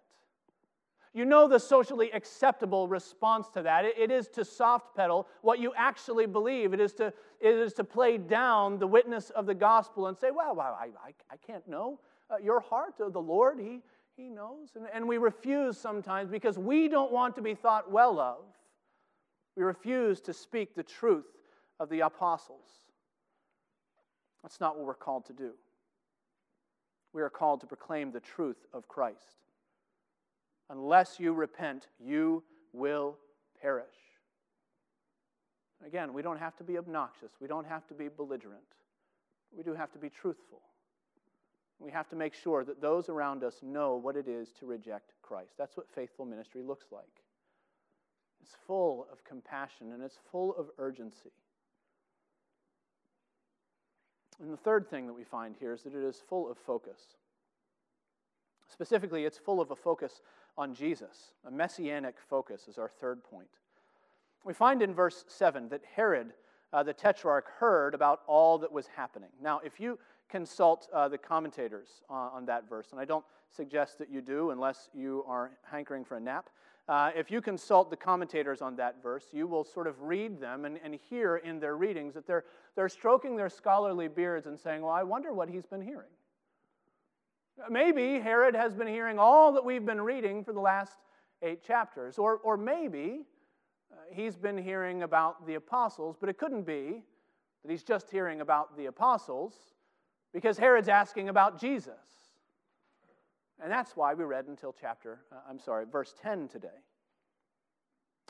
You 1.13 1.25
know 1.25 1.47
the 1.47 1.59
socially 1.59 2.09
acceptable 2.09 2.87
response 2.87 3.49
to 3.49 3.61
that. 3.61 3.85
it 3.85 4.09
is 4.09 4.27
to 4.29 4.43
soft 4.43 4.95
pedal 4.95 5.27
what 5.43 5.59
you 5.59 5.73
actually 5.77 6.25
believe. 6.25 6.73
It 6.73 6.79
is 6.79 6.93
to, 6.93 7.13
it 7.39 7.55
is 7.55 7.71
to 7.73 7.83
play 7.83 8.17
down 8.17 8.79
the 8.79 8.87
witness 8.87 9.29
of 9.29 9.45
the 9.45 9.53
gospel 9.53 10.07
and 10.07 10.17
say, 10.17 10.31
well, 10.31 10.59
I, 10.59 10.87
I, 11.05 11.13
I 11.29 11.37
can't 11.45 11.67
know 11.67 11.99
uh, 12.31 12.37
your 12.43 12.61
heart. 12.61 12.95
Uh, 12.99 13.09
the 13.09 13.19
Lord, 13.19 13.59
He, 13.59 13.83
he 14.17 14.27
knows. 14.27 14.69
And, 14.75 14.87
and 14.91 15.07
we 15.07 15.19
refuse 15.19 15.77
sometimes 15.77 16.31
because 16.31 16.57
we 16.57 16.87
don't 16.87 17.11
want 17.11 17.35
to 17.35 17.43
be 17.43 17.53
thought 17.53 17.91
well 17.91 18.19
of. 18.19 18.39
We 19.55 19.61
refuse 19.61 20.19
to 20.21 20.33
speak 20.33 20.73
the 20.73 20.81
truth 20.81 21.29
of 21.79 21.89
the 21.89 21.99
apostles. 21.99 22.71
That's 24.41 24.59
not 24.59 24.77
what 24.77 24.87
we're 24.87 24.95
called 24.95 25.27
to 25.27 25.33
do. 25.33 25.51
We 27.13 27.21
are 27.21 27.29
called 27.29 27.61
to 27.61 27.67
proclaim 27.67 28.11
the 28.11 28.19
truth 28.19 28.57
of 28.73 28.87
Christ. 28.87 29.37
Unless 30.69 31.19
you 31.19 31.33
repent, 31.33 31.87
you 32.03 32.43
will 32.73 33.17
perish. 33.61 33.85
Again, 35.85 36.13
we 36.13 36.21
don't 36.21 36.39
have 36.39 36.55
to 36.57 36.63
be 36.63 36.77
obnoxious. 36.77 37.31
We 37.39 37.47
don't 37.47 37.67
have 37.67 37.85
to 37.87 37.93
be 37.93 38.07
belligerent. 38.07 38.63
We 39.55 39.63
do 39.63 39.73
have 39.73 39.91
to 39.91 39.99
be 39.99 40.09
truthful. 40.09 40.61
We 41.79 41.91
have 41.91 42.09
to 42.09 42.15
make 42.15 42.33
sure 42.33 42.63
that 42.63 42.81
those 42.81 43.09
around 43.09 43.43
us 43.43 43.55
know 43.61 43.95
what 43.95 44.15
it 44.15 44.27
is 44.27 44.49
to 44.59 44.65
reject 44.65 45.11
Christ. 45.21 45.51
That's 45.57 45.75
what 45.75 45.89
faithful 45.93 46.25
ministry 46.25 46.63
looks 46.63 46.85
like. 46.91 47.03
It's 48.41 48.55
full 48.65 49.07
of 49.11 49.23
compassion 49.23 49.91
and 49.91 50.01
it's 50.01 50.17
full 50.31 50.55
of 50.55 50.67
urgency. 50.77 51.31
And 54.43 54.51
the 54.51 54.57
third 54.57 54.89
thing 54.89 55.07
that 55.07 55.13
we 55.13 55.23
find 55.23 55.55
here 55.57 55.71
is 55.71 55.83
that 55.83 55.95
it 55.95 56.03
is 56.03 56.21
full 56.27 56.51
of 56.51 56.57
focus. 56.57 56.99
Specifically, 58.67 59.23
it's 59.23 59.37
full 59.37 59.61
of 59.61 59.71
a 59.71 59.75
focus 59.75 60.21
on 60.57 60.75
Jesus. 60.75 61.31
A 61.47 61.51
messianic 61.51 62.15
focus 62.29 62.67
is 62.67 62.77
our 62.77 62.89
third 62.89 63.23
point. 63.23 63.47
We 64.43 64.53
find 64.53 64.81
in 64.81 64.93
verse 64.93 65.23
7 65.29 65.69
that 65.69 65.79
Herod, 65.95 66.33
uh, 66.73 66.83
the 66.83 66.91
tetrarch, 66.91 67.45
heard 67.57 67.95
about 67.95 68.19
all 68.27 68.57
that 68.57 68.71
was 68.71 68.87
happening. 68.87 69.29
Now, 69.41 69.61
if 69.63 69.79
you 69.79 69.97
consult 70.29 70.89
uh, 70.93 71.07
the 71.07 71.17
commentators 71.17 71.87
uh, 72.09 72.13
on 72.13 72.45
that 72.47 72.67
verse, 72.67 72.87
and 72.91 72.99
I 72.99 73.05
don't 73.05 73.23
suggest 73.49 73.97
that 73.99 74.09
you 74.09 74.19
do 74.19 74.51
unless 74.51 74.89
you 74.93 75.23
are 75.25 75.51
hankering 75.71 76.03
for 76.03 76.17
a 76.17 76.19
nap. 76.19 76.49
Uh, 76.89 77.11
if 77.15 77.31
you 77.31 77.41
consult 77.41 77.89
the 77.89 77.95
commentators 77.95 78.61
on 78.61 78.75
that 78.75 79.01
verse, 79.01 79.27
you 79.31 79.47
will 79.47 79.63
sort 79.63 79.87
of 79.87 80.01
read 80.01 80.39
them 80.41 80.65
and, 80.65 80.77
and 80.83 80.99
hear 81.09 81.37
in 81.37 81.59
their 81.59 81.77
readings 81.77 82.13
that 82.13 82.27
they're, 82.27 82.43
they're 82.75 82.89
stroking 82.89 83.37
their 83.37 83.49
scholarly 83.49 84.09
beards 84.09 84.47
and 84.47 84.59
saying, 84.59 84.81
Well, 84.81 84.91
I 84.91 85.03
wonder 85.03 85.31
what 85.31 85.49
he's 85.49 85.65
been 85.65 85.81
hearing. 85.81 86.09
Maybe 87.69 88.19
Herod 88.19 88.55
has 88.55 88.73
been 88.73 88.87
hearing 88.87 89.19
all 89.19 89.53
that 89.53 89.63
we've 89.63 89.85
been 89.85 90.01
reading 90.01 90.43
for 90.43 90.53
the 90.53 90.59
last 90.59 90.97
eight 91.41 91.63
chapters, 91.63 92.17
or, 92.17 92.37
or 92.37 92.57
maybe 92.57 93.21
uh, 93.91 93.95
he's 94.11 94.35
been 94.35 94.57
hearing 94.57 95.03
about 95.03 95.45
the 95.45 95.55
apostles, 95.55 96.17
but 96.19 96.29
it 96.29 96.37
couldn't 96.37 96.63
be 96.63 97.03
that 97.63 97.71
he's 97.71 97.83
just 97.83 98.09
hearing 98.09 98.41
about 98.41 98.75
the 98.75 98.87
apostles 98.87 99.53
because 100.33 100.57
Herod's 100.57 100.89
asking 100.89 101.29
about 101.29 101.59
Jesus. 101.59 102.22
And 103.61 103.71
that's 103.71 103.95
why 103.95 104.13
we 104.13 104.23
read 104.23 104.47
until 104.47 104.75
chapter, 104.79 105.19
uh, 105.31 105.37
I'm 105.49 105.59
sorry, 105.59 105.85
verse 105.85 106.13
10 106.21 106.47
today. 106.47 106.67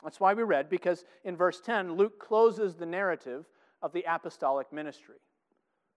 That's 0.02 0.20
why 0.20 0.34
we 0.34 0.42
read, 0.42 0.68
because 0.68 1.04
in 1.24 1.36
verse 1.36 1.60
10, 1.60 1.94
Luke 1.94 2.18
closes 2.18 2.74
the 2.74 2.86
narrative 2.86 3.46
of 3.82 3.92
the 3.92 4.04
apostolic 4.08 4.72
ministry. 4.72 5.16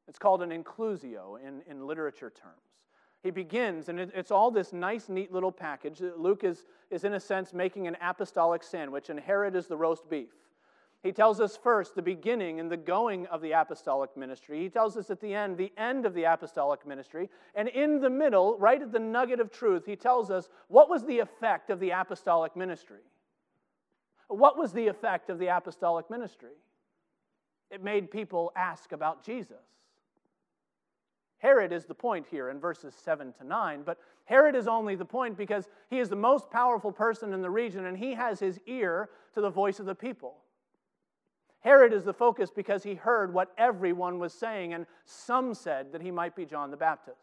It's 0.07 0.19
called 0.19 0.41
an 0.41 0.51
inclusio 0.51 1.37
in, 1.45 1.61
in 1.69 1.85
literature 1.85 2.29
terms. 2.29 2.61
He 3.23 3.31
begins, 3.31 3.89
and 3.89 3.99
it, 3.99 4.11
it's 4.15 4.31
all 4.31 4.51
this 4.51 4.71
nice, 4.71 5.09
neat 5.09 5.33
little 5.33 5.51
package. 5.51 6.01
Luke 6.15 6.43
is, 6.43 6.65
is, 6.89 7.03
in 7.03 7.13
a 7.13 7.19
sense, 7.19 7.53
making 7.53 7.87
an 7.87 7.97
apostolic 8.01 8.63
sandwich, 8.63 9.09
and 9.09 9.19
Herod 9.19 9.55
is 9.55 9.67
the 9.67 9.75
roast 9.75 10.09
beef. 10.09 10.29
He 11.03 11.11
tells 11.11 11.39
us 11.39 11.55
first 11.55 11.95
the 11.95 12.01
beginning 12.01 12.59
and 12.59 12.71
the 12.71 12.77
going 12.77 13.27
of 13.27 13.41
the 13.41 13.51
apostolic 13.51 14.17
ministry. 14.17 14.59
He 14.59 14.69
tells 14.69 14.97
us 14.97 15.09
at 15.09 15.21
the 15.21 15.33
end 15.33 15.57
the 15.57 15.71
end 15.77 16.05
of 16.05 16.13
the 16.13 16.23
apostolic 16.23 16.85
ministry. 16.87 17.29
And 17.53 17.67
in 17.69 18.01
the 18.01 18.09
middle, 18.09 18.57
right 18.57 18.81
at 18.81 18.91
the 18.91 18.99
nugget 18.99 19.39
of 19.39 19.51
truth, 19.51 19.85
he 19.85 19.95
tells 19.95 20.31
us 20.31 20.49
what 20.67 20.89
was 20.89 21.05
the 21.05 21.19
effect 21.19 21.69
of 21.69 21.79
the 21.79 21.91
apostolic 21.91 22.55
ministry. 22.55 23.01
What 24.27 24.57
was 24.57 24.73
the 24.73 24.87
effect 24.87 25.29
of 25.29 25.39
the 25.39 25.47
apostolic 25.47 26.09
ministry? 26.09 26.55
It 27.69 27.83
made 27.83 28.11
people 28.11 28.51
ask 28.55 28.91
about 28.91 29.23
Jesus. 29.23 29.63
Herod 31.37 31.71
is 31.71 31.85
the 31.85 31.93
point 31.93 32.25
here 32.29 32.49
in 32.49 32.59
verses 32.59 32.95
7 32.95 33.33
to 33.33 33.43
9, 33.43 33.83
but 33.85 33.99
Herod 34.25 34.55
is 34.55 34.67
only 34.67 34.95
the 34.95 35.05
point 35.05 35.37
because 35.37 35.69
he 35.89 35.99
is 35.99 36.09
the 36.09 36.15
most 36.15 36.49
powerful 36.49 36.91
person 36.91 37.31
in 37.31 37.41
the 37.41 37.49
region 37.49 37.85
and 37.85 37.97
he 37.97 38.15
has 38.15 38.39
his 38.39 38.59
ear 38.65 39.09
to 39.35 39.41
the 39.41 39.49
voice 39.49 39.79
of 39.79 39.85
the 39.85 39.95
people. 39.95 40.37
Herod 41.67 41.91
is 41.91 42.05
the 42.05 42.13
focus 42.13 42.49
because 42.49 42.81
he 42.81 42.95
heard 42.95 43.33
what 43.33 43.51
everyone 43.57 44.19
was 44.19 44.31
saying, 44.31 44.73
and 44.73 44.85
some 45.03 45.53
said 45.53 45.91
that 45.91 46.01
he 46.01 46.11
might 46.11 46.33
be 46.33 46.45
John 46.45 46.71
the 46.71 46.77
Baptist. 46.77 47.19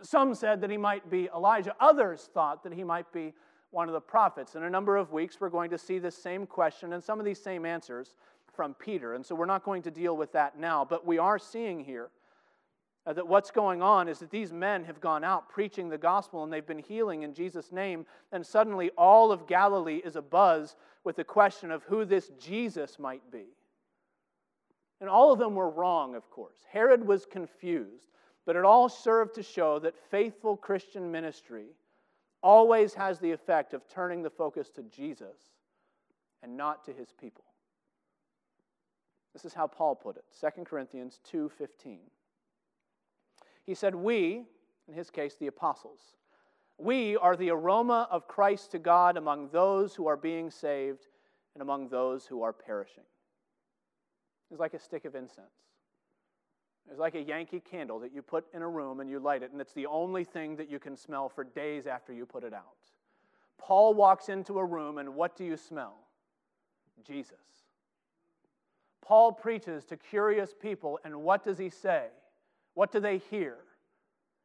Some 0.00 0.34
said 0.34 0.62
that 0.62 0.70
he 0.70 0.78
might 0.78 1.10
be 1.10 1.28
Elijah. 1.36 1.74
Others 1.78 2.30
thought 2.32 2.62
that 2.64 2.72
he 2.72 2.82
might 2.82 3.12
be 3.12 3.34
one 3.70 3.86
of 3.86 3.92
the 3.92 4.00
prophets. 4.00 4.54
In 4.54 4.62
a 4.62 4.70
number 4.70 4.96
of 4.96 5.12
weeks, 5.12 5.42
we're 5.42 5.50
going 5.50 5.68
to 5.68 5.76
see 5.76 5.98
this 5.98 6.16
same 6.16 6.46
question 6.46 6.94
and 6.94 7.04
some 7.04 7.20
of 7.20 7.26
these 7.26 7.38
same 7.38 7.66
answers 7.66 8.14
from 8.50 8.72
Peter. 8.72 9.12
And 9.12 9.26
so 9.26 9.34
we're 9.34 9.44
not 9.44 9.62
going 9.62 9.82
to 9.82 9.90
deal 9.90 10.16
with 10.16 10.32
that 10.32 10.58
now, 10.58 10.86
but 10.88 11.06
we 11.06 11.18
are 11.18 11.38
seeing 11.38 11.84
here 11.84 12.08
uh, 13.08 13.12
that 13.14 13.26
what's 13.26 13.50
going 13.50 13.80
on 13.80 14.06
is 14.06 14.18
that 14.18 14.30
these 14.30 14.52
men 14.52 14.84
have 14.84 15.00
gone 15.00 15.24
out 15.24 15.48
preaching 15.48 15.88
the 15.88 15.96
gospel 15.96 16.44
and 16.44 16.52
they've 16.52 16.66
been 16.66 16.78
healing 16.78 17.22
in 17.22 17.32
Jesus' 17.32 17.72
name, 17.72 18.04
and 18.32 18.44
suddenly 18.44 18.90
all 18.98 19.32
of 19.32 19.46
Galilee 19.46 20.02
is 20.04 20.14
abuzz 20.14 20.74
with 21.04 21.16
the 21.16 21.24
question 21.24 21.70
of 21.70 21.82
who 21.84 22.04
this 22.04 22.30
Jesus 22.38 22.98
might 22.98 23.22
be. 23.32 23.46
And 25.00 25.08
all 25.08 25.32
of 25.32 25.38
them 25.38 25.54
were 25.54 25.70
wrong, 25.70 26.16
of 26.16 26.28
course. 26.30 26.58
Herod 26.70 27.06
was 27.06 27.24
confused, 27.24 28.08
but 28.44 28.56
it 28.56 28.64
all 28.64 28.90
served 28.90 29.36
to 29.36 29.42
show 29.42 29.78
that 29.78 29.96
faithful 30.10 30.54
Christian 30.54 31.10
ministry 31.10 31.68
always 32.42 32.92
has 32.92 33.18
the 33.18 33.32
effect 33.32 33.72
of 33.72 33.88
turning 33.88 34.22
the 34.22 34.28
focus 34.28 34.68
to 34.70 34.82
Jesus 34.82 35.38
and 36.42 36.58
not 36.58 36.84
to 36.84 36.92
his 36.92 37.14
people. 37.18 37.44
This 39.32 39.46
is 39.46 39.54
how 39.54 39.66
Paul 39.66 39.94
put 39.94 40.16
it 40.16 40.24
2 40.38 40.66
Corinthians 40.66 41.20
2:15. 41.24 42.00
He 43.68 43.74
said, 43.74 43.94
"We, 43.94 44.46
in 44.86 44.94
his 44.94 45.10
case 45.10 45.36
the 45.36 45.48
apostles, 45.48 46.16
we 46.78 47.18
are 47.18 47.36
the 47.36 47.50
aroma 47.50 48.08
of 48.10 48.26
Christ 48.26 48.70
to 48.70 48.78
God 48.78 49.18
among 49.18 49.50
those 49.50 49.94
who 49.94 50.06
are 50.06 50.16
being 50.16 50.50
saved 50.50 51.06
and 51.52 51.60
among 51.60 51.90
those 51.90 52.26
who 52.26 52.42
are 52.42 52.54
perishing." 52.54 53.04
It's 54.50 54.58
like 54.58 54.72
a 54.72 54.78
stick 54.78 55.04
of 55.04 55.14
incense. 55.14 55.68
It's 56.88 56.98
like 56.98 57.14
a 57.14 57.20
Yankee 57.20 57.60
candle 57.60 57.98
that 57.98 58.10
you 58.10 58.22
put 58.22 58.46
in 58.54 58.62
a 58.62 58.68
room 58.68 59.00
and 59.00 59.10
you 59.10 59.18
light 59.18 59.42
it, 59.42 59.52
and 59.52 59.60
it's 59.60 59.74
the 59.74 59.84
only 59.84 60.24
thing 60.24 60.56
that 60.56 60.70
you 60.70 60.78
can 60.78 60.96
smell 60.96 61.28
for 61.28 61.44
days 61.44 61.86
after 61.86 62.14
you 62.14 62.24
put 62.24 62.44
it 62.44 62.54
out. 62.54 62.94
Paul 63.58 63.92
walks 63.92 64.30
into 64.30 64.58
a 64.58 64.64
room, 64.64 64.96
and 64.96 65.14
what 65.14 65.36
do 65.36 65.44
you 65.44 65.58
smell? 65.58 66.08
Jesus. 67.04 67.66
Paul 69.02 69.30
preaches 69.32 69.84
to 69.84 69.98
curious 69.98 70.54
people, 70.54 70.98
and 71.04 71.22
what 71.22 71.44
does 71.44 71.58
he 71.58 71.68
say? 71.68 72.08
What 72.78 72.92
do 72.92 73.00
they 73.00 73.18
hear? 73.18 73.56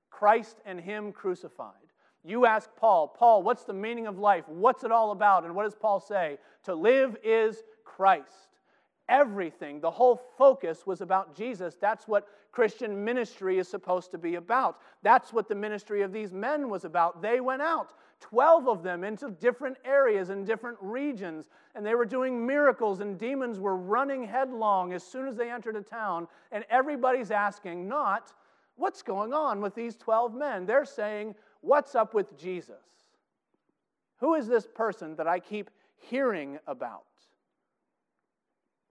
Christ 0.10 0.58
and 0.66 0.82
Him 0.82 1.12
crucified. 1.12 1.76
You 2.24 2.48
ask 2.48 2.68
Paul, 2.76 3.08
Paul, 3.08 3.44
what's 3.44 3.64
the 3.64 3.74
meaning 3.74 4.08
of 4.08 4.18
life? 4.18 4.46
What's 4.48 4.84
it 4.84 4.92
all 4.92 5.12
about? 5.12 5.44
And 5.44 5.54
what 5.54 5.66
does 5.66 5.76
Paul 5.76 6.00
say? 6.00 6.40
To 6.64 6.74
live 6.74 7.16
is 7.24 7.62
Christ 7.86 8.54
everything. 9.10 9.80
The 9.80 9.92
whole 9.92 10.22
focus 10.38 10.86
was 10.86 11.02
about 11.02 11.36
Jesus. 11.36 11.76
That's 11.80 12.08
what 12.08 12.28
Christian 12.52 13.04
ministry 13.04 13.58
is 13.60 13.68
supposed 13.68 14.12
to 14.12 14.18
be 14.18 14.36
about. 14.36 14.80
That's 15.02 15.34
what 15.34 15.48
the 15.48 15.56
ministry 15.56 16.02
of 16.02 16.12
these 16.12 16.34
men 16.34 16.70
was 16.70 16.86
about. 16.86 17.22
They 17.22 17.40
went 17.40 17.62
out, 17.62 17.94
12 18.20 18.68
of 18.68 18.84
them, 18.84 19.04
into 19.04 19.30
different 19.30 19.78
areas 19.84 20.30
and 20.30 20.46
different 20.46 20.78
regions, 20.82 21.50
and 21.76 21.86
they 21.86 21.96
were 21.96 22.06
doing 22.06 22.46
miracles, 22.46 23.00
and 23.00 23.18
demons 23.18 23.60
were 23.60 23.76
running 23.76 24.26
headlong 24.26 24.94
as 24.94 25.04
soon 25.04 25.28
as 25.28 25.36
they 25.36 25.52
entered 25.52 25.76
a 25.76 25.82
town. 25.82 26.28
And 26.52 26.64
everybody's 26.70 27.32
asking, 27.32 27.88
not, 27.88 28.34
what's 28.76 29.02
going 29.02 29.34
on 29.34 29.62
with 29.62 29.76
these 29.76 29.96
12 29.96 30.34
men? 30.34 30.66
They're 30.66 30.86
saying, 30.86 31.36
what's 31.62 31.96
up 31.96 32.14
with 32.14 32.38
Jesus? 32.38 32.76
Who 34.20 34.36
is 34.36 34.48
this 34.48 34.68
person 34.74 35.16
that 35.18 35.28
I 35.28 35.40
keep 35.40 35.70
hearing 35.98 36.60
about? 36.66 37.04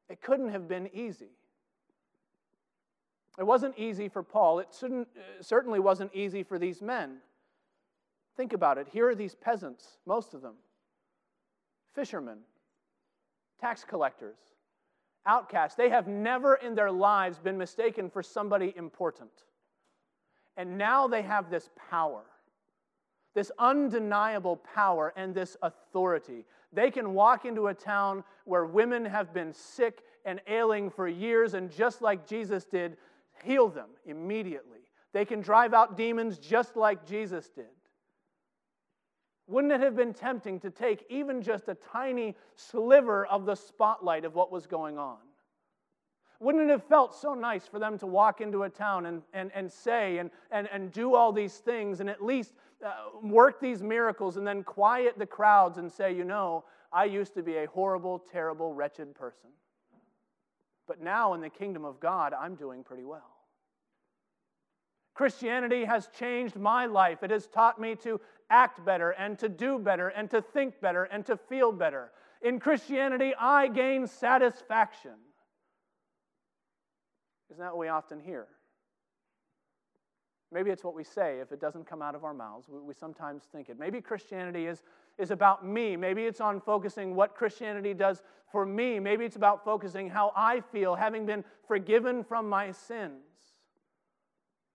It 0.08 0.20
couldn't 0.20 0.50
have 0.50 0.68
been 0.68 0.90
easy. 0.92 1.30
It 3.38 3.44
wasn't 3.44 3.78
easy 3.78 4.08
for 4.08 4.22
Paul. 4.22 4.58
It 4.58 4.68
uh, 4.82 5.04
certainly 5.40 5.80
wasn't 5.80 6.14
easy 6.14 6.42
for 6.42 6.58
these 6.58 6.82
men. 6.82 7.18
Think 8.36 8.52
about 8.52 8.78
it. 8.78 8.88
Here 8.90 9.08
are 9.08 9.14
these 9.14 9.34
peasants, 9.34 9.98
most 10.06 10.34
of 10.34 10.42
them 10.42 10.54
fishermen, 11.94 12.38
tax 13.60 13.84
collectors, 13.84 14.36
outcasts. 15.26 15.76
They 15.76 15.90
have 15.90 16.08
never 16.08 16.54
in 16.54 16.74
their 16.74 16.90
lives 16.90 17.38
been 17.38 17.58
mistaken 17.58 18.10
for 18.10 18.22
somebody 18.22 18.72
important. 18.76 19.30
And 20.56 20.76
now 20.76 21.08
they 21.08 21.22
have 21.22 21.50
this 21.50 21.70
power, 21.90 22.22
this 23.34 23.50
undeniable 23.58 24.56
power 24.56 25.12
and 25.16 25.34
this 25.34 25.56
authority. 25.62 26.44
They 26.72 26.90
can 26.90 27.14
walk 27.14 27.44
into 27.44 27.68
a 27.68 27.74
town 27.74 28.24
where 28.44 28.64
women 28.64 29.04
have 29.04 29.32
been 29.32 29.52
sick 29.52 30.02
and 30.24 30.40
ailing 30.46 30.90
for 30.90 31.08
years, 31.08 31.54
and 31.54 31.70
just 31.70 32.00
like 32.00 32.26
Jesus 32.26 32.64
did, 32.64 32.96
heal 33.44 33.68
them 33.68 33.88
immediately. 34.06 34.78
They 35.12 35.24
can 35.24 35.40
drive 35.40 35.74
out 35.74 35.96
demons 35.96 36.38
just 36.38 36.76
like 36.76 37.06
Jesus 37.06 37.48
did. 37.48 37.66
Wouldn't 39.46 39.72
it 39.72 39.80
have 39.80 39.96
been 39.96 40.14
tempting 40.14 40.60
to 40.60 40.70
take 40.70 41.04
even 41.08 41.42
just 41.42 41.68
a 41.68 41.74
tiny 41.74 42.36
sliver 42.54 43.26
of 43.26 43.44
the 43.44 43.54
spotlight 43.54 44.24
of 44.24 44.34
what 44.34 44.52
was 44.52 44.66
going 44.66 44.98
on? 44.98 45.18
Wouldn't 46.40 46.64
it 46.64 46.70
have 46.70 46.84
felt 46.84 47.14
so 47.14 47.34
nice 47.34 47.66
for 47.66 47.78
them 47.78 47.98
to 47.98 48.06
walk 48.06 48.40
into 48.40 48.64
a 48.64 48.68
town 48.68 49.06
and, 49.06 49.22
and, 49.32 49.52
and 49.54 49.70
say 49.70 50.18
and, 50.18 50.30
and, 50.50 50.68
and 50.72 50.90
do 50.90 51.14
all 51.14 51.32
these 51.32 51.58
things 51.58 52.00
and 52.00 52.10
at 52.10 52.22
least 52.22 52.54
uh, 52.84 52.90
work 53.22 53.60
these 53.60 53.80
miracles 53.80 54.36
and 54.36 54.44
then 54.46 54.64
quiet 54.64 55.16
the 55.16 55.26
crowds 55.26 55.78
and 55.78 55.90
say, 55.90 56.12
you 56.12 56.24
know, 56.24 56.64
I 56.92 57.04
used 57.04 57.34
to 57.34 57.42
be 57.42 57.58
a 57.58 57.66
horrible, 57.66 58.18
terrible, 58.18 58.74
wretched 58.74 59.14
person. 59.14 59.50
But 60.88 61.00
now 61.00 61.34
in 61.34 61.40
the 61.40 61.48
kingdom 61.48 61.84
of 61.84 62.00
God, 62.00 62.34
I'm 62.34 62.56
doing 62.56 62.82
pretty 62.82 63.04
well. 63.04 63.36
Christianity 65.14 65.84
has 65.84 66.08
changed 66.18 66.56
my 66.56 66.86
life. 66.86 67.22
It 67.22 67.30
has 67.30 67.46
taught 67.46 67.80
me 67.80 67.94
to 67.96 68.20
act 68.52 68.84
better 68.84 69.10
and 69.10 69.38
to 69.40 69.48
do 69.48 69.78
better 69.78 70.08
and 70.08 70.30
to 70.30 70.42
think 70.42 70.80
better 70.80 71.04
and 71.04 71.26
to 71.26 71.36
feel 71.36 71.72
better. 71.72 72.12
In 72.42 72.60
Christianity, 72.60 73.32
I 73.38 73.68
gain 73.68 74.06
satisfaction. 74.06 75.14
Isn't 77.50 77.62
that 77.62 77.72
what 77.72 77.78
we 77.78 77.88
often 77.88 78.20
hear? 78.20 78.46
Maybe 80.52 80.70
it's 80.70 80.84
what 80.84 80.94
we 80.94 81.02
say 81.02 81.38
if 81.40 81.50
it 81.50 81.60
doesn't 81.60 81.86
come 81.86 82.02
out 82.02 82.14
of 82.14 82.24
our 82.24 82.34
mouths. 82.34 82.68
We, 82.68 82.80
we, 82.80 82.94
sometimes 82.94 83.44
think 83.50 83.70
it. 83.70 83.78
Maybe 83.78 84.02
Christianity 84.02 84.66
is, 84.66 84.82
is 85.18 85.30
about 85.30 85.64
me. 85.64 85.96
Maybe 85.96 86.24
it's 86.24 86.42
on 86.42 86.60
focusing 86.60 87.14
what 87.14 87.34
Christianity 87.34 87.94
does 87.94 88.22
for 88.50 88.66
me. 88.66 89.00
Maybe 89.00 89.24
it's 89.24 89.36
about 89.36 89.64
focusing 89.64 90.10
how 90.10 90.32
I 90.36 90.60
feel, 90.60 90.94
having 90.94 91.24
been 91.24 91.42
forgiven 91.66 92.22
from 92.22 92.48
my 92.48 92.70
sins. 92.72 93.31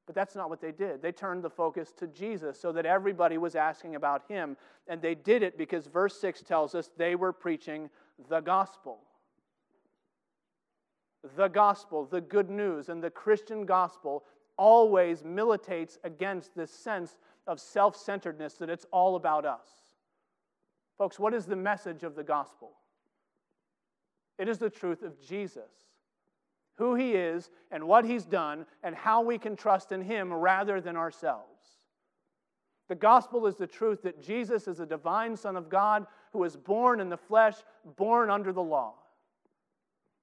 But 0.07 0.15
that's 0.15 0.35
not 0.35 0.49
what 0.49 0.61
they 0.61 0.71
did. 0.71 1.01
They 1.01 1.11
turned 1.11 1.43
the 1.43 1.49
focus 1.49 1.91
to 1.97 2.07
Jesus 2.07 2.59
so 2.59 2.71
that 2.71 2.85
everybody 2.85 3.37
was 3.37 3.55
asking 3.55 3.95
about 3.95 4.23
him. 4.29 4.55
And 4.87 5.01
they 5.01 5.13
did 5.13 5.43
it 5.43 5.57
because 5.57 5.85
verse 5.85 6.19
6 6.19 6.41
tells 6.43 6.73
us 6.73 6.89
they 6.97 7.15
were 7.15 7.33
preaching 7.33 7.89
the 8.29 8.39
gospel. 8.39 8.99
The 11.35 11.49
gospel, 11.49 12.05
the 12.05 12.21
good 12.21 12.49
news, 12.49 12.87
and 12.87 13.03
the 13.03 13.09
Christian 13.09 13.65
gospel 13.65 14.23
always 14.57 15.25
militates 15.25 15.99
against 16.05 16.55
this 16.55 16.71
sense 16.71 17.17
of 17.45 17.59
self 17.59 17.95
centeredness 17.97 18.53
that 18.55 18.69
it's 18.69 18.85
all 18.91 19.17
about 19.17 19.45
us. 19.45 19.67
Folks, 20.97 21.19
what 21.19 21.33
is 21.33 21.45
the 21.45 21.55
message 21.55 22.03
of 22.03 22.15
the 22.15 22.23
gospel? 22.23 22.71
It 24.37 24.47
is 24.47 24.57
the 24.57 24.69
truth 24.69 25.03
of 25.03 25.19
Jesus, 25.19 25.71
who 26.77 26.95
he 26.95 27.13
is 27.13 27.49
and 27.71 27.87
what 27.87 28.05
he's 28.05 28.25
done, 28.25 28.65
and 28.83 28.95
how 28.95 29.21
we 29.21 29.37
can 29.37 29.55
trust 29.55 29.91
in 29.91 30.01
him 30.01 30.33
rather 30.33 30.79
than 30.79 30.95
ourselves. 30.95 31.43
The 32.87 32.95
gospel 32.95 33.47
is 33.47 33.55
the 33.55 33.67
truth 33.67 34.01
that 34.03 34.21
Jesus 34.21 34.67
is 34.67 34.79
a 34.79 34.85
divine 34.85 35.35
Son 35.35 35.57
of 35.57 35.69
God 35.69 36.07
who 36.31 36.39
was 36.39 36.55
born 36.55 36.99
in 36.99 37.09
the 37.09 37.17
flesh, 37.17 37.55
born 37.97 38.29
under 38.29 38.53
the 38.53 38.63
law. 38.63 38.93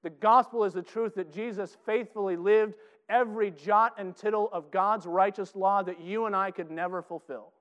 The 0.03 0.11
gospel 0.11 0.65
is 0.65 0.73
the 0.73 0.83
truth 0.83 1.15
that 1.17 1.33
Jesus 1.33 1.77
faithfully 1.85 2.37
lived 2.37 2.75
every 3.09 3.51
jot 3.51 3.95
and 3.99 4.17
tittle 4.17 4.49
of 4.53 4.71
God's 4.71 5.07
righteous 5.07 5.55
law 5.55 5.83
that 5.83 6.01
you 6.01 6.27
and 6.27 6.35
I 6.35 6.51
could 6.51 6.71
never 6.71 7.03
fulfill. 7.03 7.53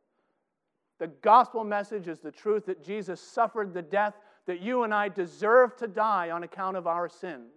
The 0.99 1.07
gospel 1.07 1.63
message 1.63 2.07
is 2.07 2.19
the 2.19 2.31
truth 2.31 2.65
that 2.67 2.83
Jesus 2.83 3.19
suffered 3.19 3.73
the 3.73 3.81
death 3.81 4.13
that 4.45 4.61
you 4.61 4.83
and 4.83 4.93
I 4.93 5.09
deserve 5.09 5.75
to 5.77 5.87
die 5.87 6.29
on 6.29 6.43
account 6.43 6.77
of 6.77 6.87
our 6.87 7.09
sins. 7.09 7.51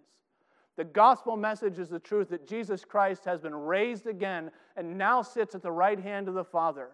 The 0.77 0.83
gospel 0.83 1.35
message 1.35 1.79
is 1.79 1.89
the 1.89 1.99
truth 1.99 2.29
that 2.29 2.47
Jesus 2.47 2.85
Christ 2.85 3.25
has 3.25 3.41
been 3.41 3.55
raised 3.55 4.05
again 4.05 4.51
and 4.75 4.97
now 4.97 5.23
sits 5.23 5.55
at 5.55 5.63
the 5.63 5.71
right 5.71 5.99
hand 5.99 6.27
of 6.27 6.35
the 6.35 6.43
Father, 6.43 6.89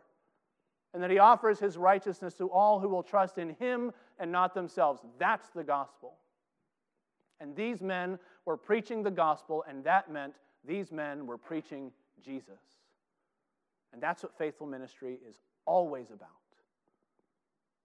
and 0.94 1.04
that 1.04 1.12
he 1.12 1.20
offers 1.20 1.60
his 1.60 1.78
righteousness 1.78 2.34
to 2.36 2.50
all 2.50 2.80
who 2.80 2.88
will 2.88 3.04
trust 3.04 3.38
in 3.38 3.56
him 3.56 3.92
and 4.20 4.32
not 4.32 4.54
themselves. 4.54 5.02
That's 5.20 5.50
the 5.50 5.64
gospel. 5.64 6.14
And 7.42 7.56
these 7.56 7.82
men 7.82 8.20
were 8.46 8.56
preaching 8.56 9.04
the 9.04 9.12
gospel, 9.12 9.66
and 9.68 9.84
that 9.84 10.10
meant 10.10 10.36
these 10.66 10.92
men 10.92 11.28
were 11.28 11.38
preaching 11.38 11.92
Jesus. 12.24 12.62
And 13.92 14.02
that's 14.02 14.24
what 14.24 14.38
faithful 14.38 14.66
ministry 14.66 15.20
is 15.28 15.36
always 15.66 16.10
about. 16.10 16.30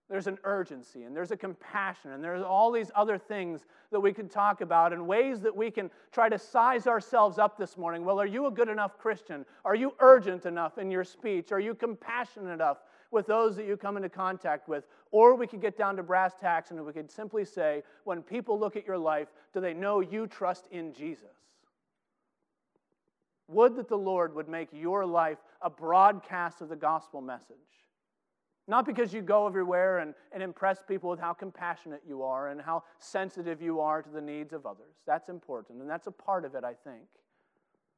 There's 0.09 0.27
an 0.27 0.39
urgency 0.45 1.03
and 1.03 1.15
there's 1.15 1.33
a 1.33 1.37
compassion 1.37 2.13
and 2.13 2.25
there's 2.25 2.43
all 2.43 2.73
these 2.73 2.91
other 2.95 3.19
things 3.19 3.67
that 3.91 4.01
we 4.01 4.13
could 4.13 4.31
talk 4.31 4.63
about 4.63 4.93
and 4.93 5.07
ways 5.07 5.41
that 5.41 5.55
we 5.55 5.71
can 5.71 5.91
try 6.13 6.29
to 6.29 6.39
size 6.39 6.87
ourselves 6.87 7.39
up 7.39 7.59
this 7.59 7.77
morning. 7.77 8.05
Well, 8.05 8.19
are 8.19 8.27
you 8.27 8.47
a 8.47 8.51
good 8.51 8.69
enough 8.69 8.97
Christian? 8.99 9.45
Are 9.65 9.75
you 9.75 9.95
urgent 10.01 10.47
enough 10.47 10.79
in 10.79 10.91
your 10.91 11.05
speech? 11.05 11.53
Are 11.53 11.61
you 11.61 11.75
compassionate 11.75 12.53
enough 12.53 12.79
with 13.11 13.27
those 13.27 13.55
that 13.57 13.67
you 13.67 13.77
come 13.77 13.97
into 13.97 14.09
contact 14.09 14.69
with? 14.69 14.85
Or 15.11 15.35
we 15.35 15.47
could 15.47 15.61
get 15.61 15.77
down 15.77 15.97
to 15.97 16.03
brass 16.03 16.35
tacks 16.41 16.71
and 16.71 16.85
we 16.85 16.93
could 16.93 17.11
simply 17.11 17.45
say, 17.45 17.83
when 18.05 18.23
people 18.23 18.59
look 18.59 18.77
at 18.77 18.87
your 18.87 18.99
life, 18.99 19.29
do 19.53 19.61
they 19.61 19.75
know 19.75 20.01
you 20.01 20.27
trust 20.27 20.69
in 20.71 20.95
Jesus? 20.95 21.27
Would 23.49 23.77
that 23.77 23.89
the 23.89 23.97
Lord 23.97 24.35
would 24.35 24.49
make 24.49 24.69
your 24.73 25.05
life 25.05 25.39
a 25.61 25.71
broadcast 25.71 26.61
of 26.61 26.69
the 26.69 26.77
gospel 26.77 27.21
message. 27.21 27.57
Not 28.69 28.85
because 28.85 29.15
you 29.15 29.23
go 29.23 29.47
everywhere 29.47 30.01
and, 30.01 30.15
and 30.31 30.43
impress 30.43 30.83
people 30.87 31.09
with 31.09 31.19
how 31.19 31.33
compassionate 31.33 32.03
you 32.07 32.23
are 32.23 32.49
and 32.49 32.61
how 32.61 32.85
sensitive 32.99 33.63
you 33.63 33.81
are 33.81 34.03
to 34.03 34.11
the 34.11 34.21
needs 34.21 34.53
of 34.53 34.67
others. 34.67 34.95
That's 35.07 35.31
important, 35.31 35.81
and 35.81 35.89
that's 35.89 36.07
a 36.07 36.13
part 36.13 36.45
of 36.45 36.55
it, 36.55 36.65
I 36.65 36.75
think. 36.75 37.07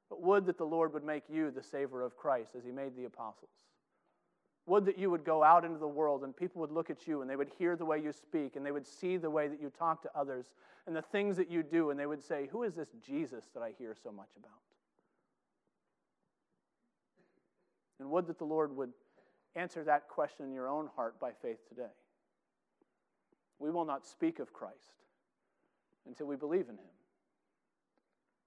But 0.09 0.23
would 0.23 0.47
that 0.47 0.59
the 0.59 0.65
Lord 0.65 0.93
would 0.95 1.05
make 1.05 1.25
you 1.29 1.51
the 1.51 1.63
savor 1.63 2.03
of 2.03 2.17
Christ 2.17 2.53
as 2.57 2.65
he 2.65 2.71
made 2.71 2.97
the 2.97 3.05
apostles. 3.05 3.51
Would 4.67 4.85
that 4.87 4.99
you 4.99 5.11
would 5.11 5.25
go 5.25 5.43
out 5.43 5.65
into 5.65 5.79
the 5.79 5.89
world 5.89 6.23
and 6.23 6.37
people 6.37 6.61
would 6.61 6.71
look 6.71 6.91
at 6.91 7.07
you 7.09 7.23
and 7.23 7.29
they 7.29 7.35
would 7.35 7.51
hear 7.59 7.75
the 7.75 7.85
way 7.85 8.01
you 8.01 8.13
speak 8.13 8.55
and 8.55 8.65
they 8.65 8.71
would 8.71 8.87
see 8.87 9.17
the 9.17 9.31
way 9.31 9.49
that 9.49 9.61
you 9.61 9.71
talk 9.71 10.03
to 10.03 10.11
others 10.15 10.47
and 10.87 10.95
the 10.95 11.03
things 11.03 11.37
that 11.37 11.51
you 11.51 11.65
do 11.65 11.91
and 11.91 11.99
they 11.99 12.07
would 12.07 12.23
say, 12.23 12.49
Who 12.53 12.63
is 12.63 12.75
this 12.75 12.91
Jesus 13.05 13.47
that 13.55 13.63
I 13.63 13.73
hear 13.77 13.97
so 14.01 14.13
much 14.13 14.29
about? 14.39 14.53
And 17.99 18.11
would 18.11 18.29
that 18.29 18.39
the 18.39 18.45
Lord 18.45 18.77
would 18.77 18.93
answer 19.57 19.85
that 19.85 20.09
question 20.09 20.47
in 20.47 20.53
your 20.53 20.69
own 20.69 20.89
heart 20.97 21.19
by 21.21 21.33
faith 21.43 21.59
today. 21.69 21.93
We 23.59 23.71
will 23.71 23.85
not 23.85 24.07
speak 24.07 24.39
of 24.39 24.53
Christ 24.53 25.05
until 26.07 26.27
we 26.27 26.37
believe 26.37 26.69
in 26.69 26.77
him. 26.77 26.91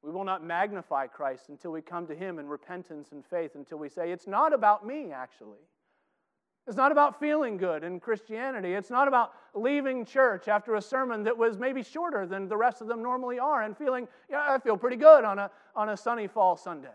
We 0.02 0.12
will 0.12 0.26
not 0.26 0.44
magnify 0.44 1.08
Christ 1.08 1.50
until 1.50 1.72
we 1.72 1.82
come 1.82 2.08
to 2.08 2.16
him 2.16 2.38
in 2.38 2.48
repentance 2.48 3.14
and 3.14 3.24
faith, 3.26 3.52
until 3.56 3.78
we 3.78 3.88
say, 3.88 4.12
It's 4.12 4.28
not 4.28 4.54
about 4.54 4.86
me, 4.86 5.12
actually. 5.14 5.60
It's 6.68 6.78
not 6.78 6.92
about 6.92 7.20
feeling 7.20 7.58
good 7.58 7.84
in 7.84 8.00
Christianity. 8.00 8.74
It's 8.74 8.90
not 8.90 9.08
about 9.08 9.34
leaving 9.54 10.06
church 10.06 10.48
after 10.48 10.76
a 10.76 10.82
sermon 10.82 11.24
that 11.24 11.38
was 11.38 11.58
maybe 11.58 11.84
shorter 11.84 12.26
than 12.26 12.48
the 12.48 12.56
rest 12.56 12.82
of 12.82 12.88
them 12.88 13.04
normally 13.04 13.38
are 13.38 13.64
and 13.64 13.78
feeling, 13.78 14.08
yeah, 14.30 14.46
I 14.48 14.60
feel 14.60 14.78
pretty 14.78 14.96
good 14.96 15.26
on 15.26 15.40
a, 15.40 15.52
on 15.76 15.90
a 15.90 15.98
sunny 15.98 16.28
fall 16.28 16.56
Sunday. 16.56 16.88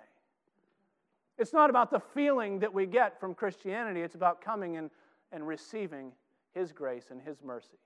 It's 1.38 1.52
not 1.52 1.70
about 1.70 1.90
the 1.90 2.00
feeling 2.00 2.58
that 2.60 2.72
we 2.72 2.86
get 2.86 3.18
from 3.20 3.34
Christianity, 3.34 4.00
it's 4.02 4.16
about 4.16 4.40
coming 4.40 4.76
and, 4.76 4.90
and 5.30 5.46
receiving 5.46 6.12
His 6.52 6.72
grace 6.72 7.06
and 7.10 7.20
His 7.22 7.42
mercy 7.42 7.78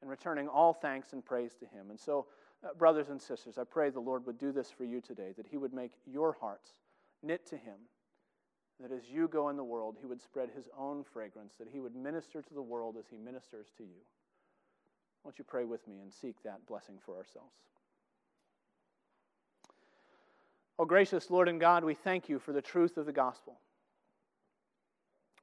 and 0.00 0.10
returning 0.10 0.48
all 0.48 0.72
thanks 0.72 1.12
and 1.12 1.24
praise 1.24 1.54
to 1.56 1.66
Him. 1.66 1.90
And 1.90 1.98
so, 1.98 2.26
uh, 2.64 2.74
brothers 2.74 3.08
and 3.08 3.20
sisters, 3.20 3.58
I 3.58 3.64
pray 3.64 3.90
the 3.90 4.00
Lord 4.00 4.26
would 4.26 4.38
do 4.38 4.52
this 4.52 4.70
for 4.70 4.84
you 4.84 5.00
today, 5.00 5.32
that 5.36 5.46
He 5.46 5.56
would 5.56 5.72
make 5.72 5.92
your 6.06 6.36
hearts 6.40 6.72
knit 7.22 7.46
to 7.46 7.56
Him, 7.56 7.76
that 8.80 8.92
as 8.92 9.10
you 9.10 9.28
go 9.28 9.48
in 9.48 9.56
the 9.56 9.64
world, 9.64 9.96
He 10.00 10.06
would 10.06 10.20
spread 10.20 10.50
His 10.54 10.68
own 10.78 11.04
fragrance, 11.04 11.54
that 11.58 11.68
He 11.68 11.80
would 11.80 11.94
minister 11.94 12.42
to 12.42 12.54
the 12.54 12.62
world 12.62 12.96
as 12.98 13.06
He 13.10 13.16
ministers 13.16 13.66
to 13.76 13.82
you. 13.82 14.00
Won't 15.24 15.38
you 15.38 15.44
pray 15.44 15.64
with 15.64 15.86
me 15.88 15.98
and 16.00 16.12
seek 16.12 16.42
that 16.44 16.64
blessing 16.66 16.98
for 17.04 17.16
ourselves? 17.16 17.54
Oh, 20.78 20.84
gracious 20.84 21.28
Lord 21.28 21.48
and 21.48 21.58
God, 21.58 21.82
we 21.82 21.94
thank 21.94 22.28
you 22.28 22.38
for 22.38 22.52
the 22.52 22.62
truth 22.62 22.96
of 22.98 23.06
the 23.06 23.12
gospel. 23.12 23.58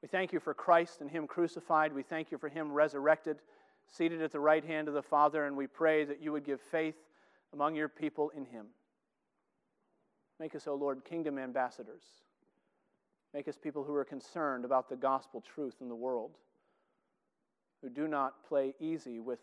We 0.01 0.07
thank 0.07 0.31
you 0.31 0.39
for 0.39 0.53
Christ 0.53 1.01
and 1.01 1.09
Him 1.09 1.27
crucified. 1.27 1.93
We 1.93 2.03
thank 2.03 2.31
you 2.31 2.37
for 2.37 2.47
Him 2.47 2.71
resurrected, 2.71 3.39
seated 3.85 4.21
at 4.21 4.31
the 4.31 4.39
right 4.39 4.63
hand 4.63 4.87
of 4.87 4.93
the 4.93 5.01
Father, 5.01 5.45
and 5.45 5.57
we 5.57 5.67
pray 5.67 6.05
that 6.05 6.21
you 6.21 6.31
would 6.31 6.45
give 6.45 6.61
faith 6.61 6.95
among 7.51 7.75
your 7.75 7.89
people 7.89 8.29
in 8.29 8.45
Him. 8.45 8.67
Make 10.39 10.55
us, 10.55 10.67
O 10.67 10.71
oh 10.71 10.75
Lord, 10.75 11.03
kingdom 11.03 11.37
ambassadors. 11.37 12.03
Make 13.33 13.49
us 13.49 13.57
people 13.57 13.83
who 13.83 13.95
are 13.95 14.05
concerned 14.05 14.63
about 14.63 14.87
the 14.87 14.95
gospel 14.95 15.41
truth 15.41 15.75
in 15.81 15.89
the 15.89 15.95
world, 15.95 16.37
who 17.81 17.89
do 17.89 18.07
not 18.07 18.45
play 18.47 18.73
easy 18.79 19.19
with 19.19 19.39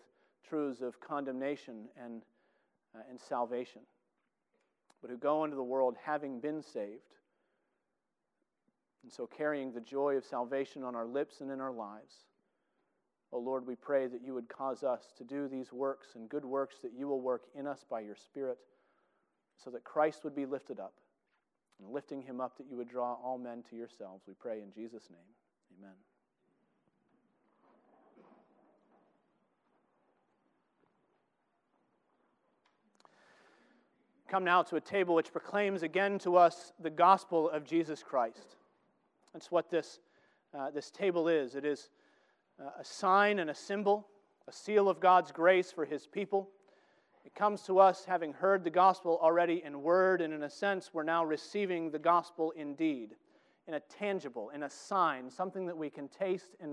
truths 0.49 0.81
of 0.81 1.01
condemnation 1.01 1.89
and, 2.03 2.23
uh, 2.95 3.03
and 3.11 3.21
salvation 3.21 3.83
but 5.03 5.11
who 5.11 5.19
go 5.19 5.45
into 5.45 5.57
the 5.57 5.63
world 5.63 5.97
having 6.03 6.41
been 6.41 6.63
saved. 6.63 7.17
And 9.03 9.13
so 9.13 9.27
carrying 9.27 9.73
the 9.73 9.81
joy 9.81 10.17
of 10.17 10.25
salvation 10.25 10.85
on 10.85 10.95
our 10.95 11.07
lips 11.07 11.41
and 11.41 11.51
in 11.51 11.61
our 11.61 11.73
lives. 11.73 12.15
Oh 13.33 13.41
Lord, 13.41 13.67
we 13.67 13.75
pray 13.75 14.07
that 14.07 14.23
you 14.25 14.35
would 14.35 14.49
cause 14.49 14.85
us 14.85 15.13
to 15.19 15.25
do 15.25 15.49
these 15.49 15.73
works 15.73 16.09
and 16.15 16.29
good 16.29 16.45
works 16.45 16.77
that 16.83 16.93
you 16.97 17.09
will 17.09 17.21
work 17.21 17.43
in 17.59 17.67
us 17.67 17.85
by 17.89 18.01
your 18.01 18.15
Spirit, 18.15 18.59
so 19.57 19.71
that 19.71 19.85
Christ 19.85 20.23
would 20.25 20.37
be 20.37 20.47
lifted 20.47 20.79
up. 20.79 20.95
And 21.83 21.93
lifting 21.93 22.23
him 22.23 22.41
up, 22.41 22.59
that 22.59 22.67
you 22.71 22.77
would 22.77 22.89
draw 22.89 23.15
all 23.15 23.39
men 23.39 23.65
to 23.71 23.77
yourselves. 23.77 24.23
We 24.29 24.35
pray 24.35 24.61
in 24.61 24.73
Jesus' 24.73 25.09
name. 25.11 25.79
Amen. 25.79 25.97
Come 34.33 34.45
now 34.45 34.63
to 34.63 34.77
a 34.77 34.81
table 34.81 35.15
which 35.15 35.31
proclaims 35.31 35.83
again 35.83 36.19
to 36.19 36.37
us 36.37 36.73
the 36.81 36.89
gospel 36.89 37.51
of 37.51 37.67
Jesus 37.67 38.03
Christ. 38.03 38.57
That's 39.35 39.51
what 39.51 39.71
this, 39.71 40.01
uh, 40.59 40.71
this 40.71 40.91
table 40.91 41.29
is. 41.29 41.55
It 41.55 41.67
is 41.67 41.91
uh, 42.59 42.71
a 42.81 42.83
sign 42.83 43.41
and 43.41 43.51
a 43.51 43.55
symbol, 43.55 44.09
a 44.49 44.53
seal 44.53 44.89
of 44.89 45.01
God's 45.01 45.33
grace 45.33 45.71
for 45.71 45.85
his 45.85 46.07
people. 46.07 46.49
It 47.27 47.35
comes 47.35 47.61
to 47.65 47.79
us 47.79 48.07
having 48.07 48.33
heard 48.33 48.65
the 48.65 48.71
gospel 48.71 49.19
already 49.21 49.63
in 49.63 49.83
word, 49.83 50.23
and 50.23 50.33
in 50.33 50.45
a 50.45 50.51
sense, 50.51 50.95
we're 50.95 51.03
now 51.03 51.27
receiving 51.27 51.91
the 51.91 51.99
gospel 51.99 52.55
indeed, 52.57 53.17
in 53.69 53.75
a 53.75 53.81
tangible, 53.81 54.49
in 54.49 54.63
a 54.63 54.71
sign, 54.71 55.29
something 55.29 55.67
that 55.67 55.77
we 55.77 55.91
can 55.91 56.09
taste 56.09 56.57
and 56.59 56.71